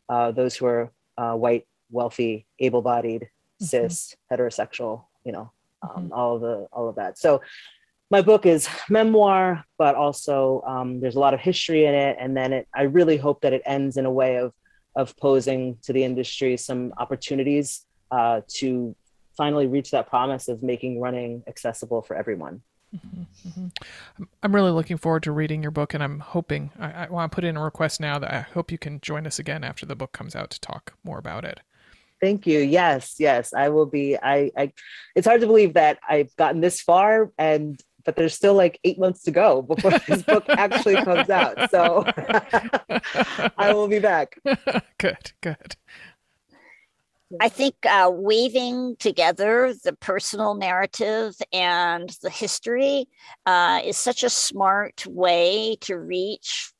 uh, 0.09 0.31
those 0.31 0.55
who 0.55 0.65
are 0.65 0.91
uh, 1.17 1.33
white, 1.33 1.67
wealthy, 1.91 2.47
able-bodied, 2.59 3.21
mm-hmm. 3.21 3.65
cis, 3.65 4.15
heterosexual, 4.31 5.05
you 5.23 5.31
know, 5.31 5.51
um, 5.83 6.05
mm-hmm. 6.05 6.13
all 6.13 6.35
of 6.35 6.41
the 6.41 6.67
all 6.71 6.89
of 6.89 6.95
that. 6.95 7.17
So 7.17 7.41
my 8.09 8.21
book 8.21 8.45
is 8.45 8.69
memoir, 8.89 9.65
but 9.77 9.95
also 9.95 10.63
um, 10.65 10.99
there's 10.99 11.15
a 11.15 11.19
lot 11.19 11.33
of 11.33 11.39
history 11.39 11.85
in 11.85 11.93
it, 11.93 12.17
and 12.19 12.35
then 12.35 12.53
it. 12.53 12.67
I 12.73 12.83
really 12.83 13.17
hope 13.17 13.41
that 13.41 13.53
it 13.53 13.61
ends 13.65 13.97
in 13.97 14.05
a 14.05 14.11
way 14.11 14.37
of 14.37 14.53
of 14.95 15.15
posing 15.17 15.77
to 15.83 15.93
the 15.93 16.03
industry 16.03 16.57
some 16.57 16.91
opportunities 16.97 17.85
uh, 18.09 18.41
to 18.47 18.95
finally 19.35 19.67
reach 19.67 19.91
that 19.91 20.07
promise 20.07 20.47
of 20.47 20.63
making 20.63 20.99
running 20.99 21.43
accessible 21.47 22.01
for 22.01 22.15
everyone. 22.15 22.61
Mm-hmm, 22.95 23.49
mm-hmm. 23.49 24.23
I'm 24.41 24.55
really 24.55 24.71
looking 24.71 24.97
forward 24.97 25.23
to 25.23 25.31
reading 25.31 25.61
your 25.61 25.71
book, 25.71 25.93
and 25.93 26.01
I'm 26.01 26.19
hoping 26.19 26.71
I, 26.79 27.05
I 27.05 27.09
want 27.09 27.31
to 27.31 27.35
put 27.35 27.43
in 27.43 27.57
a 27.57 27.63
request 27.63 27.99
now 27.99 28.17
that 28.17 28.33
I 28.33 28.39
hope 28.39 28.71
you 28.71 28.77
can 28.77 28.99
join 29.01 29.27
us 29.27 29.37
again 29.39 29.63
after 29.63 29.85
the 29.85 29.95
book 29.95 30.13
comes 30.13 30.35
out 30.35 30.49
to 30.51 30.59
talk 30.59 30.93
more 31.03 31.19
about 31.19 31.43
it. 31.43 31.59
Thank 32.19 32.47
you. 32.47 32.59
Yes, 32.59 33.15
yes, 33.19 33.53
I 33.53 33.69
will 33.69 33.85
be. 33.85 34.17
I, 34.17 34.51
I, 34.57 34.73
it's 35.15 35.27
hard 35.27 35.41
to 35.41 35.47
believe 35.47 35.75
that 35.75 35.99
I've 36.07 36.35
gotten 36.37 36.61
this 36.61 36.81
far, 36.81 37.31
and 37.37 37.79
but 38.07 38.15
there's 38.15 38.33
still 38.33 38.53
like 38.53 38.79
eight 38.85 38.97
months 38.97 39.21
to 39.23 39.31
go 39.31 39.61
before 39.61 39.91
this 40.07 40.21
book 40.23 40.45
actually 40.47 40.95
comes 40.95 41.29
out. 41.29 41.69
So 41.69 42.05
I 43.57 43.73
will 43.73 43.89
be 43.89 43.99
back. 43.99 44.39
Good, 44.97 45.33
good. 45.41 45.75
I 47.41 47.49
think 47.49 47.75
uh, 47.85 48.09
weaving 48.13 48.95
together 48.97 49.75
the 49.83 49.91
personal 49.91 50.55
narrative 50.55 51.35
and 51.51 52.09
the 52.21 52.29
history 52.29 53.09
uh, 53.45 53.81
is 53.83 53.97
such 53.97 54.23
a 54.23 54.29
smart 54.29 55.05
way 55.05 55.75
to 55.81 55.97
reach 55.97 56.71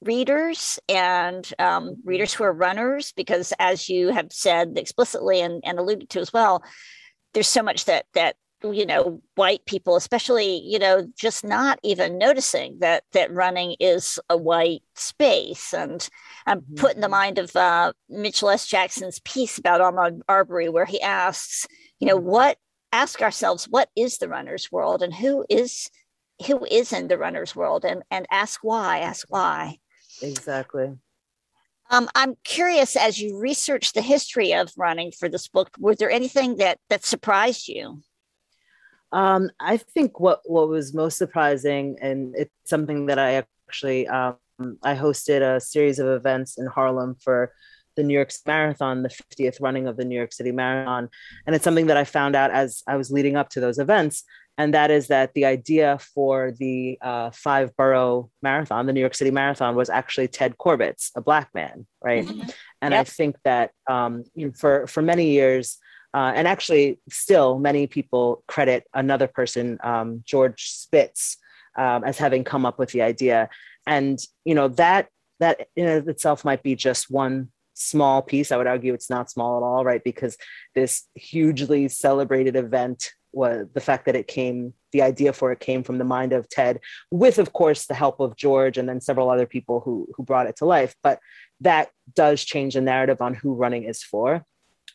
readers 0.00 0.78
and 0.88 1.46
um, 1.58 1.96
readers 2.06 2.32
who 2.32 2.44
are 2.44 2.54
runners, 2.54 3.12
because 3.14 3.52
as 3.58 3.90
you 3.90 4.08
have 4.08 4.32
said 4.32 4.72
explicitly 4.76 5.42
and, 5.42 5.62
and 5.66 5.78
alluded 5.78 6.08
to 6.08 6.20
as 6.20 6.32
well, 6.32 6.64
there's 7.34 7.48
so 7.48 7.62
much 7.62 7.84
that 7.84 8.06
that 8.14 8.36
you 8.62 8.86
know 8.86 9.20
white 9.34 9.64
people 9.66 9.94
especially 9.94 10.58
you 10.64 10.78
know 10.78 11.06
just 11.16 11.44
not 11.44 11.78
even 11.82 12.16
noticing 12.16 12.78
that 12.78 13.04
that 13.12 13.30
running 13.32 13.76
is 13.78 14.18
a 14.30 14.36
white 14.36 14.82
space 14.94 15.74
and 15.74 16.08
i'm 16.46 16.60
mm-hmm. 16.60 16.74
put 16.76 16.94
in 16.94 17.02
the 17.02 17.08
mind 17.08 17.38
of 17.38 17.54
uh, 17.56 17.92
mitchell 18.08 18.48
s 18.48 18.66
jackson's 18.66 19.20
piece 19.20 19.58
about 19.58 19.80
ahmaud 19.80 20.20
arbery 20.28 20.68
where 20.68 20.86
he 20.86 21.00
asks 21.02 21.66
you 22.00 22.06
know 22.06 22.16
what 22.16 22.56
ask 22.92 23.20
ourselves 23.20 23.66
what 23.68 23.90
is 23.96 24.18
the 24.18 24.28
runner's 24.28 24.72
world 24.72 25.02
and 25.02 25.12
who 25.12 25.44
is 25.50 25.90
who 26.46 26.64
is 26.64 26.92
in 26.92 27.08
the 27.08 27.18
runner's 27.18 27.54
world 27.54 27.84
and 27.84 28.02
and 28.10 28.26
ask 28.30 28.60
why 28.62 29.00
ask 29.00 29.26
why 29.28 29.78
Exactly. 30.22 30.92
Um, 31.90 32.08
I'm 32.14 32.36
curious 32.44 32.96
as 32.96 33.20
you 33.20 33.38
researched 33.38 33.94
the 33.94 34.02
history 34.02 34.54
of 34.54 34.72
running 34.76 35.12
for 35.12 35.28
this 35.28 35.48
book, 35.48 35.70
was 35.78 35.98
there 35.98 36.10
anything 36.10 36.56
that 36.56 36.78
that 36.88 37.04
surprised 37.04 37.68
you? 37.68 38.02
Um, 39.14 39.50
I 39.60 39.76
think 39.76 40.20
what 40.20 40.40
what 40.44 40.68
was 40.68 40.92
most 40.92 41.16
surprising, 41.16 41.96
and 42.02 42.34
it's 42.36 42.50
something 42.64 43.06
that 43.06 43.18
I 43.18 43.44
actually 43.68 44.06
um, 44.08 44.36
I 44.82 44.94
hosted 44.94 45.40
a 45.40 45.60
series 45.60 45.98
of 45.98 46.08
events 46.08 46.58
in 46.58 46.66
Harlem 46.66 47.16
for 47.20 47.52
the 47.96 48.02
New 48.02 48.14
York 48.14 48.32
Marathon, 48.44 49.02
the 49.02 49.08
50th 49.08 49.58
running 49.60 49.86
of 49.86 49.96
the 49.96 50.04
New 50.04 50.16
York 50.16 50.32
City 50.32 50.50
Marathon, 50.50 51.08
and 51.46 51.54
it's 51.54 51.64
something 51.64 51.86
that 51.86 51.96
I 51.96 52.04
found 52.04 52.34
out 52.34 52.50
as 52.50 52.82
I 52.88 52.96
was 52.96 53.10
leading 53.10 53.36
up 53.36 53.48
to 53.50 53.60
those 53.60 53.78
events 53.78 54.24
and 54.56 54.72
that 54.74 54.90
is 54.90 55.08
that 55.08 55.34
the 55.34 55.44
idea 55.44 55.98
for 56.14 56.52
the 56.52 56.98
uh, 57.02 57.30
five 57.32 57.76
borough 57.76 58.30
marathon, 58.40 58.86
the 58.86 58.92
New 58.92 59.00
York 59.00 59.14
City 59.14 59.30
Marathon, 59.30 59.74
was 59.74 59.90
actually 59.90 60.28
Ted 60.28 60.58
Corbett's, 60.58 61.10
a 61.16 61.20
black 61.20 61.48
man, 61.54 61.86
right? 62.02 62.24
Mm-hmm. 62.24 62.48
And 62.80 62.92
yep. 62.92 63.00
I 63.00 63.04
think 63.04 63.36
that 63.44 63.72
um, 63.88 64.24
you 64.34 64.46
know, 64.46 64.52
for 64.56 64.86
for 64.86 65.02
many 65.02 65.30
years, 65.30 65.78
uh, 66.14 66.32
and 66.34 66.46
actually 66.46 67.00
still, 67.10 67.58
many 67.58 67.88
people 67.88 68.44
credit 68.46 68.84
another 68.94 69.26
person, 69.26 69.78
um, 69.82 70.22
George 70.24 70.70
Spitz, 70.70 71.36
um, 71.76 72.04
as 72.04 72.18
having 72.18 72.44
come 72.44 72.64
up 72.64 72.78
with 72.78 72.90
the 72.90 73.02
idea. 73.02 73.48
And 73.86 74.18
you 74.44 74.54
know 74.54 74.68
that 74.68 75.08
that 75.40 75.68
in 75.74 76.08
itself 76.08 76.44
might 76.44 76.62
be 76.62 76.76
just 76.76 77.10
one 77.10 77.48
small 77.74 78.22
piece. 78.22 78.52
I 78.52 78.56
would 78.56 78.68
argue 78.68 78.94
it's 78.94 79.10
not 79.10 79.28
small 79.28 79.56
at 79.56 79.66
all, 79.66 79.84
right? 79.84 80.02
Because 80.02 80.38
this 80.76 81.02
hugely 81.16 81.88
celebrated 81.88 82.54
event 82.54 83.10
was 83.32 83.66
the 83.74 83.80
fact 83.80 84.06
that 84.06 84.14
it 84.14 84.28
came 84.28 84.72
the 84.92 85.02
idea 85.02 85.32
for 85.32 85.50
it 85.50 85.58
came 85.58 85.82
from 85.82 85.98
the 85.98 86.04
mind 86.04 86.32
of 86.32 86.48
ted 86.48 86.78
with 87.10 87.40
of 87.40 87.52
course 87.52 87.86
the 87.86 87.94
help 87.94 88.20
of 88.20 88.36
george 88.36 88.78
and 88.78 88.88
then 88.88 89.00
several 89.00 89.28
other 89.28 89.44
people 89.44 89.80
who 89.80 90.06
who 90.14 90.22
brought 90.22 90.46
it 90.46 90.54
to 90.54 90.64
life 90.64 90.94
but 91.02 91.18
that 91.60 91.90
does 92.14 92.44
change 92.44 92.74
the 92.74 92.80
narrative 92.80 93.20
on 93.20 93.34
who 93.34 93.54
running 93.54 93.82
is 93.82 94.04
for 94.04 94.44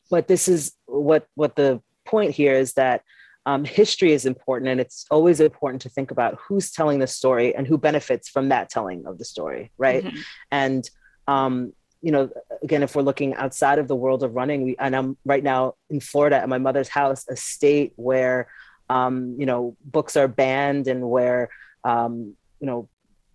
but 0.10 0.28
this 0.28 0.48
is 0.48 0.74
what 0.86 1.28
what 1.36 1.56
the 1.56 1.82
point 2.06 2.32
here 2.32 2.54
is 2.54 2.74
that 2.74 3.04
um, 3.46 3.64
history 3.64 4.12
is 4.12 4.26
important 4.26 4.70
and 4.70 4.80
it's 4.80 5.06
always 5.10 5.40
important 5.40 5.82
to 5.82 5.90
think 5.90 6.12
about 6.12 6.38
who's 6.48 6.72
telling 6.72 7.00
the 7.00 7.08
story 7.08 7.56
and 7.56 7.66
who 7.66 7.78
benefits 7.78 8.30
from 8.30 8.50
that 8.50 8.70
telling 8.70 9.06
of 9.06 9.18
the 9.18 9.26
story 9.26 9.72
right 9.78 10.04
mm-hmm. 10.04 10.20
and 10.52 10.90
um, 11.28 11.74
you 12.02 12.12
know, 12.12 12.30
again, 12.64 12.84
if 12.84 12.96
we're 12.96 13.02
looking 13.02 13.36
outside 13.36 13.78
of 13.78 13.88
the 13.88 13.96
world 13.96 14.24
of 14.24 14.36
running, 14.36 14.64
we, 14.64 14.76
and 14.80 14.96
I'm 14.96 15.18
right 15.26 15.44
now 15.44 15.76
in 15.90 16.00
Florida 16.00 16.38
at 16.38 16.50
my 16.50 16.58
mother's 16.58 16.88
house, 16.88 17.26
a 17.30 17.36
state 17.36 17.94
where, 17.98 18.48
um, 18.90 19.36
you 19.38 19.46
know, 19.46 19.76
books 19.84 20.16
are 20.16 20.28
banned 20.28 20.88
and 20.88 21.10
where, 21.10 21.50
um, 21.84 22.36
you 22.60 22.68
know, 22.68 22.90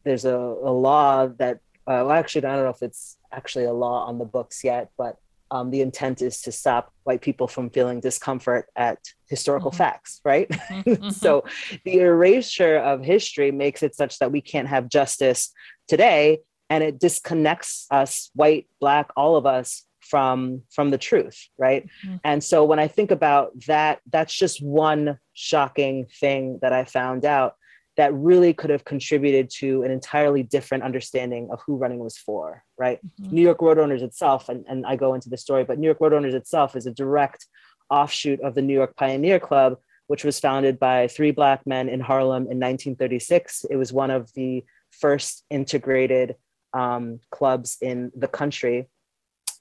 there's 0.05 0.25
a, 0.25 0.35
a 0.35 0.73
law 0.73 1.27
that, 1.27 1.57
uh, 1.87 2.01
well, 2.07 2.13
actually, 2.13 2.47
I 2.47 2.55
don't 2.55 2.65
know 2.65 2.71
if 2.71 2.83
it's 2.83 3.19
actually 3.31 3.65
a 3.65 3.73
law 3.73 4.07
on 4.07 4.19
the 4.19 4.25
books 4.25 4.65
yet, 4.65 4.91
but 4.97 5.17
um, 5.55 5.71
the 5.71 5.81
intent 5.81 6.21
is 6.21 6.43
to 6.43 6.51
stop 6.51 6.93
white 7.05 7.23
people 7.23 7.47
from 7.47 7.71
feeling 7.71 8.01
discomfort 8.01 8.67
at 8.75 8.99
historical 9.29 9.71
mm-hmm. 9.71 9.79
facts, 9.79 10.21
right? 10.25 10.49
Mm-hmm. 10.49 11.11
so 11.25 11.45
the 11.85 12.01
erasure 12.01 12.77
of 12.79 13.05
history 13.05 13.53
makes 13.53 13.85
it 13.85 13.95
such 13.95 14.19
that 14.19 14.33
we 14.33 14.41
can't 14.41 14.67
have 14.67 14.89
justice 14.89 15.53
today 15.87 16.41
and 16.71 16.83
it 16.83 16.99
disconnects 16.99 17.87
us 17.93 18.31
white 18.35 18.67
black 18.81 19.11
all 19.17 19.37
of 19.37 19.47
us 19.47 19.85
from 20.01 20.63
from 20.71 20.91
the 20.91 20.99
truth 20.99 21.49
right 21.57 21.89
mm-hmm. 22.05 22.17
and 22.25 22.45
so 22.45 22.65
when 22.65 22.79
i 22.79 22.87
think 22.87 23.11
about 23.11 23.59
that 23.67 24.01
that's 24.11 24.35
just 24.35 24.63
one 24.63 25.19
shocking 25.33 26.07
thing 26.21 26.59
that 26.61 26.73
i 26.73 26.85
found 26.85 27.25
out 27.25 27.55
that 27.97 28.13
really 28.13 28.53
could 28.53 28.71
have 28.71 28.85
contributed 28.85 29.49
to 29.49 29.83
an 29.83 29.91
entirely 29.91 30.43
different 30.43 30.83
understanding 30.83 31.49
of 31.53 31.61
who 31.67 31.77
running 31.77 31.99
was 31.99 32.17
for 32.17 32.63
right 32.79 32.99
mm-hmm. 32.99 33.35
new 33.35 33.43
york 33.43 33.61
road 33.61 33.79
runners 33.79 34.03
itself 34.03 34.49
and, 34.49 34.65
and 34.69 34.87
i 34.87 34.97
go 34.97 35.15
into 35.15 35.29
the 35.29 35.37
story 35.37 35.65
but 35.65 35.79
new 35.79 35.87
york 35.87 36.01
road 36.01 36.13
runners 36.13 36.35
itself 36.35 36.77
is 36.77 36.87
a 36.87 36.91
direct 36.91 37.47
offshoot 37.91 38.41
of 38.41 38.55
the 38.55 38.63
new 38.63 38.75
york 38.75 38.97
pioneer 38.97 39.39
club 39.39 39.77
which 40.07 40.25
was 40.25 40.39
founded 40.39 40.79
by 40.79 41.09
three 41.09 41.31
black 41.31 41.67
men 41.67 41.89
in 41.89 42.01
harlem 42.01 42.43
in 42.43 42.61
1936 42.61 43.65
it 43.71 43.77
was 43.77 43.93
one 43.93 44.11
of 44.11 44.33
the 44.35 44.65
first 44.91 45.45
integrated 45.51 46.37
um, 46.75 47.21
clubs 47.31 47.79
in 47.81 48.11
the 48.15 48.29
country. 48.29 48.89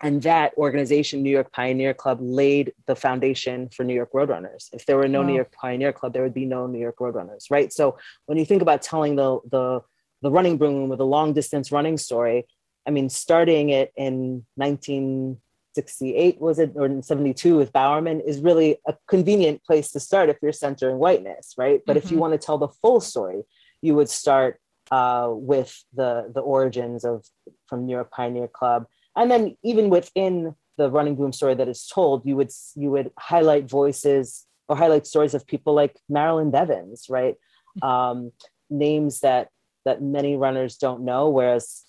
And 0.01 0.21
that 0.23 0.53
organization, 0.57 1.23
New 1.23 1.29
York 1.29 1.51
Pioneer 1.51 1.93
Club, 1.93 2.19
laid 2.21 2.73
the 2.87 2.95
foundation 2.95 3.69
for 3.69 3.83
New 3.83 3.93
York 3.93 4.11
Roadrunners. 4.13 4.69
If 4.73 4.85
there 4.85 4.97
were 4.97 5.07
no 5.07 5.21
wow. 5.21 5.27
New 5.27 5.35
York 5.35 5.51
Pioneer 5.51 5.93
Club, 5.93 6.13
there 6.13 6.23
would 6.23 6.33
be 6.33 6.45
no 6.45 6.67
New 6.67 6.79
York 6.79 6.97
Roadrunners, 6.97 7.49
right? 7.49 7.71
So 7.71 7.97
when 8.25 8.37
you 8.37 8.45
think 8.45 8.61
about 8.61 8.81
telling 8.81 9.15
the 9.15 9.39
the 9.49 9.81
the 10.21 10.31
running 10.31 10.57
boom 10.57 10.87
with 10.87 11.01
a 11.01 11.05
long 11.05 11.33
distance 11.33 11.71
running 11.71 11.97
story, 11.97 12.45
I 12.87 12.91
mean, 12.91 13.09
starting 13.09 13.69
it 13.69 13.91
in 13.95 14.45
1968 14.55 16.39
was 16.39 16.59
it 16.59 16.71
or 16.75 17.01
72 17.01 17.57
with 17.57 17.73
Bowerman 17.73 18.21
is 18.21 18.39
really 18.39 18.77
a 18.87 18.95
convenient 19.07 19.63
place 19.63 19.91
to 19.91 19.99
start 19.99 20.29
if 20.29 20.37
you're 20.41 20.53
centering 20.53 20.97
whiteness, 20.97 21.55
right? 21.57 21.81
But 21.85 21.97
mm-hmm. 21.97 22.05
if 22.05 22.11
you 22.11 22.15
mm-hmm. 22.15 22.21
want 22.21 22.33
to 22.33 22.45
tell 22.45 22.57
the 22.57 22.69
full 22.69 23.01
story, 23.01 23.43
you 23.81 23.95
would 23.95 24.09
start 24.09 24.59
uh, 24.91 25.29
with 25.31 25.83
the 25.93 26.31
the 26.33 26.41
origins 26.41 27.05
of 27.05 27.25
from 27.67 27.85
New 27.85 27.93
York 27.93 28.11
Pioneer 28.11 28.47
Club 28.47 28.85
and 29.15 29.29
then 29.29 29.57
even 29.63 29.89
within 29.89 30.55
the 30.77 30.89
running 30.89 31.15
boom 31.15 31.31
story 31.31 31.53
that 31.55 31.67
is 31.67 31.87
told 31.87 32.25
you 32.25 32.35
would 32.35 32.51
you 32.75 32.89
would 32.89 33.11
highlight 33.17 33.69
voices 33.69 34.45
or 34.67 34.75
highlight 34.75 35.05
stories 35.05 35.33
of 35.33 35.45
people 35.45 35.73
like 35.73 35.95
marilyn 36.09 36.51
bevans 36.51 37.09
right 37.09 37.35
mm-hmm. 37.77 37.87
um, 37.87 38.31
names 38.69 39.19
that 39.21 39.49
that 39.85 40.01
many 40.01 40.35
runners 40.35 40.77
don't 40.77 41.03
know 41.03 41.29
whereas 41.29 41.83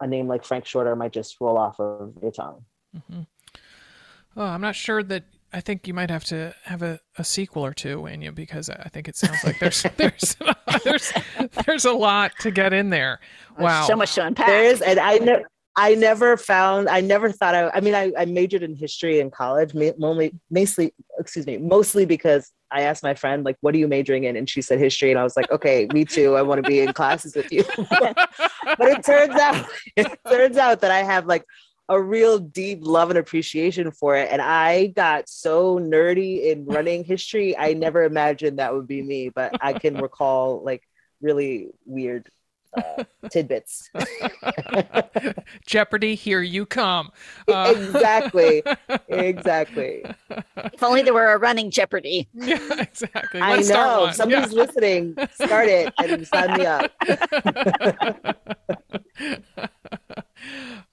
a 0.00 0.06
name 0.06 0.26
like 0.26 0.44
frank 0.44 0.64
shorter 0.66 0.96
might 0.96 1.12
just 1.12 1.36
roll 1.40 1.58
off 1.58 1.78
of 1.80 2.14
your 2.22 2.30
tongue 2.30 2.64
mm-hmm. 2.96 3.22
well 4.34 4.48
i'm 4.48 4.60
not 4.60 4.74
sure 4.74 5.02
that 5.02 5.24
I 5.52 5.60
think 5.60 5.88
you 5.88 5.94
might 5.94 6.10
have 6.10 6.22
to 6.26 6.54
have 6.62 6.80
a, 6.82 7.00
a 7.18 7.24
sequel 7.24 7.66
or 7.66 7.74
two, 7.74 8.06
Anya, 8.06 8.30
because 8.30 8.70
I 8.70 8.88
think 8.88 9.08
it 9.08 9.16
sounds 9.16 9.42
like 9.42 9.58
there's 9.58 9.82
there's 9.96 10.36
there's 10.84 11.12
there's 11.66 11.84
a 11.84 11.92
lot 11.92 12.32
to 12.40 12.52
get 12.52 12.72
in 12.72 12.90
there. 12.90 13.18
Wow, 13.58 13.84
so 13.84 13.96
much 13.96 14.14
to 14.14 14.26
unpack. 14.26 14.46
There 14.46 14.62
is, 14.62 14.80
and 14.80 15.00
I 15.00 15.18
know 15.18 15.42
I 15.80 15.94
never 15.94 16.36
found, 16.36 16.90
I 16.90 17.00
never 17.00 17.32
thought 17.32 17.54
I, 17.54 17.70
I 17.70 17.80
mean, 17.80 17.94
I, 17.94 18.12
I 18.18 18.26
majored 18.26 18.62
in 18.62 18.76
history 18.76 19.18
in 19.18 19.30
college, 19.30 19.72
mainly, 19.72 20.30
mostly, 20.50 20.92
excuse 21.18 21.46
me, 21.46 21.56
mostly 21.56 22.04
because 22.04 22.52
I 22.70 22.82
asked 22.82 23.02
my 23.02 23.14
friend, 23.14 23.44
like, 23.44 23.56
what 23.62 23.74
are 23.74 23.78
you 23.78 23.88
majoring 23.88 24.24
in? 24.24 24.36
And 24.36 24.46
she 24.46 24.60
said 24.60 24.78
history. 24.78 25.10
And 25.10 25.18
I 25.18 25.22
was 25.22 25.38
like, 25.38 25.50
okay, 25.50 25.88
me 25.90 26.04
too. 26.04 26.36
I 26.36 26.42
want 26.42 26.62
to 26.62 26.68
be 26.68 26.80
in 26.80 26.92
classes 26.92 27.34
with 27.34 27.50
you. 27.50 27.64
but 27.76 28.88
it 28.88 29.02
turns 29.02 29.34
out, 29.36 29.66
it 29.96 30.20
turns 30.28 30.58
out 30.58 30.82
that 30.82 30.90
I 30.90 31.02
have 31.02 31.24
like 31.24 31.46
a 31.88 31.98
real 31.98 32.38
deep 32.38 32.80
love 32.82 33.08
and 33.08 33.18
appreciation 33.18 33.90
for 33.90 34.16
it. 34.16 34.28
And 34.30 34.42
I 34.42 34.88
got 34.88 35.30
so 35.30 35.78
nerdy 35.78 36.50
in 36.50 36.66
running 36.66 37.04
history. 37.04 37.56
I 37.56 37.72
never 37.72 38.04
imagined 38.04 38.58
that 38.58 38.74
would 38.74 38.86
be 38.86 39.00
me, 39.00 39.30
but 39.30 39.54
I 39.62 39.72
can 39.72 39.96
recall 40.02 40.62
like 40.62 40.82
really 41.22 41.68
weird 41.86 42.28
uh, 42.76 43.04
tidbits. 43.30 43.90
Jeopardy, 45.66 46.14
here 46.14 46.42
you 46.42 46.66
come. 46.66 47.10
Uh, 47.48 47.74
exactly. 47.76 48.62
Exactly. 49.08 50.04
If 50.56 50.82
only 50.82 51.02
there 51.02 51.12
were 51.12 51.32
a 51.32 51.38
running 51.38 51.70
Jeopardy. 51.70 52.28
Yeah, 52.32 52.58
exactly. 52.78 53.40
Let's 53.40 53.70
I 53.70 53.74
know. 53.74 54.10
Somebody's 54.12 54.52
yeah. 54.52 54.62
listening. 54.62 55.16
Start 55.34 55.68
it 55.68 55.92
and 55.98 56.26
sign 56.26 56.58
me 56.58 56.66
up. 56.66 56.92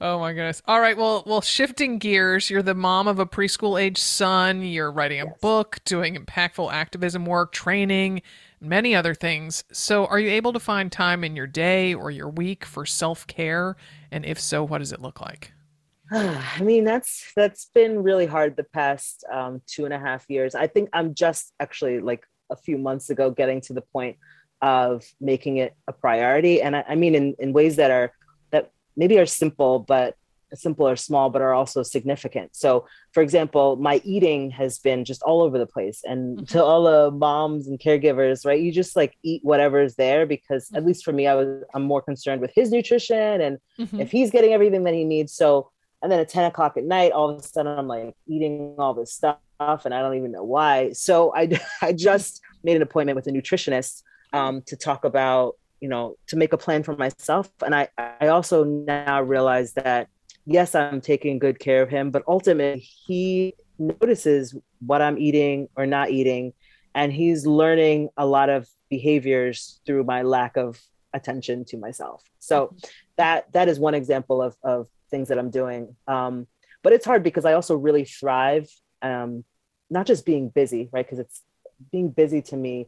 oh 0.01 0.19
my 0.19 0.33
goodness. 0.33 0.61
All 0.67 0.81
right. 0.81 0.97
Well, 0.97 1.23
well, 1.25 1.41
shifting 1.41 1.99
gears, 1.99 2.49
you're 2.49 2.63
the 2.63 2.75
mom 2.75 3.07
of 3.07 3.19
a 3.19 3.25
preschool 3.25 3.79
age 3.79 3.99
son. 3.99 4.63
You're 4.63 4.91
writing 4.91 5.21
a 5.21 5.25
yes. 5.25 5.37
book, 5.39 5.79
doing 5.85 6.15
impactful 6.15 6.71
activism 6.71 7.25
work, 7.25 7.51
training, 7.51 8.21
many 8.59 8.95
other 8.95 9.13
things. 9.13 9.63
So, 9.71 10.05
are 10.05 10.19
you 10.19 10.29
able 10.29 10.53
to 10.53 10.59
find 10.59 10.91
time 10.91 11.23
in 11.23 11.35
your 11.35 11.47
day 11.47 11.93
or 11.93 12.11
your 12.11 12.29
week 12.29 12.65
for 12.65 12.85
self 12.85 13.27
care? 13.27 13.75
And 14.11 14.25
if 14.25 14.39
so, 14.39 14.63
what 14.63 14.79
does 14.79 14.91
it 14.91 15.01
look 15.01 15.21
like? 15.21 15.53
I 16.11 16.61
mean, 16.61 16.83
that's 16.83 17.31
that's 17.35 17.65
been 17.73 18.03
really 18.03 18.25
hard 18.25 18.55
the 18.55 18.63
past 18.63 19.23
um, 19.31 19.61
two 19.67 19.85
and 19.85 19.93
a 19.93 19.99
half 19.99 20.25
years. 20.29 20.55
I 20.55 20.67
think 20.67 20.89
I'm 20.93 21.13
just 21.13 21.53
actually 21.59 21.99
like 21.99 22.23
a 22.49 22.55
few 22.55 22.77
months 22.77 23.09
ago 23.09 23.29
getting 23.29 23.61
to 23.61 23.73
the 23.73 23.81
point 23.81 24.17
of 24.61 25.03
making 25.19 25.57
it 25.57 25.75
a 25.87 25.93
priority, 25.93 26.61
and 26.61 26.75
I, 26.75 26.85
I 26.89 26.95
mean 26.95 27.15
in 27.15 27.35
in 27.39 27.53
ways 27.53 27.75
that 27.75 27.91
are 27.91 28.13
that 28.51 28.71
maybe 28.95 29.19
are 29.19 29.25
simple, 29.25 29.79
but 29.79 30.15
simple 30.53 30.87
or 30.87 30.95
small, 30.95 31.29
but 31.29 31.41
are 31.41 31.53
also 31.53 31.83
significant. 31.83 32.55
So, 32.55 32.87
for 33.11 33.21
example, 33.21 33.75
my 33.75 34.01
eating 34.03 34.51
has 34.51 34.79
been 34.79 35.05
just 35.05 35.21
all 35.23 35.41
over 35.41 35.57
the 35.57 35.65
place. 35.65 36.01
And 36.03 36.37
mm-hmm. 36.37 36.45
to 36.45 36.63
all 36.63 36.83
the 36.83 37.11
moms 37.11 37.67
and 37.67 37.79
caregivers, 37.79 38.45
right, 38.45 38.59
you 38.59 38.71
just 38.71 38.95
like 38.95 39.17
eat 39.23 39.41
whatever's 39.43 39.95
there 39.95 40.25
because 40.25 40.69
at 40.73 40.85
least 40.85 41.03
for 41.03 41.11
me, 41.11 41.27
I 41.27 41.35
was 41.35 41.63
I'm 41.73 41.83
more 41.83 42.01
concerned 42.01 42.41
with 42.41 42.51
his 42.55 42.71
nutrition 42.71 43.41
and 43.41 43.57
mm-hmm. 43.79 43.99
if 43.99 44.11
he's 44.11 44.31
getting 44.31 44.53
everything 44.53 44.83
that 44.83 44.93
he 44.93 45.03
needs. 45.03 45.33
So, 45.33 45.71
and 46.01 46.11
then 46.11 46.19
at 46.19 46.29
10 46.29 46.45
o'clock 46.45 46.77
at 46.77 46.83
night, 46.83 47.11
all 47.11 47.29
of 47.29 47.39
a 47.39 47.43
sudden 47.43 47.77
I'm 47.77 47.87
like 47.87 48.15
eating 48.27 48.75
all 48.77 48.93
this 48.93 49.13
stuff 49.13 49.39
and 49.59 49.93
I 49.93 50.01
don't 50.01 50.15
even 50.15 50.31
know 50.31 50.43
why. 50.43 50.91
So 50.93 51.33
I 51.35 51.59
I 51.81 51.93
just 51.93 52.41
made 52.63 52.75
an 52.75 52.81
appointment 52.81 53.15
with 53.15 53.27
a 53.27 53.31
nutritionist 53.31 54.03
um, 54.33 54.61
to 54.67 54.75
talk 54.75 55.05
about 55.05 55.55
you 55.79 55.89
know 55.89 56.17
to 56.27 56.35
make 56.35 56.53
a 56.53 56.57
plan 56.57 56.81
for 56.83 56.95
myself 56.95 57.49
and 57.63 57.75
i 57.75 57.87
i 57.97 58.27
also 58.27 58.63
now 58.63 59.21
realize 59.21 59.73
that 59.73 60.07
yes, 60.47 60.73
I'm 60.73 61.01
taking 61.01 61.37
good 61.37 61.59
care 61.59 61.83
of 61.83 61.89
him, 61.89 62.09
but 62.09 62.23
ultimately 62.27 62.79
he 62.79 63.53
notices 63.77 64.55
what 64.79 65.01
I'm 65.01 65.19
eating 65.19 65.67
or 65.75 65.85
not 65.85 66.09
eating. 66.09 66.53
And 66.95 67.13
he's 67.13 67.45
learning 67.45 68.09
a 68.17 68.25
lot 68.25 68.49
of 68.49 68.67
behaviors 68.89 69.79
through 69.85 70.05
my 70.05 70.23
lack 70.23 70.57
of 70.57 70.79
attention 71.13 71.65
to 71.65 71.77
myself. 71.77 72.23
So 72.39 72.75
that 73.17 73.51
that 73.51 73.67
is 73.67 73.77
one 73.77 73.93
example 73.93 74.41
of, 74.41 74.55
of 74.63 74.87
things 75.11 75.27
that 75.27 75.37
I'm 75.37 75.51
doing. 75.51 75.95
Um, 76.07 76.47
but 76.81 76.93
it's 76.93 77.05
hard 77.05 77.23
because 77.23 77.45
I 77.45 77.53
also 77.53 77.75
really 77.75 78.05
thrive, 78.05 78.69
um, 79.01 79.43
not 79.89 80.07
just 80.07 80.25
being 80.25 80.49
busy, 80.49 80.89
right? 80.91 81.05
Because 81.05 81.19
it's 81.19 81.43
being 81.91 82.09
busy 82.09 82.41
to 82.43 82.57
me 82.57 82.87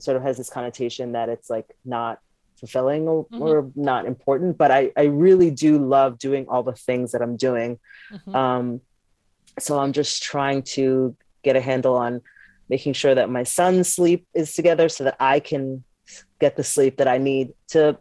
sort 0.00 0.16
of 0.16 0.22
has 0.22 0.36
this 0.36 0.50
connotation 0.50 1.12
that 1.12 1.28
it's 1.28 1.48
like 1.48 1.74
not 1.84 2.18
fulfilling 2.58 3.08
or, 3.08 3.24
mm-hmm. 3.26 3.42
or, 3.42 3.70
not 3.74 4.06
important 4.06 4.56
but 4.58 4.70
I, 4.70 4.92
I 4.96 5.04
really 5.04 5.50
do 5.50 5.78
love 5.78 6.18
doing 6.18 6.46
all 6.48 6.62
the 6.62 6.72
things 6.72 7.12
that 7.12 7.22
i'm 7.22 7.36
doing 7.36 7.78
mm-hmm. 8.12 8.34
um, 8.34 8.80
so 9.58 9.78
i'm 9.78 9.92
just 9.92 10.22
trying 10.22 10.62
to 10.62 11.16
get 11.42 11.56
a 11.56 11.60
handle 11.60 11.94
on 11.96 12.20
making 12.68 12.94
sure 12.94 13.14
that 13.14 13.30
my 13.30 13.44
son's 13.44 13.92
sleep 13.92 14.26
is 14.34 14.54
together 14.54 14.88
so 14.88 15.04
that 15.04 15.16
i 15.20 15.40
can 15.40 15.84
get 16.40 16.56
the 16.56 16.64
sleep 16.64 16.96
that 16.98 17.08
i 17.08 17.18
need 17.18 17.52
to 17.68 17.96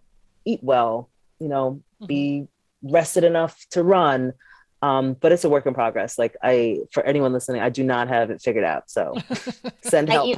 eat 0.45 0.59
well 0.63 1.09
you 1.39 1.47
know 1.47 1.81
mm-hmm. 2.01 2.05
be 2.05 2.47
rested 2.81 3.23
enough 3.23 3.65
to 3.71 3.83
run 3.83 4.33
um, 4.85 5.15
but 5.19 5.31
it's 5.31 5.43
a 5.43 5.49
work 5.49 5.65
in 5.65 5.73
progress. 5.73 6.19
Like 6.19 6.35
I, 6.43 6.81
for 6.91 7.01
anyone 7.03 7.33
listening, 7.33 7.61
I 7.61 7.69
do 7.69 7.83
not 7.83 8.07
have 8.07 8.29
it 8.29 8.41
figured 8.41 8.65
out. 8.65 8.89
So 8.89 9.15
send 9.81 10.09
help. 10.09 10.37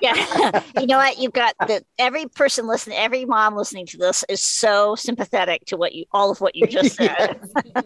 Yeah, 0.00 0.62
you 0.80 0.86
know 0.86 0.98
what? 0.98 1.18
You've 1.18 1.32
got 1.32 1.54
the 1.66 1.84
every 1.98 2.26
person 2.26 2.66
listening, 2.66 2.98
every 2.98 3.24
mom 3.24 3.56
listening 3.56 3.86
to 3.86 3.98
this 3.98 4.24
is 4.28 4.44
so 4.44 4.94
sympathetic 4.94 5.64
to 5.66 5.76
what 5.76 5.94
you, 5.94 6.04
all 6.12 6.30
of 6.30 6.40
what 6.40 6.56
you 6.56 6.66
just 6.66 6.96
said. 6.96 7.40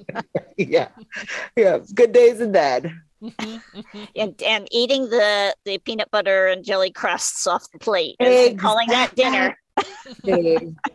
yeah, 0.56 0.88
yeah, 1.56 1.78
good 1.94 2.12
days 2.12 2.40
and 2.40 2.52
bad. 2.52 2.92
and 4.16 4.42
and 4.42 4.68
eating 4.70 5.08
the 5.08 5.54
the 5.64 5.78
peanut 5.78 6.10
butter 6.10 6.48
and 6.48 6.64
jelly 6.64 6.90
crusts 6.90 7.46
off 7.46 7.70
the 7.72 7.78
plate 7.78 8.14
and 8.20 8.28
exactly. 8.28 8.56
calling 8.56 8.88
that 8.88 9.14
dinner 9.14 9.56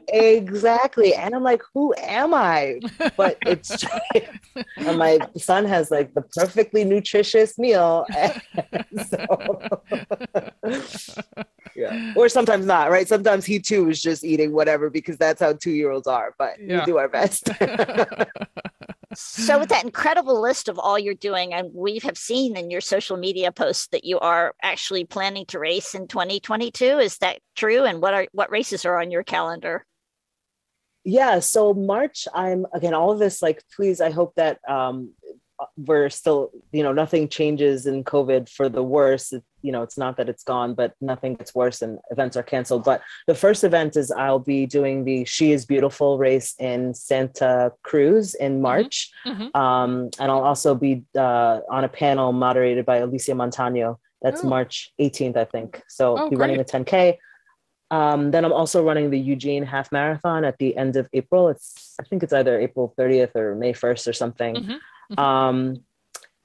exactly. 0.07 1.13
And 1.13 1.35
I'm 1.35 1.43
like, 1.43 1.61
who 1.73 1.93
am 1.97 2.33
I? 2.33 2.79
But 3.17 3.37
it's 3.45 3.83
and 4.77 4.97
my 4.97 5.19
son 5.37 5.65
has 5.65 5.91
like 5.91 6.13
the 6.13 6.21
perfectly 6.21 6.83
nutritious 6.83 7.57
meal. 7.57 8.05
so 9.09 9.61
yeah. 11.75 12.13
Or 12.15 12.29
sometimes 12.29 12.65
not, 12.65 12.89
right? 12.89 13.07
Sometimes 13.07 13.45
he 13.45 13.59
too 13.59 13.89
is 13.89 14.01
just 14.01 14.23
eating 14.23 14.53
whatever 14.53 14.89
because 14.89 15.17
that's 15.17 15.41
how 15.41 15.53
two 15.53 15.71
year 15.71 15.91
olds 15.91 16.07
are. 16.07 16.33
But 16.37 16.59
yeah. 16.59 16.79
we 16.79 16.85
do 16.85 16.97
our 16.97 17.09
best 17.09 17.49
so 19.13 19.59
with 19.59 19.69
that 19.69 19.83
incredible 19.83 20.41
list 20.41 20.67
of 20.69 20.79
all 20.79 20.97
you're 20.97 21.13
doing 21.13 21.53
and 21.53 21.69
we 21.73 21.99
have 21.99 22.17
seen 22.17 22.55
in 22.55 22.69
your 22.69 22.81
social 22.81 23.17
media 23.17 23.51
posts 23.51 23.87
that 23.87 24.03
you 24.03 24.19
are 24.19 24.53
actually 24.61 25.05
planning 25.05 25.45
to 25.45 25.59
race 25.59 25.93
in 25.95 26.07
2022 26.07 26.99
is 26.99 27.17
that 27.17 27.39
true? 27.55 27.83
And 27.83 28.01
what 28.01 28.13
are 28.13 28.27
what 28.31 28.51
races 28.51 28.85
are 28.85 28.99
on 28.99 29.11
your 29.11 29.23
calendar? 29.23 29.85
Yeah 31.03 31.39
so 31.39 31.73
march 31.73 32.27
i'm 32.33 32.65
again 32.73 32.93
all 32.93 33.11
of 33.11 33.19
this 33.19 33.41
like 33.41 33.63
please 33.75 34.01
i 34.01 34.11
hope 34.11 34.35
that 34.35 34.59
um 34.69 35.13
we're 35.85 36.09
still 36.09 36.51
you 36.71 36.83
know 36.83 36.91
nothing 36.91 37.27
changes 37.27 37.85
in 37.85 38.03
covid 38.03 38.49
for 38.49 38.69
the 38.69 38.83
worse 38.83 39.31
it, 39.31 39.43
you 39.61 39.71
know 39.71 39.81
it's 39.81 39.97
not 39.97 40.17
that 40.17 40.29
it's 40.29 40.43
gone 40.43 40.73
but 40.73 40.93
nothing 41.01 41.35
gets 41.35 41.55
worse 41.55 41.81
and 41.81 41.99
events 42.09 42.35
are 42.35 42.43
canceled 42.43 42.83
but 42.83 43.01
the 43.27 43.35
first 43.35 43.63
event 43.63 43.95
is 43.95 44.11
i'll 44.11 44.39
be 44.39 44.65
doing 44.65 45.05
the 45.05 45.25
she 45.25 45.51
is 45.51 45.65
beautiful 45.65 46.17
race 46.17 46.53
in 46.59 46.93
santa 46.93 47.71
cruz 47.83 48.33
in 48.35 48.53
mm-hmm. 48.53 48.61
march 48.61 49.11
mm-hmm. 49.25 49.55
um, 49.59 50.09
and 50.19 50.31
i'll 50.31 50.43
also 50.43 50.75
be 50.75 51.03
uh, 51.17 51.59
on 51.69 51.83
a 51.83 51.89
panel 51.89 52.31
moderated 52.31 52.85
by 52.85 52.99
alysia 52.99 53.35
montaño 53.35 53.97
that's 54.21 54.43
oh. 54.43 54.47
march 54.47 54.91
18th 54.99 55.37
i 55.37 55.45
think 55.45 55.81
so 55.87 56.13
oh, 56.13 56.17
i'll 56.17 56.29
be 56.29 56.35
great. 56.35 56.49
running 56.49 56.57
the 56.57 56.65
10k 56.65 57.17
um, 57.91 58.31
then 58.31 58.45
i'm 58.45 58.53
also 58.53 58.83
running 58.83 59.09
the 59.09 59.19
eugene 59.19 59.63
half 59.63 59.91
marathon 59.91 60.43
at 60.45 60.57
the 60.59 60.75
end 60.77 60.95
of 60.95 61.07
april 61.13 61.49
it's 61.49 61.95
i 61.99 62.03
think 62.03 62.23
it's 62.23 62.33
either 62.33 62.59
april 62.59 62.93
30th 62.97 63.35
or 63.35 63.55
may 63.55 63.73
1st 63.73 64.07
or 64.07 64.13
something 64.13 64.55
mm-hmm. 64.55 64.75
Um, 65.17 65.83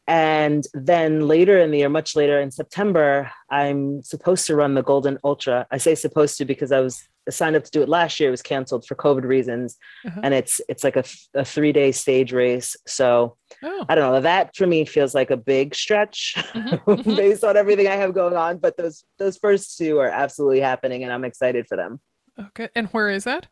and 0.08 0.64
then 0.72 1.26
later 1.26 1.58
in 1.58 1.72
the 1.72 1.78
year, 1.78 1.88
much 1.88 2.14
later 2.14 2.40
in 2.40 2.52
September, 2.52 3.30
I'm 3.50 4.02
supposed 4.04 4.46
to 4.46 4.54
run 4.54 4.74
the 4.74 4.82
Golden 4.82 5.18
Ultra. 5.24 5.66
I 5.70 5.78
say 5.78 5.96
supposed 5.96 6.38
to 6.38 6.44
because 6.44 6.70
I 6.70 6.80
was 6.80 7.08
signed 7.28 7.56
up 7.56 7.64
to 7.64 7.70
do 7.72 7.82
it 7.82 7.88
last 7.88 8.20
year. 8.20 8.28
It 8.28 8.30
was 8.30 8.42
canceled 8.42 8.86
for 8.86 8.94
COVID 8.94 9.24
reasons, 9.24 9.76
uh-huh. 10.06 10.20
and 10.22 10.32
it's 10.32 10.60
it's 10.68 10.84
like 10.84 10.96
a, 10.96 11.02
a 11.34 11.44
three 11.44 11.72
day 11.72 11.90
stage 11.90 12.32
race. 12.32 12.76
So 12.86 13.36
oh. 13.64 13.84
I 13.88 13.96
don't 13.96 14.12
know. 14.12 14.20
That 14.20 14.54
for 14.54 14.66
me 14.66 14.84
feels 14.84 15.12
like 15.12 15.32
a 15.32 15.36
big 15.36 15.74
stretch 15.74 16.34
mm-hmm. 16.36 17.16
based 17.16 17.42
on 17.42 17.56
everything 17.56 17.88
I 17.88 17.96
have 17.96 18.14
going 18.14 18.36
on. 18.36 18.58
But 18.58 18.76
those 18.76 19.04
those 19.18 19.36
first 19.36 19.76
two 19.76 19.98
are 19.98 20.08
absolutely 20.08 20.60
happening, 20.60 21.02
and 21.02 21.12
I'm 21.12 21.24
excited 21.24 21.66
for 21.66 21.76
them. 21.76 22.00
Okay, 22.38 22.68
and 22.76 22.86
where 22.88 23.10
is 23.10 23.24
that? 23.24 23.48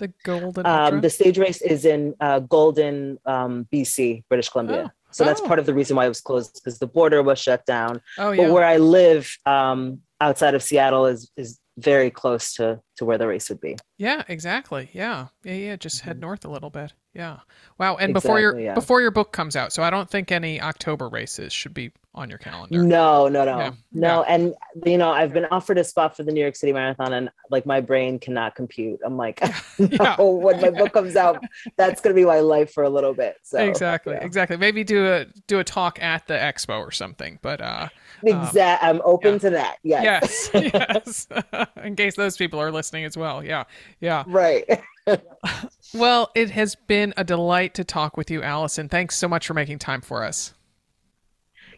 The 0.00 0.12
Golden. 0.24 0.66
Um, 0.66 1.00
the 1.02 1.10
stage 1.10 1.38
race 1.38 1.60
is 1.60 1.84
in 1.84 2.14
uh, 2.20 2.40
Golden, 2.40 3.18
um, 3.26 3.68
BC, 3.72 4.24
British 4.28 4.48
Columbia. 4.48 4.84
Oh. 4.88 4.92
So 5.12 5.24
that's 5.24 5.40
oh. 5.40 5.46
part 5.46 5.58
of 5.58 5.66
the 5.66 5.74
reason 5.74 5.94
why 5.96 6.06
it 6.06 6.08
was 6.08 6.20
closed 6.20 6.54
because 6.54 6.78
the 6.78 6.86
border 6.86 7.22
was 7.22 7.38
shut 7.38 7.66
down. 7.66 8.00
Oh, 8.16 8.30
yeah. 8.30 8.44
But 8.44 8.54
where 8.54 8.64
I 8.64 8.78
live 8.78 9.30
um, 9.44 10.00
outside 10.20 10.54
of 10.54 10.62
Seattle 10.62 11.06
is 11.06 11.30
is 11.36 11.58
very 11.78 12.10
close 12.10 12.54
to 12.54 12.80
to 13.00 13.06
where 13.06 13.16
the 13.16 13.26
race 13.26 13.48
would 13.48 13.62
be. 13.62 13.76
Yeah, 13.96 14.24
exactly. 14.28 14.90
Yeah, 14.92 15.28
yeah, 15.42 15.54
yeah. 15.54 15.76
Just 15.76 16.02
head 16.02 16.16
mm-hmm. 16.16 16.20
north 16.20 16.44
a 16.44 16.50
little 16.50 16.68
bit. 16.68 16.92
Yeah. 17.14 17.38
Wow. 17.78 17.96
And 17.96 18.10
exactly, 18.10 18.12
before 18.12 18.40
your 18.40 18.60
yeah. 18.60 18.74
before 18.74 19.00
your 19.00 19.10
book 19.10 19.32
comes 19.32 19.56
out, 19.56 19.72
so 19.72 19.82
I 19.82 19.88
don't 19.88 20.08
think 20.08 20.30
any 20.30 20.60
October 20.60 21.08
races 21.08 21.52
should 21.52 21.72
be 21.72 21.92
on 22.14 22.28
your 22.28 22.38
calendar. 22.38 22.82
No, 22.82 23.28
no, 23.28 23.44
no, 23.44 23.58
yeah. 23.58 23.70
no. 23.92 24.20
Yeah. 24.22 24.34
And 24.34 24.54
you 24.84 24.98
know, 24.98 25.10
I've 25.10 25.32
been 25.32 25.46
offered 25.46 25.78
a 25.78 25.84
spot 25.84 26.16
for 26.16 26.24
the 26.24 26.32
New 26.32 26.40
York 26.40 26.56
City 26.56 26.72
Marathon, 26.72 27.12
and 27.12 27.30
like 27.50 27.66
my 27.66 27.80
brain 27.80 28.18
cannot 28.18 28.54
compute. 28.54 29.00
I'm 29.04 29.16
like, 29.16 29.42
no, 29.78 30.16
when 30.18 30.60
my 30.60 30.70
book 30.70 30.92
comes 30.92 31.16
out, 31.16 31.42
that's 31.76 32.00
going 32.00 32.14
to 32.14 32.20
be 32.20 32.26
my 32.26 32.40
life 32.40 32.72
for 32.72 32.82
a 32.82 32.90
little 32.90 33.14
bit. 33.14 33.36
So 33.42 33.58
exactly, 33.58 34.16
exactly. 34.20 34.56
Maybe 34.56 34.84
do 34.84 35.06
a 35.06 35.26
do 35.46 35.60
a 35.60 35.64
talk 35.64 36.02
at 36.02 36.26
the 36.26 36.34
expo 36.34 36.80
or 36.80 36.90
something. 36.90 37.38
But 37.42 37.60
uh, 37.60 37.88
exact. 38.24 38.82
Um, 38.82 38.96
I'm 38.96 39.02
open 39.04 39.38
to 39.40 39.50
that. 39.50 39.78
Yes. 39.82 40.50
Yes. 40.52 41.26
yes. 41.52 41.66
In 41.82 41.96
case 41.96 42.16
those 42.16 42.36
people 42.36 42.60
are 42.60 42.72
listening 42.72 42.89
as 42.94 43.16
well. 43.16 43.44
Yeah. 43.44 43.64
Yeah. 44.00 44.24
Right. 44.26 44.64
well, 45.94 46.30
it 46.34 46.50
has 46.50 46.74
been 46.74 47.14
a 47.16 47.24
delight 47.24 47.74
to 47.74 47.84
talk 47.84 48.16
with 48.16 48.30
you, 48.30 48.42
Alison. 48.42 48.88
Thanks 48.88 49.16
so 49.16 49.28
much 49.28 49.46
for 49.46 49.54
making 49.54 49.78
time 49.78 50.00
for 50.00 50.24
us. 50.24 50.54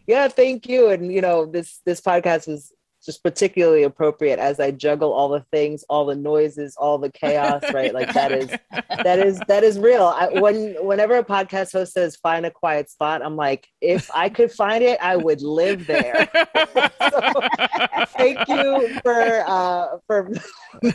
Yeah, 0.07 0.27
thank 0.27 0.67
you. 0.67 0.89
And 0.89 1.11
you 1.11 1.21
know, 1.21 1.45
this 1.45 1.79
this 1.85 2.01
podcast 2.01 2.47
was 2.47 2.73
just 3.03 3.23
particularly 3.23 3.83
appropriate 3.83 4.39
as 4.39 4.59
I 4.59 4.71
juggle 4.71 5.11
all 5.11 5.29
the 5.29 5.45
things, 5.51 5.83
all 5.89 6.05
the 6.05 6.15
noises, 6.15 6.75
all 6.77 6.97
the 6.97 7.11
chaos, 7.11 7.61
right? 7.73 7.93
Like 7.93 8.13
that 8.13 8.31
is 8.31 8.49
that 9.03 9.19
is 9.19 9.39
that 9.47 9.63
is 9.63 9.77
real. 9.77 10.05
I, 10.05 10.39
when 10.39 10.75
whenever 10.85 11.17
a 11.17 11.23
podcast 11.23 11.73
host 11.73 11.93
says 11.93 12.15
find 12.15 12.45
a 12.45 12.51
quiet 12.51 12.89
spot, 12.89 13.21
I'm 13.23 13.35
like, 13.35 13.67
if 13.81 14.09
I 14.13 14.29
could 14.29 14.51
find 14.51 14.83
it, 14.83 14.99
I 15.01 15.15
would 15.17 15.41
live 15.41 15.85
there. 15.85 16.29
so, 16.33 17.31
thank 18.17 18.47
you 18.47 18.99
for 19.01 19.43
uh, 19.47 19.97
for 20.07 20.31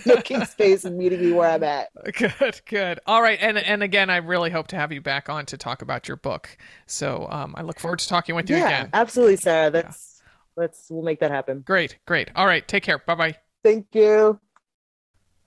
making 0.07 0.45
space 0.47 0.85
and 0.85 0.97
meeting 0.97 1.21
me 1.21 1.33
where 1.33 1.51
I'm 1.51 1.65
at. 1.65 1.89
Good, 2.15 2.61
good. 2.67 3.01
All 3.07 3.23
right, 3.23 3.39
and 3.41 3.59
and 3.59 3.83
again, 3.83 4.09
I 4.09 4.17
really 4.17 4.51
hope 4.51 4.69
to 4.69 4.77
have 4.77 4.93
you 4.93 5.01
back 5.01 5.29
on 5.29 5.47
to 5.47 5.59
talk 5.59 5.83
about 5.83 6.09
your 6.09 6.17
book. 6.17 6.57
So 6.87 7.29
um, 7.31 7.55
I 7.57 7.63
look 7.63 7.79
forward 7.79 7.99
to 7.99 8.09
talking 8.09 8.35
with 8.35 8.49
you 8.49 8.57
yeah, 8.57 8.67
again. 8.67 8.91
Absolutely, 8.93 9.37
Sarah. 9.37 9.71
That's. 9.71 10.13
Yeah 10.13 10.15
let's 10.59 10.87
we'll 10.91 11.03
make 11.03 11.21
that 11.21 11.31
happen. 11.31 11.61
Great, 11.61 11.99
great. 12.07 12.31
All 12.35 12.47
right, 12.47 12.67
take 12.67 12.83
care. 12.83 12.99
Bye 12.99 13.15
bye. 13.15 13.37
Thank 13.63 13.87
you. 13.93 14.39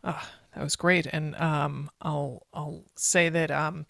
Oh, 0.03 0.29
that 0.55 0.63
was 0.63 0.75
great, 0.75 1.05
and 1.05 1.35
um, 1.35 1.89
I'll 2.01 2.47
I'll 2.53 2.83
say 2.95 3.29
that 3.29 3.51
um, 3.51 3.85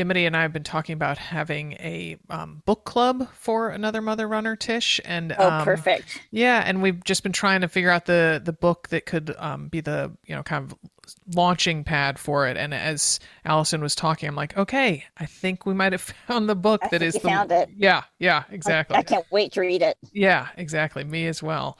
Dimity 0.00 0.24
and 0.24 0.34
I 0.34 0.40
have 0.40 0.52
been 0.54 0.64
talking 0.64 0.94
about 0.94 1.18
having 1.18 1.74
a 1.74 2.16
um, 2.30 2.62
book 2.64 2.86
club 2.86 3.28
for 3.34 3.68
another 3.68 4.00
mother 4.00 4.26
runner, 4.26 4.56
Tish, 4.56 4.98
and 5.04 5.36
oh, 5.38 5.50
um, 5.50 5.62
perfect. 5.62 6.18
Yeah, 6.30 6.62
and 6.64 6.80
we've 6.80 7.04
just 7.04 7.22
been 7.22 7.32
trying 7.32 7.60
to 7.60 7.68
figure 7.68 7.90
out 7.90 8.06
the 8.06 8.40
the 8.42 8.54
book 8.54 8.88
that 8.88 9.04
could 9.04 9.34
um, 9.36 9.68
be 9.68 9.82
the 9.82 10.10
you 10.24 10.34
know 10.34 10.42
kind 10.42 10.64
of 10.64 10.78
launching 11.34 11.84
pad 11.84 12.18
for 12.18 12.48
it. 12.48 12.56
And 12.56 12.72
as 12.72 13.20
Alison 13.44 13.82
was 13.82 13.94
talking, 13.94 14.26
I'm 14.26 14.34
like, 14.34 14.56
okay, 14.56 15.04
I 15.18 15.26
think 15.26 15.66
we 15.66 15.74
might 15.74 15.92
have 15.92 16.00
found 16.26 16.48
the 16.48 16.54
book 16.54 16.80
I 16.84 16.88
that 16.88 17.02
is 17.02 17.12
the 17.12 17.20
found 17.20 17.52
it. 17.52 17.68
Yeah, 17.76 18.04
yeah, 18.18 18.44
exactly. 18.48 18.96
I, 18.96 19.00
I 19.00 19.02
can't 19.02 19.26
wait 19.30 19.52
to 19.52 19.60
read 19.60 19.82
it. 19.82 19.98
Yeah, 20.14 20.48
exactly. 20.56 21.04
Me 21.04 21.26
as 21.26 21.42
well. 21.42 21.76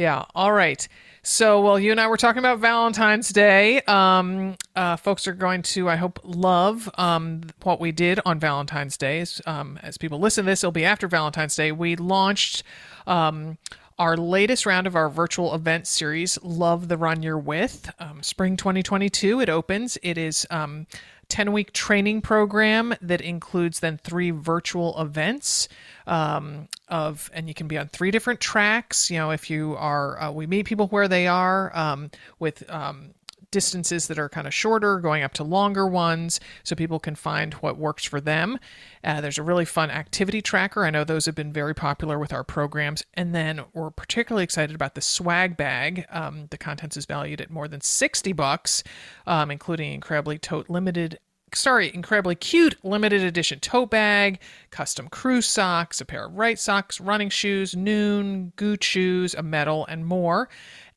Yeah. 0.00 0.24
All 0.34 0.50
right. 0.50 0.88
So, 1.22 1.60
well, 1.60 1.78
you 1.78 1.90
and 1.90 2.00
I 2.00 2.08
were 2.08 2.16
talking 2.16 2.38
about 2.38 2.58
Valentine's 2.58 3.28
Day. 3.28 3.82
Um, 3.82 4.56
uh, 4.74 4.96
folks 4.96 5.28
are 5.28 5.34
going 5.34 5.60
to, 5.60 5.90
I 5.90 5.96
hope, 5.96 6.18
love 6.24 6.88
um, 6.94 7.42
what 7.64 7.82
we 7.82 7.92
did 7.92 8.18
on 8.24 8.40
Valentine's 8.40 8.96
Day. 8.96 9.26
Um, 9.44 9.78
as 9.82 9.98
people 9.98 10.18
listen 10.18 10.44
to 10.44 10.50
this, 10.50 10.64
it'll 10.64 10.72
be 10.72 10.86
after 10.86 11.06
Valentine's 11.06 11.54
Day. 11.54 11.70
We 11.70 11.96
launched 11.96 12.62
um, 13.06 13.58
our 13.98 14.16
latest 14.16 14.64
round 14.64 14.86
of 14.86 14.96
our 14.96 15.10
virtual 15.10 15.54
event 15.54 15.86
series, 15.86 16.38
Love 16.42 16.88
the 16.88 16.96
Run 16.96 17.22
You're 17.22 17.36
With. 17.36 17.92
Um, 17.98 18.22
spring 18.22 18.56
2022, 18.56 19.40
it 19.40 19.50
opens. 19.50 19.98
It 20.02 20.16
is 20.16 20.46
um, 20.48 20.86
10 21.30 21.52
week 21.52 21.72
training 21.72 22.20
program 22.20 22.94
that 23.00 23.20
includes 23.20 23.80
then 23.80 23.98
three 23.98 24.30
virtual 24.30 25.00
events 25.00 25.68
um, 26.06 26.68
of 26.88 27.30
and 27.32 27.48
you 27.48 27.54
can 27.54 27.68
be 27.68 27.78
on 27.78 27.88
three 27.88 28.10
different 28.10 28.40
tracks. 28.40 29.10
You 29.10 29.18
know 29.18 29.30
if 29.30 29.48
you 29.48 29.76
are 29.76 30.20
uh, 30.20 30.30
we 30.30 30.46
meet 30.46 30.66
people 30.66 30.88
where 30.88 31.08
they 31.08 31.26
are 31.26 31.74
um, 31.76 32.10
with 32.38 32.68
um, 32.70 33.14
distances 33.50 34.06
that 34.08 34.18
are 34.18 34.28
kind 34.28 34.46
of 34.46 34.54
shorter, 34.54 34.98
going 35.00 35.22
up 35.22 35.32
to 35.34 35.44
longer 35.44 35.86
ones, 35.86 36.40
so 36.62 36.76
people 36.76 36.98
can 36.98 37.14
find 37.14 37.54
what 37.54 37.76
works 37.76 38.04
for 38.04 38.20
them. 38.20 38.58
Uh, 39.02 39.20
there's 39.20 39.38
a 39.38 39.42
really 39.42 39.64
fun 39.64 39.90
activity 39.90 40.42
tracker. 40.42 40.84
I 40.84 40.90
know 40.90 41.04
those 41.04 41.26
have 41.26 41.34
been 41.34 41.52
very 41.52 41.74
popular 41.74 42.18
with 42.18 42.32
our 42.32 42.44
programs. 42.44 43.04
And 43.14 43.34
then 43.34 43.62
we're 43.72 43.90
particularly 43.90 44.44
excited 44.44 44.74
about 44.74 44.94
the 44.94 45.00
swag 45.00 45.56
bag. 45.56 46.06
Um, 46.10 46.46
the 46.50 46.58
contents 46.58 46.96
is 46.96 47.06
valued 47.06 47.40
at 47.40 47.50
more 47.50 47.68
than 47.68 47.80
60 47.80 48.32
bucks, 48.32 48.82
um, 49.26 49.50
including 49.50 49.92
incredibly 49.92 50.38
tote 50.38 50.68
limited 50.68 51.18
sorry, 51.54 51.92
incredibly 51.94 52.34
cute 52.34 52.76
limited 52.84 53.22
edition 53.22 53.58
tote 53.60 53.90
bag, 53.90 54.40
custom 54.70 55.08
crew 55.08 55.40
socks, 55.40 56.00
a 56.00 56.04
pair 56.04 56.26
of 56.26 56.34
right 56.34 56.58
socks, 56.58 57.00
running 57.00 57.28
shoes, 57.28 57.74
Nuun, 57.74 58.54
goot 58.56 58.84
shoes, 58.84 59.34
a 59.34 59.42
medal, 59.42 59.86
and 59.86 60.06
more. 60.06 60.48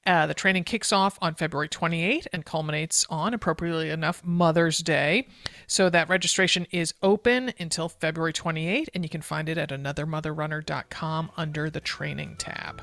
Uh, 0.05 0.27
the 0.27 0.33
training 0.33 0.65
kicks 0.65 0.91
off 0.91 1.17
on 1.21 1.33
February 1.33 1.69
28 1.69 2.27
and 2.33 2.45
culminates 2.45 3.05
on, 3.09 3.33
appropriately 3.33 3.89
enough, 3.89 4.23
Mother's 4.25 4.79
Day. 4.79 5.27
So 5.65 5.89
that 5.89 6.09
registration 6.09 6.67
is 6.71 6.93
open 7.01 7.53
until 7.57 7.87
February 7.87 8.33
28, 8.33 8.89
and 8.93 9.03
you 9.03 9.09
can 9.09 9.21
find 9.21 9.47
it 9.47 9.57
at 9.57 9.69
anothermotherrunner.com 9.69 11.31
under 11.37 11.69
the 11.69 11.79
training 11.79 12.35
tab. 12.37 12.81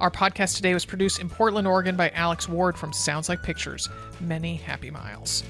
Our 0.00 0.10
podcast 0.10 0.56
today 0.56 0.72
was 0.72 0.86
produced 0.86 1.20
in 1.20 1.28
Portland, 1.28 1.66
Oregon 1.66 1.96
by 1.96 2.10
Alex 2.10 2.48
Ward 2.48 2.78
from 2.78 2.92
Sounds 2.92 3.28
Like 3.28 3.42
Pictures. 3.42 3.88
Many 4.20 4.56
happy 4.56 4.90
miles. 4.90 5.42